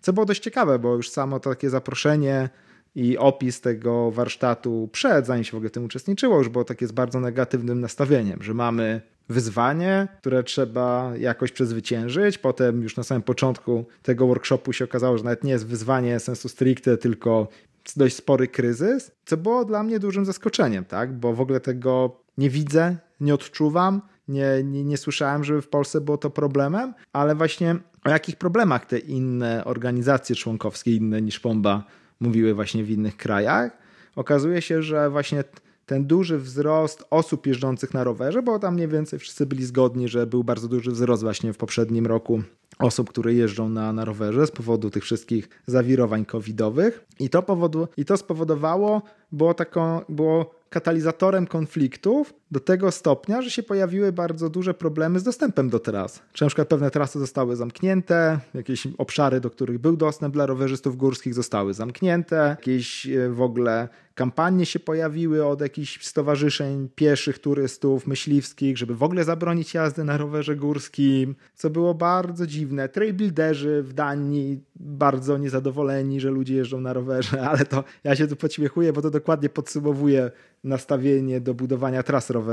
Co 0.00 0.12
było 0.12 0.26
dość 0.26 0.42
ciekawe, 0.42 0.78
bo 0.78 0.96
już 0.96 1.10
samo 1.10 1.40
takie 1.40 1.70
zaproszenie 1.70 2.48
i 2.94 3.18
opis 3.18 3.60
tego 3.60 4.10
warsztatu 4.10 4.88
przed, 4.92 5.26
zanim 5.26 5.44
się 5.44 5.52
w 5.52 5.54
ogóle 5.54 5.68
w 5.68 5.72
tym 5.72 5.84
uczestniczyło, 5.84 6.38
już 6.38 6.48
było 6.48 6.64
takie 6.64 6.86
z 6.86 6.92
bardzo 6.92 7.20
negatywnym 7.20 7.80
nastawieniem, 7.80 8.42
że 8.42 8.54
mamy 8.54 9.00
wyzwanie, 9.28 10.08
które 10.20 10.42
trzeba 10.42 11.12
jakoś 11.18 11.52
przezwyciężyć. 11.52 12.38
Potem 12.38 12.82
już 12.82 12.96
na 12.96 13.02
samym 13.02 13.22
początku 13.22 13.84
tego 14.02 14.26
workshopu 14.26 14.72
się 14.72 14.84
okazało, 14.84 15.18
że 15.18 15.24
nawet 15.24 15.44
nie 15.44 15.52
jest 15.52 15.66
wyzwanie 15.66 16.20
sensu 16.20 16.48
stricte, 16.48 16.96
tylko 16.96 17.48
dość 17.96 18.16
spory 18.16 18.48
kryzys, 18.48 19.10
co 19.26 19.36
było 19.36 19.64
dla 19.64 19.82
mnie 19.82 19.98
dużym 19.98 20.24
zaskoczeniem, 20.24 20.84
tak? 20.84 21.12
bo 21.12 21.32
w 21.32 21.40
ogóle 21.40 21.60
tego 21.60 22.20
nie 22.38 22.50
widzę, 22.50 22.96
nie 23.20 23.34
odczuwam. 23.34 24.02
Nie, 24.28 24.62
nie, 24.64 24.84
nie 24.84 24.96
słyszałem, 24.96 25.44
żeby 25.44 25.62
w 25.62 25.68
Polsce 25.68 26.00
było 26.00 26.18
to 26.18 26.30
problemem, 26.30 26.94
ale 27.12 27.34
właśnie 27.34 27.76
o 28.04 28.10
jakich 28.10 28.36
problemach 28.36 28.86
te 28.86 28.98
inne 28.98 29.64
organizacje 29.64 30.36
członkowskie, 30.36 30.96
inne 30.96 31.22
niż 31.22 31.40
Pomba, 31.40 31.84
mówiły 32.20 32.54
właśnie 32.54 32.84
w 32.84 32.90
innych 32.90 33.16
krajach. 33.16 33.78
Okazuje 34.16 34.62
się, 34.62 34.82
że 34.82 35.10
właśnie 35.10 35.44
ten 35.86 36.06
duży 36.06 36.38
wzrost 36.38 37.04
osób 37.10 37.46
jeżdżących 37.46 37.94
na 37.94 38.04
rowerze, 38.04 38.42
bo 38.42 38.58
tam 38.58 38.74
mniej 38.74 38.88
więcej 38.88 39.18
wszyscy 39.18 39.46
byli 39.46 39.64
zgodni, 39.64 40.08
że 40.08 40.26
był 40.26 40.44
bardzo 40.44 40.68
duży 40.68 40.90
wzrost 40.90 41.22
właśnie 41.22 41.52
w 41.52 41.56
poprzednim 41.56 42.06
roku 42.06 42.42
osób, 42.78 43.10
które 43.10 43.34
jeżdżą 43.34 43.68
na, 43.68 43.92
na 43.92 44.04
rowerze 44.04 44.46
z 44.46 44.50
powodu 44.50 44.90
tych 44.90 45.02
wszystkich 45.02 45.48
zawirowań 45.66 46.24
covidowych. 46.24 47.04
I 47.20 47.30
to, 47.30 47.42
powodu, 47.42 47.88
i 47.96 48.04
to 48.04 48.16
spowodowało, 48.16 49.02
było, 49.32 49.54
taką, 49.54 50.00
było 50.08 50.54
katalizatorem 50.70 51.46
konfliktów 51.46 52.34
do 52.54 52.60
tego 52.60 52.90
stopnia, 52.90 53.42
że 53.42 53.50
się 53.50 53.62
pojawiły 53.62 54.12
bardzo 54.12 54.50
duże 54.50 54.74
problemy 54.74 55.20
z 55.20 55.22
dostępem 55.22 55.70
do 55.70 55.78
tras. 55.78 56.22
Czy 56.32 56.44
na 56.44 56.48
przykład 56.48 56.68
pewne 56.68 56.90
trasy 56.90 57.18
zostały 57.18 57.56
zamknięte, 57.56 58.38
jakieś 58.54 58.88
obszary, 58.98 59.40
do 59.40 59.50
których 59.50 59.78
był 59.78 59.96
dostęp 59.96 60.34
dla 60.34 60.46
rowerzystów 60.46 60.96
górskich 60.96 61.34
zostały 61.34 61.74
zamknięte, 61.74 62.36
jakieś 62.36 63.06
e, 63.06 63.28
w 63.28 63.40
ogóle 63.40 63.88
kampanie 64.14 64.66
się 64.66 64.80
pojawiły 64.80 65.46
od 65.46 65.60
jakichś 65.60 66.06
stowarzyszeń 66.06 66.88
pieszych, 66.94 67.38
turystów, 67.38 68.06
myśliwskich, 68.06 68.78
żeby 68.78 68.94
w 68.94 69.02
ogóle 69.02 69.24
zabronić 69.24 69.74
jazdy 69.74 70.04
na 70.04 70.16
rowerze 70.16 70.56
górskim, 70.56 71.34
co 71.54 71.70
było 71.70 71.94
bardzo 71.94 72.46
dziwne. 72.46 72.88
Trailbuilderzy 72.88 73.82
w 73.82 73.92
Danii 73.92 74.60
bardzo 74.76 75.38
niezadowoleni, 75.38 76.20
że 76.20 76.30
ludzie 76.30 76.54
jeżdżą 76.54 76.80
na 76.80 76.92
rowerze, 76.92 77.42
ale 77.50 77.64
to 77.64 77.84
ja 78.04 78.16
się 78.16 78.26
tu 78.26 78.36
podśmiechuję, 78.36 78.92
bo 78.92 79.02
to 79.02 79.10
dokładnie 79.10 79.48
podsumowuje 79.48 80.30
nastawienie 80.64 81.40
do 81.40 81.54
budowania 81.54 82.02
tras 82.02 82.30
rowerowych, 82.30 82.43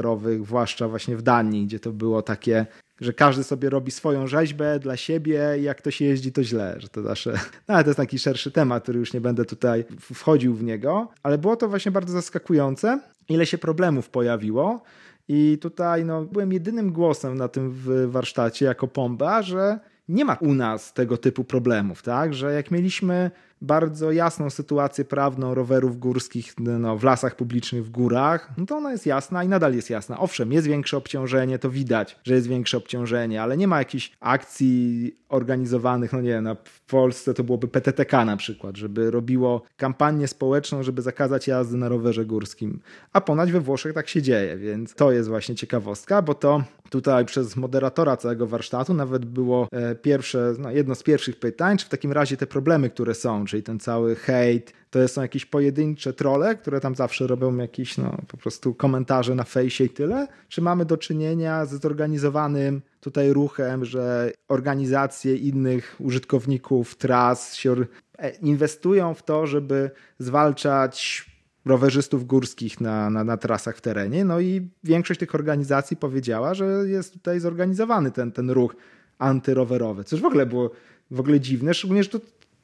zwłaszcza 0.43 0.88
właśnie 0.88 1.17
w 1.17 1.21
Danii, 1.21 1.65
gdzie 1.65 1.80
to 1.80 1.91
było 1.91 2.21
takie, 2.21 2.65
że 3.01 3.13
każdy 3.13 3.43
sobie 3.43 3.69
robi 3.69 3.91
swoją 3.91 4.27
rzeźbę 4.27 4.80
dla 4.80 4.97
siebie 4.97 5.56
i 5.60 5.63
jak 5.63 5.82
to 5.82 5.91
się 5.91 6.06
jeździ, 6.06 6.32
to 6.32 6.43
źle. 6.43 6.75
Że 6.80 6.89
to, 6.89 7.01
nasze... 7.01 7.32
no, 7.67 7.75
ale 7.75 7.84
to 7.84 7.89
jest 7.89 7.97
taki 7.97 8.19
szerszy 8.19 8.51
temat, 8.51 8.84
który 8.84 8.99
już 8.99 9.13
nie 9.13 9.21
będę 9.21 9.45
tutaj 9.45 9.86
wchodził 10.01 10.56
w 10.56 10.63
niego, 10.63 11.08
ale 11.23 11.38
było 11.38 11.56
to 11.56 11.67
właśnie 11.67 11.91
bardzo 11.91 12.13
zaskakujące, 12.13 12.99
ile 13.30 13.45
się 13.45 13.58
problemów 13.58 14.10
pojawiło. 14.10 14.84
I 15.27 15.58
tutaj 15.62 16.06
no, 16.06 16.25
byłem 16.25 16.54
jedynym 16.54 16.91
głosem 16.91 17.36
na 17.36 17.47
tym 17.47 17.75
warsztacie 18.08 18.65
jako 18.65 18.88
Pomba, 18.88 19.41
że 19.41 19.80
nie 20.10 20.25
ma 20.25 20.34
u 20.34 20.54
nas 20.54 20.93
tego 20.93 21.17
typu 21.17 21.43
problemów, 21.43 22.04
tak? 22.04 22.34
Że 22.34 22.54
jak 22.54 22.71
mieliśmy 22.71 23.32
bardzo 23.62 24.12
jasną 24.12 24.50
sytuację 24.50 25.06
prawną 25.06 25.54
rowerów 25.54 26.00
górskich 26.00 26.54
no, 26.60 26.97
w 26.97 27.04
lasach 27.04 27.36
publicznych 27.36 27.86
w 27.86 27.89
górach, 27.89 28.50
no 28.58 28.65
to 28.65 28.78
ona 28.78 28.91
jest 28.91 29.06
jasna 29.06 29.43
i 29.43 29.47
nadal 29.47 29.76
jest 29.76 29.89
jasna. 29.89 30.19
Owszem, 30.19 30.52
jest 30.52 30.67
większe 30.67 30.97
obciążenie, 30.97 31.60
to 31.60 31.69
widać, 31.69 32.19
że 32.24 32.34
jest 32.34 32.47
większe 32.47 32.78
obciążenie, 32.78 33.41
ale 33.41 33.58
nie 33.58 33.67
ma 33.67 33.80
jakichś 33.80 34.12
akcji 34.19 35.15
organizowanych, 35.30 36.13
no 36.13 36.21
nie, 36.21 36.41
na, 36.41 36.56
w 36.56 36.82
Polsce 36.82 37.34
to 37.34 37.43
byłoby 37.43 37.67
PTTK 37.67 38.26
na 38.26 38.38
przykład, 38.38 38.78
żeby 38.78 39.12
robiło 39.12 39.62
kampanię 39.78 40.28
społeczną, 40.28 40.84
żeby 40.84 41.02
zakazać 41.02 41.47
jazdy 41.47 41.78
na 41.78 41.89
rowerze 41.89 42.26
górskim. 42.26 42.80
A 43.13 43.21
ponoć 43.21 43.52
we 43.52 43.60
Włoszech 43.60 43.93
tak 43.93 44.10
się 44.10 44.21
dzieje, 44.21 44.58
więc 44.58 44.95
to 44.95 45.12
jest 45.12 45.30
właśnie 45.30 45.56
ciekawostka, 45.56 46.21
bo 46.21 46.34
to 46.34 46.63
tutaj 46.89 47.26
przez 47.26 47.56
moderatora 47.56 48.17
całego 48.17 48.47
warsztatu 48.47 48.93
nawet 48.93 49.26
było 49.26 49.67
e, 49.71 49.95
pierwsze, 49.95 50.54
no, 50.60 50.71
jedno 50.71 50.95
z 50.95 51.04
pierwszych 51.04 51.39
pytań, 51.39 51.78
czy 51.78 51.86
w 51.86 51.89
takim 51.89 52.12
razie 52.12 52.38
te 52.38 52.47
problemy, 52.47 52.89
które 52.89 53.13
są, 53.13 53.45
czyli 53.52 53.64
ten 53.64 53.80
cały 53.80 54.16
hejt, 54.16 54.74
to 54.90 55.08
są 55.08 55.22
jakieś 55.22 55.46
pojedyncze 55.46 56.14
trole, 56.14 56.56
które 56.56 56.80
tam 56.80 56.96
zawsze 56.96 57.28
robią 57.28 57.58
jakieś 57.58 57.98
no, 57.98 58.18
po 58.28 58.38
prostu 58.38 58.74
komentarze 58.74 59.36
na 59.36 59.44
fejsie 59.44 59.84
i 59.84 59.90
tyle? 59.90 60.28
Czy 60.50 60.62
mamy 60.62 60.86
do 60.86 60.98
czynienia 60.98 61.66
z 61.66 61.82
zorganizowanym 61.82 62.82
tutaj 63.02 63.34
ruchem, 63.34 63.86
że 63.86 64.32
organizacje 64.48 65.36
innych 65.36 65.96
użytkowników 66.00 66.96
tras 66.96 67.56
się 67.56 67.76
e, 68.18 68.30
inwestują 68.30 69.14
w 69.14 69.24
to, 69.24 69.48
żeby 69.48 69.92
zwalczać 70.20 71.26
rowerzystów 71.66 72.28
górskich 72.28 72.82
na, 72.82 73.10
na, 73.10 73.24
na 73.24 73.38
trasach 73.38 73.78
w 73.78 73.82
terenie. 73.82 74.26
No 74.26 74.40
i 74.40 74.70
większość 74.84 75.20
tych 75.20 75.36
organizacji 75.36 75.98
powiedziała, 75.98 76.54
że 76.54 76.66
jest 76.66 77.14
tutaj 77.14 77.40
zorganizowany 77.40 78.12
ten, 78.12 78.32
ten 78.32 78.50
ruch 78.50 78.76
antyrowerowy. 79.18 80.04
Coś 80.04 80.22
w 80.22 80.26
ogóle 80.26 80.46
było 80.46 80.72
w 81.12 81.20
ogóle 81.20 81.40
dziwne, 81.40 81.74
szczególnie, 81.74 82.04
że 82.04 82.10
to 82.10 82.20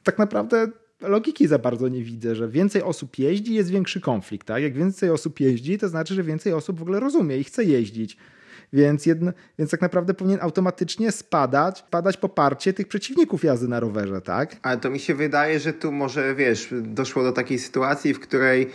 tak 0.08 0.18
naprawdę 0.18 0.68
logiki 1.00 1.46
za 1.46 1.58
bardzo 1.58 1.88
nie 1.88 2.02
widzę, 2.02 2.34
że 2.34 2.48
więcej 2.48 2.82
osób 2.82 3.18
jeździ, 3.18 3.54
jest 3.54 3.70
większy 3.70 4.00
konflikt. 4.00 4.46
Tak? 4.46 4.62
Jak 4.62 4.74
więcej 4.74 5.10
osób 5.10 5.40
jeździ, 5.40 5.78
to 5.78 5.88
znaczy, 5.88 6.14
że 6.14 6.22
więcej 6.22 6.52
osób 6.52 6.78
w 6.78 6.82
ogóle 6.82 7.00
rozumie 7.00 7.38
i 7.38 7.44
chce 7.44 7.64
jeździć. 7.64 8.16
Więc, 8.72 9.06
jedno, 9.06 9.32
więc 9.58 9.70
tak 9.70 9.80
naprawdę 9.80 10.14
powinien 10.14 10.38
automatycznie 10.42 11.12
spadać, 11.12 11.78
spadać 11.78 12.16
poparcie 12.16 12.72
tych 12.72 12.88
przeciwników 12.88 13.44
jazdy 13.44 13.68
na 13.68 13.80
rowerze, 13.80 14.20
tak? 14.20 14.56
Ale 14.62 14.76
to 14.76 14.90
mi 14.90 14.98
się 14.98 15.14
wydaje, 15.14 15.60
że 15.60 15.72
tu 15.72 15.92
może, 15.92 16.34
wiesz, 16.34 16.68
doszło 16.72 17.22
do 17.22 17.32
takiej 17.32 17.58
sytuacji, 17.58 18.14
w 18.14 18.20
której 18.20 18.70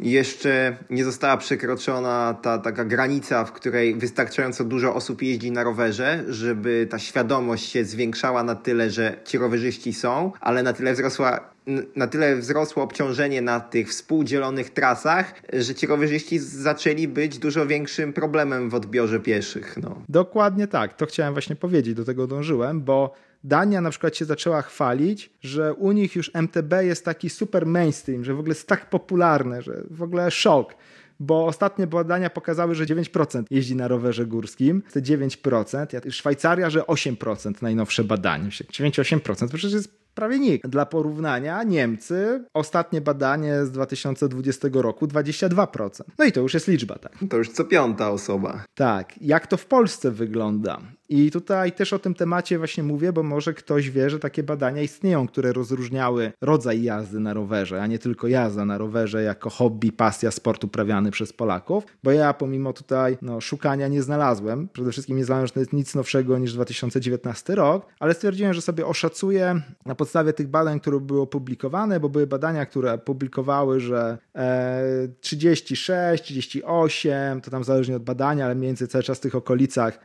jeszcze 0.00 0.76
nie 0.90 1.04
została 1.04 1.36
przekroczona 1.36 2.34
ta 2.42 2.58
taka 2.58 2.84
granica, 2.84 3.44
w 3.44 3.52
której 3.52 3.94
wystarczająco 3.94 4.64
dużo 4.64 4.94
osób 4.94 5.22
jeździ 5.22 5.50
na 5.50 5.64
rowerze, 5.64 6.24
żeby 6.28 6.86
ta 6.90 6.98
świadomość 6.98 7.70
się 7.70 7.84
zwiększała 7.84 8.42
na 8.42 8.54
tyle, 8.54 8.90
że 8.90 9.16
ci 9.24 9.38
rowerzyści 9.38 9.92
są, 9.92 10.32
ale 10.40 10.62
na 10.62 10.72
tyle 10.72 10.92
wzrosła 10.92 11.53
na 11.96 12.06
tyle 12.06 12.36
wzrosło 12.36 12.82
obciążenie 12.82 13.42
na 13.42 13.60
tych 13.60 13.88
współdzielonych 13.88 14.70
trasach, 14.70 15.34
że 15.52 15.74
ci 15.74 15.86
rowerzyści 15.86 16.38
zaczęli 16.38 17.08
być 17.08 17.38
dużo 17.38 17.66
większym 17.66 18.12
problemem 18.12 18.70
w 18.70 18.74
odbiorze 18.74 19.20
pieszych. 19.20 19.76
No. 19.82 20.02
Dokładnie 20.08 20.66
tak, 20.66 20.96
to 20.96 21.06
chciałem 21.06 21.34
właśnie 21.34 21.56
powiedzieć, 21.56 21.94
do 21.94 22.04
tego 22.04 22.26
dążyłem, 22.26 22.80
bo 22.80 23.14
Dania 23.44 23.80
na 23.80 23.90
przykład 23.90 24.16
się 24.16 24.24
zaczęła 24.24 24.62
chwalić, 24.62 25.30
że 25.42 25.74
u 25.74 25.92
nich 25.92 26.16
już 26.16 26.30
MTB 26.34 26.72
jest 26.80 27.04
taki 27.04 27.30
super 27.30 27.66
mainstream, 27.66 28.24
że 28.24 28.34
w 28.34 28.38
ogóle 28.38 28.50
jest 28.50 28.68
tak 28.68 28.90
popularne, 28.90 29.62
że 29.62 29.82
w 29.90 30.02
ogóle 30.02 30.30
szok 30.30 30.74
bo 31.20 31.46
ostatnie 31.46 31.86
badania 31.86 32.30
pokazały, 32.30 32.74
że 32.74 32.86
9% 32.86 33.44
jeździ 33.50 33.76
na 33.76 33.88
rowerze 33.88 34.26
górskim, 34.26 34.82
te 34.92 35.02
9%, 35.02 36.10
Szwajcaria, 36.10 36.70
że 36.70 36.80
8% 36.80 37.62
najnowsze 37.62 38.04
badanie, 38.04 38.48
9-8%, 38.48 39.38
to 39.38 39.48
przecież 39.48 39.72
jest 39.72 40.03
prawie 40.14 40.38
nikt. 40.38 40.66
Dla 40.68 40.86
porównania 40.86 41.62
Niemcy, 41.62 42.44
ostatnie 42.54 43.00
badanie 43.00 43.64
z 43.64 43.70
2020 43.70 44.68
roku 44.72 45.06
22%. 45.06 46.02
No 46.18 46.24
i 46.24 46.32
to 46.32 46.40
już 46.40 46.54
jest 46.54 46.68
liczba, 46.68 46.98
tak. 46.98 47.12
To 47.30 47.36
już 47.36 47.48
co 47.48 47.64
piąta 47.64 48.10
osoba. 48.10 48.64
Tak. 48.74 49.12
Jak 49.20 49.46
to 49.46 49.56
w 49.56 49.66
Polsce 49.66 50.10
wygląda? 50.10 50.80
I 51.08 51.30
tutaj 51.30 51.72
też 51.72 51.92
o 51.92 51.98
tym 51.98 52.14
temacie 52.14 52.58
właśnie 52.58 52.82
mówię, 52.82 53.12
bo 53.12 53.22
może 53.22 53.54
ktoś 53.54 53.90
wie, 53.90 54.10
że 54.10 54.18
takie 54.18 54.42
badania 54.42 54.82
istnieją, 54.82 55.26
które 55.26 55.52
rozróżniały 55.52 56.32
rodzaj 56.40 56.82
jazdy 56.82 57.20
na 57.20 57.34
rowerze, 57.34 57.82
a 57.82 57.86
nie 57.86 57.98
tylko 57.98 58.28
jazda 58.28 58.64
na 58.64 58.78
rowerze 58.78 59.22
jako 59.22 59.50
hobby, 59.50 59.92
pasja, 59.92 60.30
sport 60.30 60.64
uprawiany 60.64 61.10
przez 61.10 61.32
Polaków, 61.32 61.84
bo 62.02 62.10
ja 62.10 62.34
pomimo 62.34 62.72
tutaj 62.72 63.18
no, 63.22 63.40
szukania 63.40 63.88
nie 63.88 64.02
znalazłem, 64.02 64.68
przede 64.72 64.92
wszystkim 64.92 65.16
nie 65.16 65.24
znalazłem, 65.24 65.46
że 65.46 65.52
to 65.52 65.60
jest 65.60 65.72
nic 65.72 65.94
nowszego 65.94 66.38
niż 66.38 66.52
2019 66.52 67.54
rok, 67.54 67.86
ale 68.00 68.14
stwierdziłem, 68.14 68.54
że 68.54 68.60
sobie 68.60 68.86
oszacuję 68.86 69.60
na 69.86 69.94
podstawie 69.94 70.32
tych 70.32 70.48
badań, 70.48 70.80
które 70.80 71.00
były 71.00 71.20
opublikowane, 71.20 72.00
bo 72.00 72.08
były 72.08 72.26
badania, 72.26 72.66
które 72.66 72.98
publikowały, 72.98 73.80
że 73.80 74.18
e, 74.34 75.08
36, 75.20 76.24
38, 76.24 77.40
to 77.40 77.50
tam 77.50 77.64
zależnie 77.64 77.96
od 77.96 78.02
badania, 78.02 78.44
ale 78.44 78.54
mniej 78.54 78.68
więcej 78.68 78.88
cały 78.88 79.04
czas 79.04 79.18
w 79.18 79.20
tych 79.20 79.34
okolicach 79.34 79.98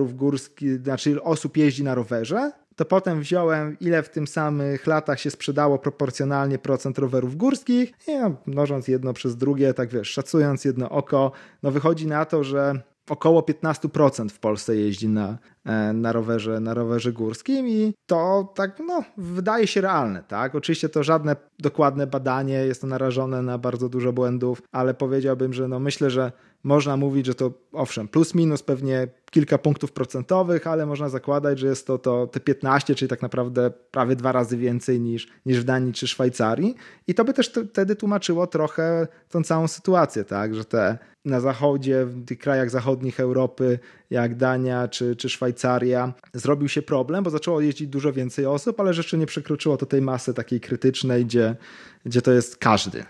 rowerów 0.00 0.16
górskich, 0.16 0.82
znaczy 0.82 1.22
osób 1.22 1.56
jeździ 1.56 1.84
na 1.84 1.94
rowerze, 1.94 2.52
to 2.76 2.84
potem 2.84 3.20
wziąłem, 3.20 3.76
ile 3.80 4.02
w 4.02 4.08
tym 4.08 4.26
samych 4.26 4.86
latach 4.86 5.20
się 5.20 5.30
sprzedało 5.30 5.78
proporcjonalnie 5.78 6.58
procent 6.58 6.98
rowerów 6.98 7.36
górskich. 7.36 7.92
I 8.08 8.18
no, 8.18 8.36
mnożąc 8.46 8.88
jedno 8.88 9.12
przez 9.12 9.36
drugie, 9.36 9.74
tak 9.74 9.88
wiesz, 9.88 10.10
szacując 10.10 10.64
jedno 10.64 10.90
oko, 10.90 11.32
no 11.62 11.70
wychodzi 11.70 12.06
na 12.06 12.24
to, 12.24 12.44
że 12.44 12.80
około 13.10 13.40
15% 13.40 14.28
w 14.28 14.38
Polsce 14.38 14.76
jeździ 14.76 15.08
na, 15.08 15.38
na, 15.94 16.12
rowerze, 16.12 16.60
na 16.60 16.74
rowerze 16.74 17.12
górskim 17.12 17.68
i 17.68 17.94
to 18.06 18.52
tak 18.54 18.80
no, 18.86 19.04
wydaje 19.16 19.66
się 19.66 19.80
realne. 19.80 20.22
Tak? 20.28 20.54
Oczywiście 20.54 20.88
to 20.88 21.02
żadne 21.02 21.36
dokładne 21.58 22.06
badanie, 22.06 22.54
jest 22.54 22.80
to 22.80 22.86
narażone 22.86 23.42
na 23.42 23.58
bardzo 23.58 23.88
dużo 23.88 24.12
błędów, 24.12 24.62
ale 24.72 24.94
powiedziałbym, 24.94 25.52
że 25.52 25.68
no 25.68 25.80
myślę, 25.80 26.10
że 26.10 26.32
można 26.64 26.96
mówić, 26.96 27.26
że 27.26 27.34
to 27.34 27.52
owszem, 27.72 28.08
plus 28.08 28.34
minus 28.34 28.62
pewnie 28.62 29.08
kilka 29.30 29.58
punktów 29.58 29.92
procentowych, 29.92 30.66
ale 30.66 30.86
można 30.86 31.08
zakładać, 31.08 31.58
że 31.58 31.66
jest 31.66 31.86
to, 31.86 31.98
to 31.98 32.26
te 32.26 32.40
15, 32.40 32.94
czyli 32.94 33.08
tak 33.08 33.22
naprawdę 33.22 33.70
prawie 33.90 34.16
dwa 34.16 34.32
razy 34.32 34.56
więcej 34.56 35.00
niż, 35.00 35.28
niż 35.46 35.60
w 35.60 35.64
Danii 35.64 35.92
czy 35.92 36.08
Szwajcarii. 36.08 36.74
I 37.06 37.14
to 37.14 37.24
by 37.24 37.32
też 37.32 37.52
wtedy 37.70 37.96
tłumaczyło 37.96 38.46
trochę 38.46 39.08
tą 39.28 39.42
całą 39.42 39.68
sytuację, 39.68 40.24
tak, 40.24 40.54
że 40.54 40.64
te 40.64 40.98
na 41.24 41.40
zachodzie, 41.40 42.04
w 42.04 42.24
tych 42.24 42.38
krajach 42.38 42.70
zachodnich 42.70 43.20
Europy, 43.20 43.78
jak 44.10 44.34
Dania 44.34 44.88
czy, 44.88 45.16
czy 45.16 45.28
Szwajcaria, 45.28 46.12
zrobił 46.34 46.68
się 46.68 46.82
problem, 46.82 47.24
bo 47.24 47.30
zaczęło 47.30 47.60
jeździć 47.60 47.88
dużo 47.88 48.12
więcej 48.12 48.46
osób, 48.46 48.80
ale 48.80 48.90
jeszcze 48.90 49.18
nie 49.18 49.26
przekroczyło 49.26 49.76
to 49.76 49.86
tej 49.86 50.02
masy 50.02 50.34
takiej 50.34 50.60
krytycznej, 50.60 51.26
gdzie, 51.26 51.56
gdzie 52.04 52.22
to 52.22 52.32
jest 52.32 52.56
każdy, 52.56 53.04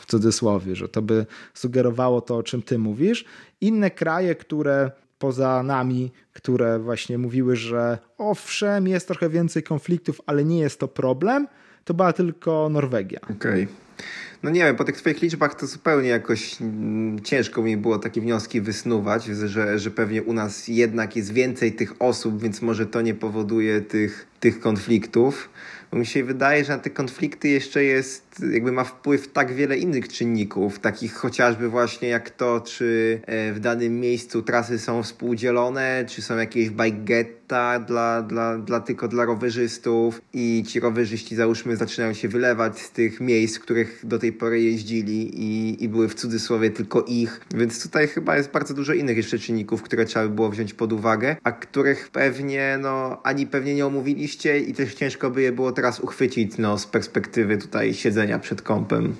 w 0.00 0.06
cudzysłowie, 0.06 0.76
że 0.76 0.88
to 0.88 1.02
by 1.02 1.26
sugerowało 1.54 2.20
to, 2.20 2.36
o 2.36 2.42
czym 2.42 2.62
ty 2.62 2.78
mówisz. 2.78 3.24
Inne 3.60 3.90
kraje, 3.90 4.34
które 4.34 4.90
poza 5.18 5.62
nami, 5.62 6.12
które 6.32 6.78
właśnie 6.78 7.18
mówiły, 7.18 7.56
że 7.56 7.98
owszem, 8.18 8.88
jest 8.88 9.08
trochę 9.08 9.28
więcej 9.28 9.62
konfliktów, 9.62 10.20
ale 10.26 10.44
nie 10.44 10.58
jest 10.58 10.80
to 10.80 10.88
problem, 10.88 11.48
to 11.84 11.94
była 11.94 12.12
tylko 12.12 12.68
Norwegia. 12.68 13.20
Okej. 13.22 13.34
Okay. 13.62 13.83
No 14.42 14.50
nie 14.50 14.60
wiem, 14.60 14.76
po 14.76 14.84
tych 14.84 14.96
twoich 14.96 15.22
liczbach 15.22 15.54
to 15.54 15.66
zupełnie 15.66 16.08
jakoś 16.08 16.62
mm, 16.62 17.20
ciężko 17.20 17.62
mi 17.62 17.76
było 17.76 17.98
takie 17.98 18.20
wnioski 18.20 18.60
wysnuwać, 18.60 19.24
że, 19.24 19.78
że 19.78 19.90
pewnie 19.90 20.22
u 20.22 20.32
nas 20.32 20.68
jednak 20.68 21.16
jest 21.16 21.32
więcej 21.32 21.72
tych 21.72 22.02
osób, 22.02 22.42
więc 22.42 22.62
może 22.62 22.86
to 22.86 23.00
nie 23.00 23.14
powoduje 23.14 23.80
tych, 23.80 24.26
tych 24.40 24.60
konfliktów. 24.60 25.48
Bo 25.90 25.98
mi 25.98 26.06
się 26.06 26.24
wydaje, 26.24 26.64
że 26.64 26.72
na 26.72 26.78
te 26.78 26.90
konflikty 26.90 27.48
jeszcze 27.48 27.84
jest, 27.84 28.23
jakby 28.52 28.72
ma 28.72 28.84
wpływ 28.84 29.32
tak 29.32 29.52
wiele 29.52 29.76
innych 29.76 30.08
czynników, 30.08 30.78
takich 30.78 31.14
chociażby 31.14 31.68
właśnie 31.68 32.08
jak 32.08 32.30
to, 32.30 32.60
czy 32.60 33.20
e, 33.26 33.52
w 33.52 33.60
danym 33.60 34.00
miejscu 34.00 34.42
trasy 34.42 34.78
są 34.78 35.02
współdzielone, 35.02 36.04
czy 36.08 36.22
są 36.22 36.36
jakieś 36.36 36.70
bike 36.70 37.04
getta 37.04 37.78
dla, 37.78 38.22
dla, 38.22 38.58
dla 38.58 38.80
tylko 38.80 39.08
dla 39.08 39.24
rowerzystów 39.24 40.20
i 40.32 40.64
ci 40.68 40.80
rowerzyści 40.80 41.36
załóżmy 41.36 41.76
zaczynają 41.76 42.12
się 42.12 42.28
wylewać 42.28 42.80
z 42.80 42.90
tych 42.90 43.20
miejsc, 43.20 43.56
w 43.56 43.60
których 43.60 44.00
do 44.04 44.18
tej 44.18 44.32
pory 44.32 44.62
jeździli 44.62 45.40
i, 45.42 45.84
i 45.84 45.88
były 45.88 46.08
w 46.08 46.14
cudzysłowie 46.14 46.70
tylko 46.70 47.02
ich, 47.02 47.40
więc 47.54 47.82
tutaj 47.82 48.08
chyba 48.08 48.36
jest 48.36 48.50
bardzo 48.50 48.74
dużo 48.74 48.92
innych 48.92 49.16
jeszcze 49.16 49.38
czynników, 49.38 49.82
które 49.82 50.04
trzeba 50.04 50.28
by 50.28 50.34
było 50.34 50.50
wziąć 50.50 50.74
pod 50.74 50.92
uwagę, 50.92 51.36
a 51.44 51.52
których 51.52 52.08
pewnie, 52.08 52.78
no, 52.82 53.20
ani 53.22 53.46
pewnie 53.46 53.74
nie 53.74 53.86
omówiliście 53.86 54.60
i 54.60 54.74
też 54.74 54.94
ciężko 54.94 55.30
by 55.30 55.42
je 55.42 55.52
było 55.52 55.72
teraz 55.72 56.00
uchwycić, 56.00 56.58
no, 56.58 56.78
z 56.78 56.86
perspektywy 56.86 57.58
tutaj 57.58 57.94
siedzenia 57.94 58.23
przed 58.38 58.62
kąpem 58.62 59.16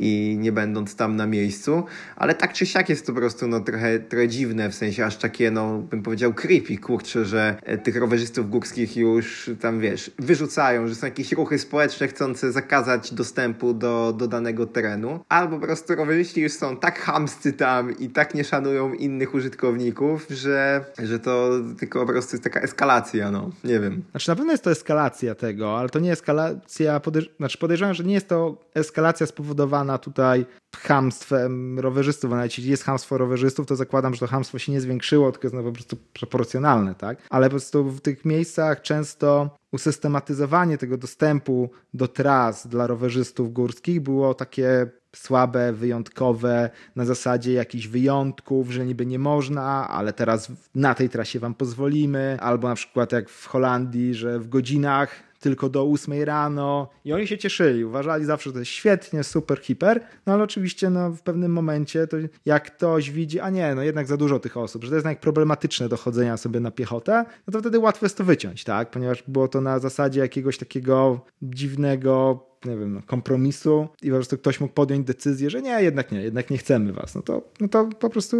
i 0.00 0.36
nie 0.38 0.52
będąc 0.52 0.96
tam 0.96 1.16
na 1.16 1.26
miejscu, 1.26 1.84
ale 2.16 2.34
tak 2.34 2.52
czy 2.52 2.66
siak 2.66 2.88
jest 2.88 3.06
to 3.06 3.12
po 3.12 3.18
prostu 3.18 3.48
no, 3.48 3.60
trochę, 3.60 3.98
trochę 3.98 4.28
dziwne, 4.28 4.70
w 4.70 4.74
sensie 4.74 5.04
aż 5.04 5.16
takie, 5.16 5.50
no 5.50 5.78
bym 5.78 6.02
powiedział 6.02 6.34
creepy, 6.34 6.78
kurczę, 6.78 7.24
że 7.24 7.56
e, 7.62 7.78
tych 7.78 7.96
rowerzystów 7.96 8.50
górskich 8.50 8.96
już 8.96 9.50
tam, 9.60 9.80
wiesz, 9.80 10.10
wyrzucają, 10.18 10.88
że 10.88 10.94
są 10.94 11.06
jakieś 11.06 11.32
ruchy 11.32 11.58
społeczne 11.58 12.08
chcące 12.08 12.52
zakazać 12.52 13.14
dostępu 13.14 13.74
do, 13.74 14.14
do 14.18 14.28
danego 14.28 14.66
terenu, 14.66 15.20
albo 15.28 15.58
po 15.58 15.66
prostu 15.66 15.94
rowerzyści 15.94 16.40
już 16.40 16.52
są 16.52 16.76
tak 16.76 16.98
hamscy 16.98 17.52
tam 17.52 17.98
i 17.98 18.08
tak 18.08 18.34
nie 18.34 18.44
szanują 18.44 18.94
innych 18.94 19.34
użytkowników, 19.34 20.26
że, 20.30 20.84
że 21.02 21.18
to 21.18 21.50
tylko 21.78 22.06
po 22.06 22.12
prostu 22.12 22.36
jest 22.36 22.44
taka 22.44 22.60
eskalacja, 22.60 23.30
no, 23.30 23.50
nie 23.64 23.80
wiem. 23.80 24.02
Znaczy 24.10 24.28
na 24.28 24.36
pewno 24.36 24.52
jest 24.52 24.64
to 24.64 24.70
eskalacja 24.70 25.34
tego, 25.34 25.78
ale 25.78 25.88
to 25.88 25.98
nie 25.98 26.12
eskalacja, 26.12 27.00
podejrz 27.00 27.30
znaczy 27.36 27.58
podejrzewam, 27.58 27.94
że 27.94 28.04
nie 28.04 28.14
jest 28.14 28.28
to 28.28 28.56
eskalacja 28.74 29.26
spowodowana 29.26 29.89
tutaj 29.98 30.46
hamstwem 30.76 31.78
rowerzystów, 31.78 32.30
nawet 32.30 32.44
jeśli 32.44 32.70
jest 32.70 32.84
hamstwo 32.84 33.18
rowerzystów, 33.18 33.66
to 33.66 33.76
zakładam, 33.76 34.14
że 34.14 34.20
to 34.20 34.26
hamstwo 34.26 34.58
się 34.58 34.72
nie 34.72 34.80
zwiększyło, 34.80 35.32
tylko 35.32 35.46
jest 35.46 35.54
no 35.54 35.62
po 35.62 35.72
prostu 35.72 35.96
proporcjonalne, 36.12 36.94
tak? 36.94 37.18
Ale 37.30 37.46
po 37.46 37.50
prostu 37.50 37.84
w 37.84 38.00
tych 38.00 38.24
miejscach 38.24 38.82
często 38.82 39.56
usystematyzowanie 39.72 40.78
tego 40.78 40.96
dostępu 40.96 41.70
do 41.94 42.08
tras 42.08 42.66
dla 42.66 42.86
rowerzystów 42.86 43.52
górskich 43.52 44.00
było 44.00 44.34
takie 44.34 44.90
słabe, 45.16 45.72
wyjątkowe, 45.72 46.70
na 46.96 47.04
zasadzie 47.04 47.52
jakichś 47.52 47.86
wyjątków, 47.86 48.70
że 48.70 48.86
niby 48.86 49.06
nie 49.06 49.18
można, 49.18 49.88
ale 49.88 50.12
teraz 50.12 50.52
na 50.74 50.94
tej 50.94 51.08
trasie 51.08 51.38
wam 51.38 51.54
pozwolimy, 51.54 52.36
albo 52.40 52.68
na 52.68 52.74
przykład 52.74 53.12
jak 53.12 53.28
w 53.28 53.46
Holandii, 53.46 54.14
że 54.14 54.38
w 54.38 54.48
godzinach 54.48 55.29
tylko 55.40 55.68
do 55.68 55.82
8 55.82 56.22
rano. 56.22 56.88
I 57.04 57.12
oni 57.12 57.26
się 57.26 57.38
cieszyli, 57.38 57.84
uważali 57.84 58.24
zawsze, 58.24 58.50
że 58.50 58.52
to 58.52 58.58
jest 58.58 58.70
świetnie, 58.70 59.24
super, 59.24 59.60
hiper, 59.60 60.00
no 60.26 60.32
ale 60.32 60.42
oczywiście 60.42 60.90
no, 60.90 61.10
w 61.10 61.22
pewnym 61.22 61.52
momencie 61.52 62.06
to 62.06 62.16
jak 62.44 62.76
ktoś 62.76 63.10
widzi, 63.10 63.40
a 63.40 63.50
nie, 63.50 63.74
no 63.74 63.82
jednak 63.82 64.06
za 64.06 64.16
dużo 64.16 64.38
tych 64.38 64.56
osób, 64.56 64.84
że 64.84 64.90
to 64.90 64.94
jest 64.94 65.04
jednak 65.04 65.20
problematyczne 65.20 65.88
do 65.88 65.96
chodzenia 65.96 66.36
sobie 66.36 66.60
na 66.60 66.70
piechotę, 66.70 67.24
no 67.46 67.52
to 67.52 67.60
wtedy 67.60 67.78
łatwo 67.78 68.06
jest 68.06 68.16
to 68.16 68.24
wyciąć, 68.24 68.64
tak, 68.64 68.90
ponieważ 68.90 69.22
było 69.28 69.48
to 69.48 69.60
na 69.60 69.78
zasadzie 69.78 70.20
jakiegoś 70.20 70.58
takiego 70.58 71.20
dziwnego 71.42 72.49
nie 72.64 72.76
wiem, 72.76 73.02
kompromisu 73.06 73.88
i 74.02 74.10
po 74.10 74.16
prostu 74.16 74.38
ktoś 74.38 74.60
mógł 74.60 74.74
podjąć 74.74 75.06
decyzję, 75.06 75.50
że 75.50 75.62
nie, 75.62 75.82
jednak 75.82 76.12
nie, 76.12 76.22
jednak 76.22 76.50
nie 76.50 76.58
chcemy 76.58 76.92
was, 76.92 77.14
no 77.14 77.22
to, 77.22 77.42
no 77.60 77.68
to 77.68 77.86
po 77.86 78.10
prostu 78.10 78.36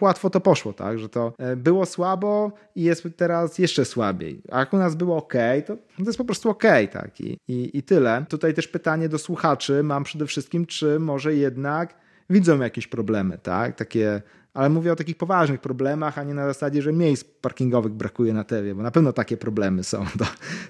łatwo 0.00 0.30
to 0.30 0.40
poszło, 0.40 0.72
tak, 0.72 0.98
że 0.98 1.08
to 1.08 1.32
e, 1.38 1.56
było 1.56 1.86
słabo 1.86 2.52
i 2.74 2.82
jest 2.82 3.08
teraz 3.16 3.58
jeszcze 3.58 3.84
słabiej. 3.84 4.42
A 4.50 4.58
jak 4.58 4.72
u 4.72 4.76
nas 4.76 4.94
było 4.94 5.16
ok, 5.16 5.34
to, 5.66 5.76
to 5.76 6.04
jest 6.06 6.18
po 6.18 6.24
prostu 6.24 6.50
ok, 6.50 6.64
tak, 6.92 7.20
I, 7.20 7.38
i, 7.48 7.78
i 7.78 7.82
tyle. 7.82 8.24
Tutaj 8.28 8.54
też 8.54 8.68
pytanie 8.68 9.08
do 9.08 9.18
słuchaczy 9.18 9.82
mam 9.82 10.04
przede 10.04 10.26
wszystkim, 10.26 10.66
czy 10.66 10.98
może 10.98 11.34
jednak 11.34 11.94
widzą 12.30 12.60
jakieś 12.60 12.86
problemy, 12.86 13.38
tak, 13.38 13.76
takie 13.76 14.22
ale 14.54 14.68
mówię 14.68 14.92
o 14.92 14.96
takich 14.96 15.16
poważnych 15.16 15.60
problemach, 15.60 16.18
a 16.18 16.24
nie 16.24 16.34
na 16.34 16.46
zasadzie, 16.46 16.82
że 16.82 16.92
miejsc 16.92 17.24
parkingowych 17.24 17.92
brakuje 17.92 18.32
na 18.32 18.44
tewie, 18.44 18.74
bo 18.74 18.82
na 18.82 18.90
pewno 18.90 19.12
takie 19.12 19.36
problemy 19.36 19.84
są, 19.84 20.04
to, 20.18 20.24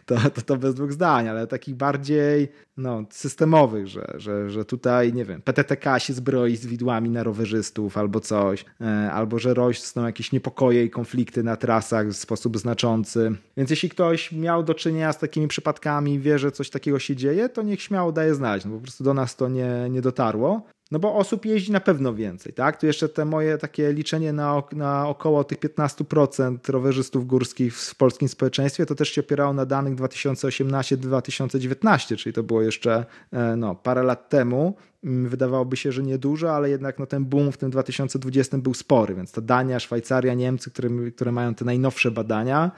to, 0.06 0.30
to, 0.30 0.42
to 0.42 0.56
bez 0.56 0.74
dwóch 0.74 0.92
zdań, 0.92 1.28
ale 1.28 1.46
takich 1.46 1.74
bardziej 1.74 2.48
no, 2.76 3.04
systemowych, 3.10 3.88
że, 3.88 4.12
że, 4.14 4.50
że 4.50 4.64
tutaj, 4.64 5.12
nie 5.12 5.24
wiem, 5.24 5.42
PTTK 5.42 5.98
się 5.98 6.12
zbroi 6.12 6.56
z 6.56 6.66
widłami 6.66 7.10
na 7.10 7.22
rowerzystów 7.22 7.98
albo 7.98 8.20
coś, 8.20 8.64
e, 8.80 9.12
albo 9.12 9.38
że 9.38 9.54
rosną 9.54 10.06
jakieś 10.06 10.32
niepokoje 10.32 10.84
i 10.84 10.90
konflikty 10.90 11.42
na 11.42 11.56
trasach 11.56 12.08
w 12.08 12.16
sposób 12.16 12.58
znaczący. 12.58 13.32
Więc 13.56 13.70
jeśli 13.70 13.88
ktoś 13.88 14.32
miał 14.32 14.62
do 14.62 14.74
czynienia 14.74 15.12
z 15.12 15.18
takimi 15.18 15.48
przypadkami 15.48 16.20
wie, 16.20 16.38
że 16.38 16.52
coś 16.52 16.70
takiego 16.70 16.98
się 16.98 17.16
dzieje, 17.16 17.48
to 17.48 17.62
niech 17.62 17.82
śmiało 17.82 18.12
daje 18.12 18.34
znać, 18.34 18.64
no 18.64 18.70
po 18.70 18.80
prostu 18.80 19.04
do 19.04 19.14
nas 19.14 19.36
to 19.36 19.48
nie, 19.48 19.88
nie 19.90 20.00
dotarło. 20.00 20.62
No 20.90 20.98
bo 20.98 21.14
osób 21.14 21.44
jeździ 21.44 21.72
na 21.72 21.80
pewno 21.80 22.14
więcej, 22.14 22.52
tak? 22.52 22.80
Tu 22.80 22.86
jeszcze 22.86 23.08
te 23.08 23.24
moje 23.24 23.58
takie 23.58 23.92
liczenie 23.92 24.32
na, 24.32 24.62
na 24.72 25.08
około 25.08 25.44
tych 25.44 25.58
15% 25.58 26.56
rowerzystów 26.68 27.26
górskich 27.26 27.76
w 27.76 27.94
polskim 27.94 28.28
społeczeństwie, 28.28 28.86
to 28.86 28.94
też 28.94 29.08
się 29.08 29.20
opierało 29.20 29.52
na 29.52 29.66
danych 29.66 29.94
2018-2019, 29.94 32.16
czyli 32.16 32.32
to 32.32 32.42
było 32.42 32.62
jeszcze 32.62 33.06
e, 33.32 33.56
no, 33.56 33.74
parę 33.74 34.02
lat 34.02 34.28
temu. 34.28 34.76
Mm, 35.04 35.28
wydawałoby 35.28 35.76
się, 35.76 35.92
że 35.92 36.02
niedużo, 36.02 36.56
ale 36.56 36.70
jednak 36.70 36.98
no, 36.98 37.06
ten 37.06 37.24
boom 37.24 37.52
w 37.52 37.56
tym 37.56 37.70
2020 37.70 38.58
był 38.58 38.74
spory, 38.74 39.14
więc 39.14 39.32
to 39.32 39.40
Dania, 39.40 39.80
Szwajcaria, 39.80 40.34
Niemcy, 40.34 40.70
które, 40.70 40.88
które 41.16 41.32
mają 41.32 41.54
te 41.54 41.64
najnowsze 41.64 42.10
badania, 42.10 42.70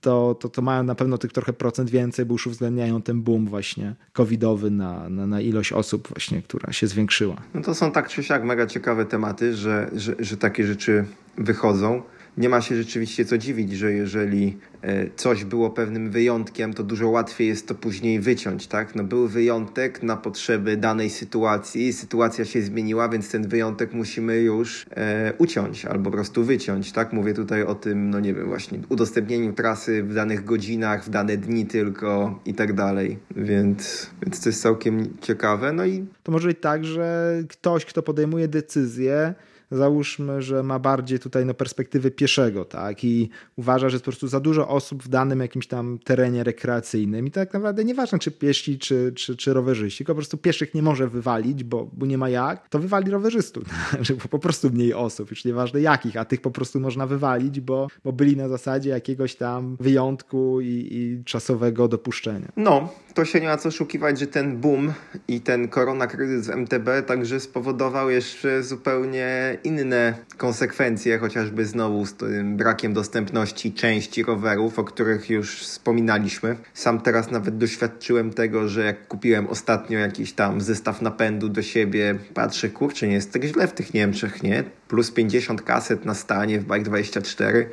to, 0.00 0.34
to, 0.34 0.48
to 0.48 0.62
mają 0.62 0.82
na 0.82 0.94
pewno 0.94 1.18
tych 1.18 1.32
trochę 1.32 1.52
procent 1.52 1.90
więcej, 1.90 2.26
bo 2.26 2.34
już 2.34 2.46
uwzględniają 2.46 3.02
ten 3.02 3.22
boom 3.22 3.46
właśnie 3.46 3.94
covidowy 4.12 4.70
na, 4.70 5.08
na, 5.08 5.26
na 5.26 5.40
ilość 5.40 5.72
osób 5.72 6.08
właśnie, 6.08 6.42
która 6.42 6.72
się 6.72 6.86
zwiększyła. 6.86 7.36
No 7.54 7.62
to 7.62 7.74
są 7.74 7.92
tak 7.92 8.08
czy 8.08 8.22
siak 8.22 8.44
mega 8.44 8.66
ciekawe 8.66 9.04
tematy, 9.04 9.56
że, 9.56 9.90
że, 9.92 10.14
że 10.18 10.36
takie 10.36 10.66
rzeczy 10.66 11.04
wychodzą 11.38 12.02
nie 12.36 12.48
ma 12.48 12.60
się 12.60 12.76
rzeczywiście 12.76 13.24
co 13.24 13.38
dziwić, 13.38 13.72
że 13.72 13.92
jeżeli 13.92 14.58
e, 14.82 15.10
coś 15.16 15.44
było 15.44 15.70
pewnym 15.70 16.10
wyjątkiem, 16.10 16.74
to 16.74 16.82
dużo 16.82 17.08
łatwiej 17.08 17.48
jest 17.48 17.68
to 17.68 17.74
później 17.74 18.20
wyciąć, 18.20 18.66
tak? 18.66 18.94
No 18.94 19.04
był 19.04 19.28
wyjątek 19.28 20.02
na 20.02 20.16
potrzeby 20.16 20.76
danej 20.76 21.10
sytuacji, 21.10 21.92
sytuacja 21.92 22.44
się 22.44 22.62
zmieniła, 22.62 23.08
więc 23.08 23.30
ten 23.30 23.48
wyjątek 23.48 23.92
musimy 23.92 24.40
już 24.40 24.86
e, 24.90 25.32
uciąć 25.38 25.84
albo 25.84 26.04
po 26.04 26.16
prostu 26.16 26.44
wyciąć, 26.44 26.92
tak? 26.92 27.12
Mówię 27.12 27.34
tutaj 27.34 27.62
o 27.62 27.74
tym, 27.74 28.10
no 28.10 28.20
nie 28.20 28.34
wiem, 28.34 28.46
właśnie 28.46 28.78
udostępnieniu 28.88 29.52
trasy 29.52 30.02
w 30.02 30.14
danych 30.14 30.44
godzinach, 30.44 31.04
w 31.04 31.10
dane 31.10 31.36
dni 31.36 31.66
tylko 31.66 32.40
i 32.46 32.54
tak 32.54 32.72
dalej, 32.72 33.18
więc, 33.36 34.10
więc 34.22 34.40
to 34.40 34.48
jest 34.48 34.62
całkiem 34.62 35.16
ciekawe, 35.20 35.72
no 35.72 35.84
i... 35.84 36.06
To 36.22 36.32
może 36.32 36.48
być 36.48 36.58
tak, 36.60 36.84
że 36.84 37.34
ktoś, 37.48 37.84
kto 37.84 38.02
podejmuje 38.02 38.48
decyzję, 38.48 39.34
załóżmy, 39.72 40.42
że 40.42 40.62
ma 40.62 40.78
bardziej 40.78 41.18
tutaj 41.18 41.46
no, 41.46 41.54
perspektywy 41.54 42.10
pieszego, 42.10 42.64
tak, 42.64 43.04
i 43.04 43.30
uważa, 43.56 43.88
że 43.88 43.94
jest 43.94 44.04
po 44.04 44.10
prostu 44.10 44.28
za 44.28 44.40
dużo 44.40 44.68
osób 44.68 45.02
w 45.02 45.08
danym 45.08 45.40
jakimś 45.40 45.66
tam 45.66 45.98
terenie 46.04 46.44
rekreacyjnym. 46.44 47.26
I 47.26 47.30
tak 47.30 47.52
naprawdę 47.52 47.84
nieważne, 47.84 48.18
czy 48.18 48.30
piesi, 48.30 48.78
czy, 48.78 49.12
czy, 49.16 49.36
czy 49.36 49.54
rowerzyści, 49.54 50.04
po 50.04 50.14
prostu 50.14 50.38
pieszych 50.38 50.74
nie 50.74 50.82
może 50.82 51.08
wywalić, 51.08 51.64
bo, 51.64 51.90
bo 51.92 52.06
nie 52.06 52.18
ma 52.18 52.28
jak, 52.28 52.68
to 52.68 52.78
wywali 52.78 53.10
rowerzystów, 53.10 53.64
że 54.00 54.14
po 54.14 54.38
prostu 54.38 54.70
mniej 54.70 54.94
osób, 54.94 55.30
już 55.30 55.44
nieważne 55.44 55.80
jakich, 55.80 56.16
a 56.16 56.24
tych 56.24 56.40
po 56.40 56.50
prostu 56.50 56.80
można 56.80 57.06
wywalić, 57.06 57.60
bo, 57.60 57.88
bo 58.04 58.12
byli 58.12 58.36
na 58.36 58.48
zasadzie 58.48 58.90
jakiegoś 58.90 59.34
tam 59.34 59.76
wyjątku 59.80 60.60
i, 60.60 60.88
i 60.90 61.24
czasowego 61.24 61.88
dopuszczenia. 61.88 62.52
No, 62.56 62.88
to 63.14 63.24
się 63.24 63.40
nie 63.40 63.46
ma 63.46 63.56
co 63.56 63.68
oszukiwać, 63.68 64.18
że 64.18 64.26
ten 64.26 64.60
boom 64.60 64.92
i 65.28 65.40
ten 65.40 65.68
korona 65.68 66.06
kryzys 66.06 66.46
w 66.46 66.50
MTB 66.50 66.88
także 67.06 67.40
spowodował 67.40 68.10
jeszcze 68.10 68.62
zupełnie 68.62 69.58
inne 69.64 70.14
konsekwencje, 70.36 71.18
chociażby 71.18 71.66
znowu 71.66 72.06
z 72.06 72.14
tym 72.14 72.56
brakiem 72.56 72.92
dostępności 72.92 73.72
części 73.72 74.22
rowerów, 74.22 74.78
o 74.78 74.84
których 74.84 75.30
już 75.30 75.58
wspominaliśmy. 75.58 76.56
Sam 76.74 77.00
teraz 77.00 77.30
nawet 77.30 77.58
doświadczyłem 77.58 78.32
tego, 78.32 78.68
że 78.68 78.84
jak 78.84 79.08
kupiłem 79.08 79.46
ostatnio 79.46 79.98
jakiś 79.98 80.32
tam 80.32 80.60
zestaw 80.60 81.02
napędu 81.02 81.48
do 81.48 81.62
siebie, 81.62 82.14
patrzę, 82.34 82.68
kurczę, 82.68 83.08
nie 83.08 83.14
jest 83.14 83.32
tak 83.32 83.44
źle 83.44 83.68
w 83.68 83.72
tych 83.72 83.94
Niemczech, 83.94 84.42
nie? 84.42 84.64
Plus 84.88 85.10
50 85.10 85.62
kaset 85.62 86.04
na 86.04 86.14
stanie 86.14 86.60
w 86.60 86.66
Bike24. 86.66 87.64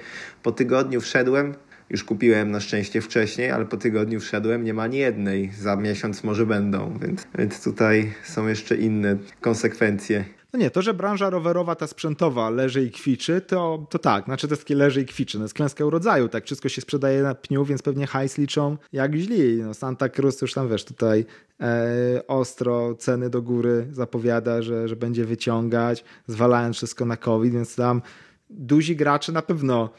Po 0.44 0.52
tygodniu 0.52 1.02
wszedłem, 1.02 1.54
już 1.90 2.04
kupiłem 2.04 2.52
na 2.52 2.60
szczęście 2.60 3.02
wcześniej, 3.02 3.52
ale 3.52 3.66
po 3.66 3.78
tygodniu 3.78 4.20
wszedłem, 4.20 4.64
nie 4.64 4.74
ma 4.74 4.84
ani 4.84 4.98
jednej. 4.98 5.52
Za 5.60 5.76
miesiąc 5.76 6.24
może 6.24 6.46
będą, 6.46 6.98
więc, 7.02 7.28
więc 7.38 7.64
tutaj 7.64 8.14
są 8.24 8.48
jeszcze 8.48 8.76
inne 8.76 9.18
konsekwencje. 9.42 10.39
No 10.54 10.60
nie, 10.60 10.72
to, 10.72 10.82
że 10.82 10.94
branża 10.94 11.30
rowerowa, 11.30 11.76
ta 11.76 11.88
sprzętowa 11.88 12.50
leży 12.50 12.84
i 12.84 12.92
kwiczy, 12.92 13.42
to, 13.42 13.88
to 13.90 14.00
tak, 14.00 14.26
znaczy 14.26 14.48
to 14.48 14.54
jest 14.54 14.64
takie 14.64 14.76
leży 14.76 15.02
i 15.02 15.06
kwiczy, 15.06 15.38
no 15.38 15.46
jest 15.46 15.54
klęska 15.54 15.86
urodzaju, 15.86 16.30
tak, 16.30 16.46
wszystko 16.46 16.70
się 16.70 16.82
sprzedaje 16.82 17.24
na 17.24 17.36
pniu, 17.36 17.66
więc 17.66 17.82
pewnie 17.82 18.08
hajs 18.08 18.38
liczą 18.38 18.78
jak 18.94 19.16
źli. 19.16 19.56
No 19.64 19.74
Santa 19.74 20.10
Cruz 20.10 20.42
już 20.42 20.54
tam, 20.54 20.70
wiesz, 20.70 20.86
tutaj 20.86 21.26
e, 21.62 22.28
ostro 22.28 22.96
ceny 22.96 23.30
do 23.30 23.42
góry 23.42 23.88
zapowiada, 23.92 24.62
że, 24.62 24.88
że 24.88 24.96
będzie 24.96 25.26
wyciągać, 25.26 26.04
zwalając 26.28 26.76
wszystko 26.76 27.06
na 27.06 27.18
COVID, 27.18 27.54
więc 27.54 27.76
tam 27.76 28.02
duzi 28.50 28.96
gracze 28.96 29.32
na 29.32 29.42
pewno 29.42 29.90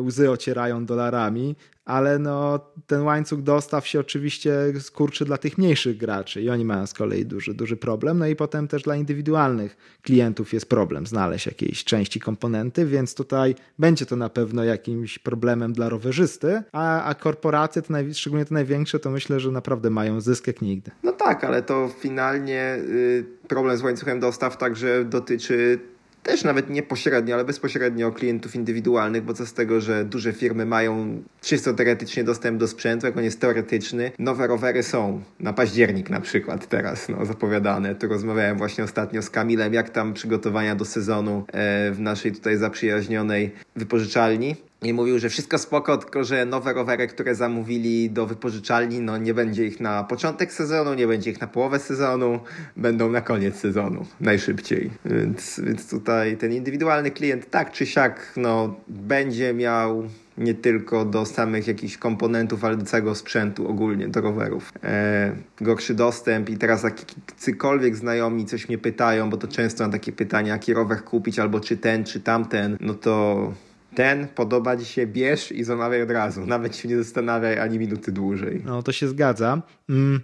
łzy 0.00 0.30
ocierają 0.30 0.86
dolarami, 0.86 1.56
ale 1.84 2.18
no, 2.18 2.60
ten 2.86 3.02
łańcuch 3.02 3.42
dostaw 3.42 3.86
się 3.86 4.00
oczywiście 4.00 4.52
skurczy 4.80 5.24
dla 5.24 5.38
tych 5.38 5.58
mniejszych 5.58 5.96
graczy 5.96 6.42
i 6.42 6.50
oni 6.50 6.64
mają 6.64 6.86
z 6.86 6.94
kolei 6.94 7.26
duży, 7.26 7.54
duży 7.54 7.76
problem. 7.76 8.18
No 8.18 8.26
i 8.26 8.36
potem 8.36 8.68
też 8.68 8.82
dla 8.82 8.96
indywidualnych 8.96 9.76
klientów 10.02 10.52
jest 10.52 10.68
problem 10.68 11.06
znaleźć 11.06 11.46
jakieś 11.46 11.84
części, 11.84 12.20
komponenty, 12.20 12.86
więc 12.86 13.14
tutaj 13.14 13.54
będzie 13.78 14.06
to 14.06 14.16
na 14.16 14.28
pewno 14.28 14.64
jakimś 14.64 15.18
problemem 15.18 15.72
dla 15.72 15.88
rowerzysty, 15.88 16.62
a, 16.72 17.04
a 17.04 17.14
korporacje, 17.14 17.82
to 17.82 17.92
naj, 17.92 18.14
szczególnie 18.14 18.44
te 18.44 18.54
największe, 18.54 18.98
to 18.98 19.10
myślę, 19.10 19.40
że 19.40 19.50
naprawdę 19.50 19.90
mają 19.90 20.20
zysk 20.20 20.46
jak 20.46 20.62
nigdy. 20.62 20.90
No 21.02 21.12
tak, 21.12 21.44
ale 21.44 21.62
to 21.62 21.90
finalnie 21.98 22.76
y, 22.76 23.24
problem 23.48 23.76
z 23.76 23.82
łańcuchem 23.82 24.20
dostaw 24.20 24.56
także 24.56 25.04
dotyczy 25.04 25.78
też 26.22 26.44
nawet 26.44 26.70
nie 26.70 26.82
pośrednio, 26.82 27.34
ale 27.34 27.44
bezpośrednio 27.44 28.12
klientów 28.12 28.54
indywidualnych, 28.54 29.22
bo 29.22 29.34
co 29.34 29.46
z 29.46 29.52
tego, 29.52 29.80
że 29.80 30.04
duże 30.04 30.32
firmy 30.32 30.66
mają 30.66 31.22
czysto 31.40 31.74
teoretycznie 31.74 32.24
dostęp 32.24 32.60
do 32.60 32.68
sprzętu, 32.68 33.06
jak 33.06 33.16
on 33.16 33.24
jest 33.24 33.40
teoretyczny. 33.40 34.12
Nowe 34.18 34.46
rowery 34.46 34.82
są 34.82 35.22
na 35.40 35.52
październik 35.52 36.10
na 36.10 36.20
przykład 36.20 36.68
teraz 36.68 37.08
no, 37.08 37.24
zapowiadane. 37.24 37.94
Tu 37.94 38.08
rozmawiałem 38.08 38.58
właśnie 38.58 38.84
ostatnio 38.84 39.22
z 39.22 39.30
Kamilem, 39.30 39.74
jak 39.74 39.90
tam 39.90 40.14
przygotowania 40.14 40.74
do 40.74 40.84
sezonu 40.84 41.44
e, 41.48 41.90
w 41.90 42.00
naszej 42.00 42.32
tutaj 42.32 42.56
zaprzyjaźnionej 42.56 43.54
wypożyczalni. 43.76 44.56
I 44.82 44.92
mówił, 44.92 45.18
że 45.18 45.28
wszystko 45.28 45.58
spoko, 45.58 45.96
tylko 45.96 46.24
że 46.24 46.44
nowe 46.44 46.72
rowery, 46.72 47.06
które 47.06 47.34
zamówili 47.34 48.10
do 48.10 48.26
wypożyczalni, 48.26 49.00
no 49.00 49.18
nie 49.18 49.34
będzie 49.34 49.66
ich 49.66 49.80
na 49.80 50.04
początek 50.04 50.52
sezonu, 50.52 50.94
nie 50.94 51.06
będzie 51.06 51.30
ich 51.30 51.40
na 51.40 51.46
połowę 51.46 51.78
sezonu, 51.78 52.40
będą 52.76 53.10
na 53.10 53.20
koniec 53.20 53.56
sezonu, 53.56 54.06
najszybciej. 54.20 54.90
Więc, 55.04 55.60
więc 55.64 55.90
tutaj 55.90 56.36
ten 56.36 56.52
indywidualny 56.52 57.10
klient 57.10 57.50
tak 57.50 57.72
czy 57.72 57.86
siak 57.86 58.32
no, 58.36 58.76
będzie 58.88 59.54
miał 59.54 60.08
nie 60.38 60.54
tylko 60.54 61.04
do 61.04 61.26
samych 61.26 61.66
jakichś 61.66 61.96
komponentów, 61.96 62.64
ale 62.64 62.76
do 62.76 62.84
całego 62.84 63.14
sprzętu 63.14 63.68
ogólnie, 63.68 64.08
do 64.08 64.20
rowerów. 64.20 64.72
E, 64.84 65.32
gorszy 65.60 65.94
dostęp 65.94 66.50
i 66.50 66.56
teraz 66.56 66.82
jakiekolwiek 66.82 67.96
znajomi 67.96 68.46
coś 68.46 68.68
mnie 68.68 68.78
pytają, 68.78 69.30
bo 69.30 69.36
to 69.36 69.48
często 69.48 69.84
mam 69.84 69.92
takie 69.92 70.12
pytania, 70.12 70.52
jaki 70.52 70.74
rower 70.74 71.04
kupić, 71.04 71.38
albo 71.38 71.60
czy 71.60 71.76
ten, 71.76 72.04
czy 72.04 72.20
tamten, 72.20 72.76
no 72.80 72.94
to 72.94 73.52
ten 73.98 74.28
podoba 74.28 74.76
ci 74.76 74.84
się, 74.84 75.06
bierz 75.06 75.52
i 75.52 75.64
zamawiaj 75.64 76.02
od 76.02 76.10
razu. 76.10 76.46
Nawet 76.46 76.76
się 76.76 76.88
nie 76.88 76.96
zastanawiaj 76.96 77.58
ani 77.58 77.78
minuty 77.78 78.12
dłużej. 78.12 78.62
No 78.64 78.82
to 78.82 78.92
się 78.92 79.08
zgadza. 79.08 79.62
Mm, 79.88 80.20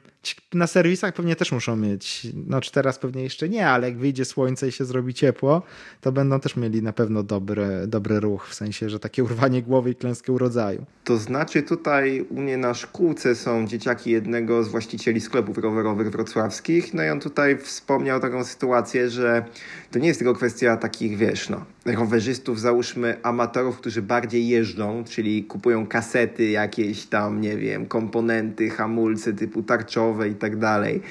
na 0.54 0.66
serwisach 0.66 1.14
pewnie 1.14 1.36
też 1.36 1.52
muszą 1.52 1.76
mieć, 1.76 2.26
no 2.46 2.60
czy 2.60 2.72
teraz 2.72 2.98
pewnie 2.98 3.22
jeszcze 3.22 3.48
nie, 3.48 3.68
ale 3.68 3.88
jak 3.88 3.98
wyjdzie 3.98 4.24
słońce 4.24 4.68
i 4.68 4.72
się 4.72 4.84
zrobi 4.84 5.14
ciepło, 5.14 5.62
to 6.00 6.12
będą 6.12 6.40
też 6.40 6.56
mieli 6.56 6.82
na 6.82 6.92
pewno 6.92 7.22
dobry, 7.22 7.66
dobry 7.86 8.20
ruch, 8.20 8.48
w 8.48 8.54
sensie, 8.54 8.90
że 8.90 8.98
takie 8.98 9.24
urwanie 9.24 9.62
głowy 9.62 9.90
i 9.90 9.94
klęskę 9.94 10.32
urodzaju. 10.32 10.84
To 11.04 11.16
znaczy 11.16 11.62
tutaj 11.62 12.26
u 12.30 12.40
mnie 12.40 12.56
na 12.56 12.74
szkółce 12.74 13.34
są 13.34 13.66
dzieciaki 13.66 14.10
jednego 14.10 14.64
z 14.64 14.68
właścicieli 14.68 15.20
sklepów 15.20 15.58
rowerowych 15.58 16.10
wrocławskich, 16.10 16.94
no 16.94 17.04
i 17.04 17.08
on 17.08 17.20
tutaj 17.20 17.58
wspomniał 17.58 18.20
taką 18.20 18.44
sytuację, 18.44 19.10
że 19.10 19.44
to 19.90 19.98
nie 19.98 20.08
jest 20.08 20.20
tylko 20.20 20.34
kwestia 20.34 20.76
takich, 20.76 21.16
wiesz, 21.16 21.48
no, 21.48 21.64
rowerzystów, 21.86 22.60
załóżmy 22.60 23.18
amatorów, 23.22 23.78
którzy 23.78 24.02
bardziej 24.02 24.48
jeżdżą, 24.48 25.04
czyli 25.04 25.44
kupują 25.44 25.86
kasety, 25.86 26.50
jakieś 26.50 27.06
tam, 27.06 27.40
nie 27.40 27.56
wiem, 27.56 27.86
komponenty, 27.86 28.70
hamulce 28.70 29.32
typu 29.32 29.62
tarczowe, 29.62 30.13
i 30.22 30.34
tak 30.34 30.56
dalej. 30.56 31.02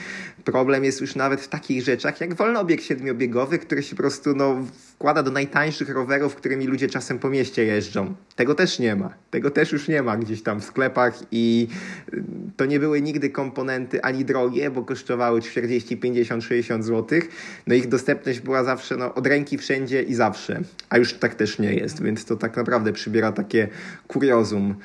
Problem 0.44 0.84
jest 0.84 1.02
już 1.02 1.16
nawet 1.16 1.42
w 1.42 1.48
takich 1.48 1.84
rzeczach 1.84 2.22
jak 2.22 2.34
wolnobieg 2.34 2.82
siedmiobiegowy, 2.82 3.60
który 3.60 3.84
się 3.84 3.96
po 3.96 4.02
prostu 4.02 4.36
no, 4.36 4.66
wkłada 5.04 5.24
do 5.24 5.32
najtańszych 5.32 5.90
rowerów, 5.90 6.36
którymi 6.36 6.68
ludzie 6.68 6.88
czasem 6.88 7.20
po 7.20 7.30
mieście 7.30 7.66
jeżdżą. 7.66 8.16
Tego 8.36 8.56
też 8.56 8.80
nie 8.80 8.96
ma. 8.96 9.14
Tego 9.32 9.52
też 9.52 9.72
już 9.72 9.88
nie 9.88 10.04
ma 10.04 10.18
gdzieś 10.18 10.44
tam 10.44 10.62
w 10.62 10.64
sklepach 10.64 11.20
i 11.32 11.68
y, 12.14 12.24
to 12.58 12.66
nie 12.66 12.80
były 12.80 13.02
nigdy 13.02 13.30
komponenty 13.30 14.04
ani 14.04 14.26
drogie, 14.26 14.72
bo 14.72 14.84
kosztowały 14.84 15.42
40, 15.42 15.98
50, 15.98 16.44
60 16.44 16.86
zł. 16.86 17.20
No 17.68 17.76
ich 17.76 17.88
dostępność 17.88 18.40
była 18.40 18.64
zawsze 18.64 18.98
no, 18.98 19.14
od 19.14 19.28
ręki 19.28 19.58
wszędzie 19.58 20.02
i 20.02 20.14
zawsze. 20.14 20.62
A 20.90 20.98
już 20.98 21.14
tak 21.14 21.36
też 21.36 21.60
nie 21.60 21.74
jest, 21.74 22.04
więc 22.04 22.26
to 22.26 22.36
tak 22.36 22.58
naprawdę 22.58 22.94
przybiera 22.94 23.32
takie 23.32 23.68
kuriozum 24.08 24.76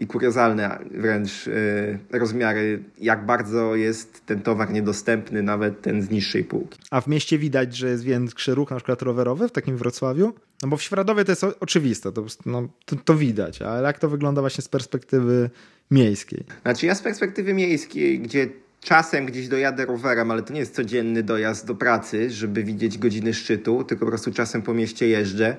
i 0.00 0.06
kuriozalne 0.06 0.78
wręcz 0.90 1.46
yy, 1.46 2.18
rozmiary, 2.18 2.82
jak 3.00 3.26
bardzo 3.26 3.76
jest 3.76 4.26
ten 4.26 4.40
towar 4.40 4.72
niedostępny, 4.72 5.42
nawet 5.42 5.82
ten 5.82 6.02
z 6.02 6.10
niższej 6.10 6.44
półki. 6.44 6.78
A 6.90 7.00
w 7.00 7.06
mieście 7.06 7.38
widać, 7.38 7.76
że 7.76 7.88
jest 7.88 8.04
większy 8.04 8.54
ruch 8.54 8.70
na 8.70 8.76
przykład 8.76 9.02
rowerowy 9.02 9.48
w 9.48 9.52
takim 9.52 9.67
Wrocławiu? 9.76 10.34
No 10.62 10.68
bo 10.68 10.76
w 10.76 10.82
Świeradowie 10.82 11.24
to 11.24 11.32
jest 11.32 11.44
oczywiste, 11.60 12.12
to, 12.12 12.24
no, 12.46 12.68
to, 12.84 12.96
to 12.96 13.14
widać, 13.14 13.62
ale 13.62 13.86
jak 13.86 13.98
to 13.98 14.08
wygląda 14.08 14.40
właśnie 14.40 14.62
z 14.62 14.68
perspektywy 14.68 15.50
miejskiej? 15.90 16.44
Znaczy 16.62 16.86
ja 16.86 16.94
z 16.94 17.02
perspektywy 17.02 17.54
miejskiej, 17.54 18.20
gdzie 18.20 18.48
czasem 18.80 19.26
gdzieś 19.26 19.48
dojadę 19.48 19.86
rowerem, 19.86 20.30
ale 20.30 20.42
to 20.42 20.52
nie 20.52 20.60
jest 20.60 20.74
codzienny 20.74 21.22
dojazd 21.22 21.66
do 21.66 21.74
pracy, 21.74 22.30
żeby 22.30 22.64
widzieć 22.64 22.98
godziny 22.98 23.34
szczytu, 23.34 23.84
tylko 23.84 24.04
po 24.04 24.10
prostu 24.10 24.32
czasem 24.32 24.62
po 24.62 24.74
mieście 24.74 25.08
jeżdżę, 25.08 25.56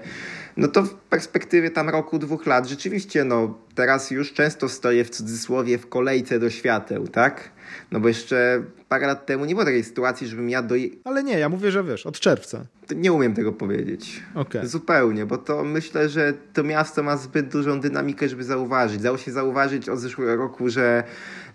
no 0.57 0.67
to 0.67 0.83
w 0.83 0.93
perspektywie 0.93 1.71
tam 1.71 1.89
roku, 1.89 2.19
dwóch 2.19 2.45
lat 2.45 2.67
rzeczywiście, 2.67 3.23
no 3.23 3.57
teraz 3.75 4.11
już 4.11 4.33
często 4.33 4.69
stoję 4.69 5.03
w 5.03 5.09
cudzysłowie 5.09 5.77
w 5.77 5.89
kolejce 5.89 6.39
do 6.39 6.49
świateł, 6.49 7.07
tak? 7.07 7.51
No 7.91 7.99
bo 7.99 8.07
jeszcze 8.07 8.63
parę 8.89 9.07
lat 9.07 9.25
temu 9.25 9.45
nie 9.45 9.55
było 9.55 9.65
takiej 9.65 9.83
sytuacji, 9.83 10.27
żebym 10.27 10.49
ja 10.49 10.61
do... 10.61 10.75
Ale 11.03 11.23
nie, 11.23 11.39
ja 11.39 11.49
mówię, 11.49 11.71
że 11.71 11.83
wiesz, 11.83 12.05
od 12.05 12.19
czerwca. 12.19 12.65
Nie 12.95 13.13
umiem 13.13 13.33
tego 13.33 13.53
powiedzieć. 13.53 14.23
Okay. 14.35 14.67
Zupełnie, 14.67 15.25
bo 15.25 15.37
to 15.37 15.63
myślę, 15.63 16.09
że 16.09 16.33
to 16.53 16.63
miasto 16.63 17.03
ma 17.03 17.17
zbyt 17.17 17.47
dużą 17.47 17.79
dynamikę, 17.79 18.29
żeby 18.29 18.43
zauważyć. 18.43 19.01
Dało 19.01 19.17
się 19.17 19.31
zauważyć 19.31 19.89
od 19.89 19.99
zeszłego 19.99 20.35
roku, 20.35 20.69
że, 20.69 21.03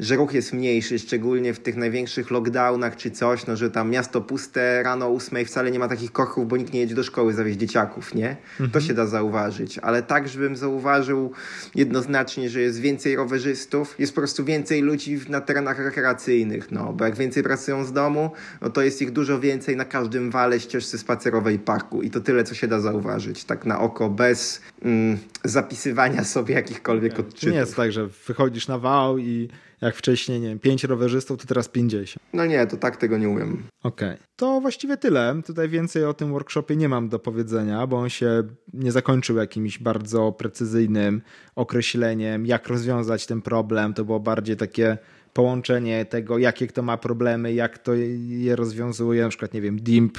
że 0.01 0.17
ruch 0.17 0.35
jest 0.35 0.53
mniejszy, 0.53 0.99
szczególnie 0.99 1.55
w 1.55 1.61
tych 1.61 1.77
największych 1.77 2.31
lockdownach 2.31 2.97
czy 2.97 3.11
coś, 3.11 3.47
no 3.47 3.57
że 3.57 3.71
tam 3.71 3.91
miasto 3.91 4.21
puste 4.21 4.83
rano 4.83 5.07
o 5.07 5.11
ósmej 5.11 5.45
wcale 5.45 5.71
nie 5.71 5.79
ma 5.79 5.89
takich 5.89 6.13
korków, 6.13 6.49
bo 6.49 6.57
nikt 6.57 6.73
nie 6.73 6.81
jedzie 6.81 6.95
do 6.95 7.03
szkoły 7.03 7.33
zawieźć 7.33 7.59
dzieciaków, 7.59 8.15
nie? 8.15 8.37
Mhm. 8.51 8.71
To 8.71 8.81
się 8.81 8.95
da 8.95 9.07
zauważyć, 9.07 9.79
ale 9.79 10.03
tak, 10.03 10.29
żebym 10.29 10.57
zauważył 10.57 11.33
jednoznacznie, 11.75 12.49
że 12.49 12.61
jest 12.61 12.81
więcej 12.81 13.17
rowerzystów, 13.17 13.95
jest 13.99 14.15
po 14.15 14.21
prostu 14.21 14.45
więcej 14.45 14.83
ludzi 14.83 15.21
na 15.29 15.41
terenach 15.41 15.79
rekreacyjnych, 15.79 16.71
no, 16.71 16.93
bo 16.93 17.05
jak 17.05 17.15
więcej 17.25 17.43
pracują 17.43 17.85
z 17.85 17.93
domu, 17.93 18.31
no 18.63 18.71
to 18.71 18.83
jest 18.83 19.03
ich 19.03 19.11
dużo 19.11 19.41
więcej 19.41 19.77
na 19.77 19.85
każdym 19.85 20.31
wale, 20.31 20.61
ścieżce 20.61 20.99
spacerowej 20.99 21.59
parku 21.59 22.03
i 22.03 22.11
to 22.11 22.21
tyle, 22.21 22.45
co 22.45 22.55
się 22.55 22.69
da 22.69 22.81
zauważyć, 22.81 23.45
tak 23.45 23.67
na 23.67 23.81
oko, 23.81 24.11
bez 24.11 24.61
mm, 24.83 25.19
zapisywania 25.45 26.25
sobie 26.25 26.55
jakichkolwiek 26.55 27.19
odczytów. 27.21 27.53
Nie 27.53 27.59
jest 27.59 27.77
tak, 27.77 27.93
że 27.93 28.07
wychodzisz 28.27 28.69
na 28.69 28.79
wał 28.79 29.19
i 29.19 29.49
jak 29.81 29.97
wcześniej, 29.97 30.41
nie 30.41 30.49
wiem, 30.49 30.59
5 30.59 30.85
rowerzystów, 30.85 31.41
to 31.41 31.47
teraz 31.47 31.69
50. 31.69 32.27
No 32.33 32.47
nie, 32.47 32.67
to 32.67 32.77
tak 32.77 32.97
tego 32.97 33.19
nie 33.19 33.29
umiem. 33.29 33.63
Okej. 33.83 34.09
Okay. 34.09 34.27
To 34.37 34.61
właściwie 34.61 34.97
tyle. 34.97 35.41
Tutaj 35.47 35.69
więcej 35.69 36.05
o 36.05 36.15
tym 36.15 36.33
workshopie 36.33 36.77
nie 36.77 36.89
mam 36.89 37.09
do 37.09 37.19
powiedzenia, 37.19 37.87
bo 37.87 37.97
on 37.99 38.09
się 38.09 38.43
nie 38.73 38.93
zakończył 38.93 39.37
jakimś 39.37 39.79
bardzo 39.79 40.33
precyzyjnym 40.33 41.23
określeniem, 41.55 42.47
jak 42.47 42.69
rozwiązać 42.69 43.27
ten 43.27 43.43
problem. 43.43 43.95
To 43.95 44.05
było 44.05 44.21
bardziej 44.21 44.57
takie 44.57 44.99
połączenie 45.35 46.05
tego, 46.05 46.39
jakie 46.39 46.67
kto 46.67 46.83
ma 46.83 46.97
problemy, 46.97 47.53
jak 47.53 47.79
to 47.79 47.95
je 48.29 48.57
rozwiązuje. 48.57 49.23
Na 49.23 49.29
przykład, 49.29 49.55
nie 49.55 49.61
wiem, 49.61 49.81
DIMP 49.81 50.19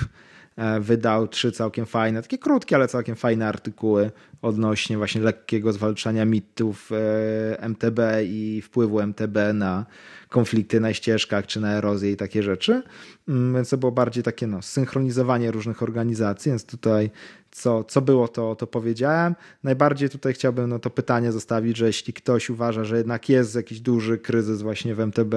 e, 0.55 0.79
wydał 0.79 1.27
trzy 1.27 1.51
całkiem 1.51 1.85
fajne, 1.85 2.21
takie 2.21 2.37
krótkie, 2.37 2.75
ale 2.75 2.87
całkiem 2.87 3.15
fajne 3.15 3.47
artykuły 3.47 4.11
odnośnie 4.41 4.97
właśnie 4.97 5.21
lekkiego 5.21 5.73
zwalczania 5.73 6.25
mitów 6.25 6.91
e, 6.91 7.69
MTB 7.69 7.99
i 8.23 8.61
wpływu 8.61 9.01
MTB 9.01 9.37
na 9.53 9.85
konflikty 10.29 10.79
na 10.79 10.93
ścieżkach 10.93 11.47
czy 11.47 11.61
na 11.61 11.73
erozję 11.73 12.11
i 12.11 12.17
takie 12.17 12.43
rzeczy. 12.43 12.83
Mm, 13.27 13.55
więc 13.55 13.69
to 13.69 13.77
było 13.77 13.91
bardziej 13.91 14.23
takie 14.23 14.47
no, 14.47 14.61
synchronizowanie 14.61 15.51
różnych 15.51 15.83
organizacji, 15.83 16.49
więc 16.51 16.65
tutaj 16.65 17.09
co, 17.55 17.83
co 17.83 18.01
było, 18.01 18.27
to, 18.27 18.55
to 18.55 18.67
powiedziałem. 18.67 19.35
Najbardziej 19.63 20.09
tutaj 20.09 20.33
chciałbym 20.33 20.69
no, 20.69 20.79
to 20.79 20.89
pytanie 20.89 21.31
zostawić, 21.31 21.77
że 21.77 21.87
jeśli 21.87 22.13
ktoś 22.13 22.49
uważa, 22.49 22.83
że 22.83 22.97
jednak 22.97 23.29
jest 23.29 23.55
jakiś 23.55 23.79
duży 23.79 24.17
kryzys 24.17 24.61
właśnie 24.61 24.95
w 24.95 24.99
MTB 24.99 25.35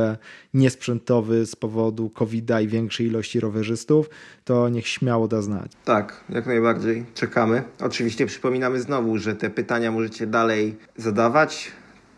niesprzętowy 0.54 1.46
z 1.46 1.56
powodu 1.56 2.10
covid 2.10 2.50
i 2.62 2.68
większej 2.68 3.06
ilości 3.06 3.40
rowerzystów, 3.40 4.10
to 4.44 4.68
niech 4.68 4.88
śmiało 4.88 5.28
da 5.28 5.42
znać. 5.42 5.72
Tak, 5.84 6.24
jak 6.28 6.46
najbardziej. 6.46 7.04
Czekamy. 7.14 7.62
Oczywiście 7.80 8.26
przypominamy 8.26 8.80
znowu, 8.80 9.18
że 9.18 9.34
te 9.34 9.50
pytania 9.50 9.92
możecie 9.92 10.26
dalej 10.26 10.76
zadawać. 10.96 11.72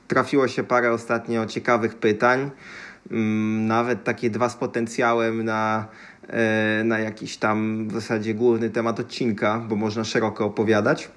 Trafiło 0.08 0.48
się 0.48 0.64
parę 0.64 0.92
ostatnio 0.92 1.46
ciekawych 1.46 1.94
pytań. 1.94 2.50
Mm, 3.10 3.66
nawet 3.66 4.04
takie 4.04 4.30
dwa 4.30 4.48
z 4.48 4.56
potencjałem 4.56 5.44
na 5.44 5.86
na 6.84 6.98
jakiś 6.98 7.36
tam 7.36 7.88
w 7.88 7.92
zasadzie 7.92 8.34
główny 8.34 8.70
temat 8.70 9.00
odcinka, 9.00 9.58
bo 9.68 9.76
można 9.76 10.04
szeroko 10.04 10.44
opowiadać. 10.44 11.10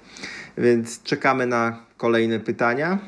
Więc 0.58 1.02
czekamy 1.02 1.46
na 1.46 1.78
kolejne 1.96 2.40
pytania. 2.40 2.98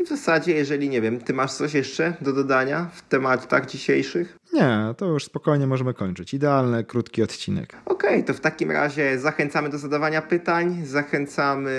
I 0.00 0.04
w 0.04 0.08
zasadzie, 0.08 0.52
jeżeli 0.52 0.88
nie 0.88 1.00
wiem, 1.00 1.20
ty 1.20 1.32
masz 1.32 1.52
coś 1.52 1.74
jeszcze 1.74 2.14
do 2.20 2.32
dodania 2.32 2.90
w 2.92 3.02
tematach 3.02 3.66
dzisiejszych? 3.66 4.38
Nie, 4.52 4.78
to 4.96 5.06
już 5.06 5.24
spokojnie 5.24 5.66
możemy 5.66 5.94
kończyć. 5.94 6.34
Idealny, 6.34 6.84
krótki 6.84 7.22
odcinek. 7.22 7.76
Okej, 7.84 8.10
okay, 8.10 8.22
to 8.22 8.34
w 8.34 8.40
takim 8.40 8.70
razie 8.70 9.18
zachęcamy 9.18 9.68
do 9.68 9.78
zadawania 9.78 10.22
pytań. 10.22 10.82
Zachęcamy 10.84 11.70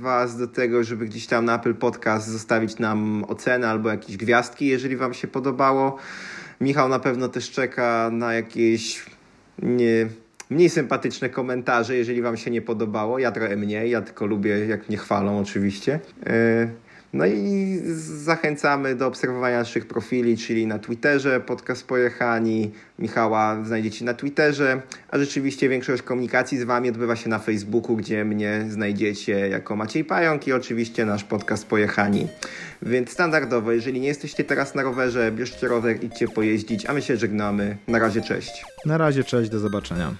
Was 0.00 0.36
do 0.36 0.48
tego, 0.48 0.84
żeby 0.84 1.06
gdzieś 1.06 1.26
tam 1.26 1.44
na 1.44 1.56
Apple 1.56 1.74
Podcast 1.74 2.28
zostawić 2.28 2.78
nam 2.78 3.24
ocenę 3.28 3.68
albo 3.68 3.88
jakieś 3.88 4.16
gwiazdki, 4.16 4.66
jeżeli 4.66 4.96
Wam 4.96 5.14
się 5.14 5.28
podobało. 5.28 5.96
Michał 6.60 6.88
na 6.88 6.98
pewno 6.98 7.28
też 7.28 7.50
czeka 7.50 8.10
na 8.12 8.34
jakieś 8.34 9.04
nie, 9.58 10.08
mniej 10.50 10.70
sympatyczne 10.70 11.28
komentarze, 11.28 11.96
jeżeli 11.96 12.22
Wam 12.22 12.36
się 12.36 12.50
nie 12.50 12.62
podobało. 12.62 13.18
Ja 13.18 13.32
trochę 13.32 13.56
mniej, 13.56 13.90
ja 13.90 14.02
tylko 14.02 14.26
lubię, 14.26 14.66
jak 14.66 14.88
mnie 14.88 14.98
chwalą, 14.98 15.38
oczywiście. 15.38 16.00
E, 16.26 16.68
no 17.12 17.26
i 17.26 17.80
zachęcamy 18.24 18.94
do 18.94 19.06
obserwowania 19.06 19.58
naszych 19.58 19.86
profili, 19.86 20.36
czyli 20.36 20.66
na 20.66 20.78
Twitterze 20.78 21.40
podcast 21.40 21.86
Pojechani. 21.86 22.70
Michała 22.98 23.64
znajdziecie 23.64 24.04
na 24.04 24.14
Twitterze, 24.14 24.82
a 25.08 25.18
rzeczywiście 25.18 25.68
większość 25.68 26.02
komunikacji 26.02 26.58
z 26.58 26.64
Wami 26.64 26.88
odbywa 26.88 27.16
się 27.16 27.28
na 27.28 27.38
Facebooku, 27.38 27.96
gdzie 27.96 28.24
mnie 28.24 28.66
znajdziecie 28.68 29.48
jako 29.48 29.76
Maciej 29.76 30.04
Pająk 30.04 30.46
i 30.46 30.52
oczywiście 30.52 31.06
nasz 31.06 31.24
podcast 31.24 31.66
Pojechani. 31.66 32.28
Więc 32.82 33.10
standardowo, 33.10 33.72
jeżeli 33.72 34.00
nie 34.00 34.08
jesteście 34.08 34.44
teraz 34.44 34.74
na 34.74 34.82
rowerze, 34.82 35.32
bierzcie 35.32 35.68
rower, 35.68 36.04
idźcie 36.04 36.28
pojeździć, 36.28 36.86
a 36.86 36.92
my 36.92 37.02
się 37.02 37.16
żegnamy. 37.16 37.76
Na 37.88 37.98
razie, 37.98 38.20
cześć. 38.20 38.64
Na 38.86 38.98
razie, 38.98 39.24
cześć, 39.24 39.50
do 39.50 39.58
zobaczenia. 39.58 40.14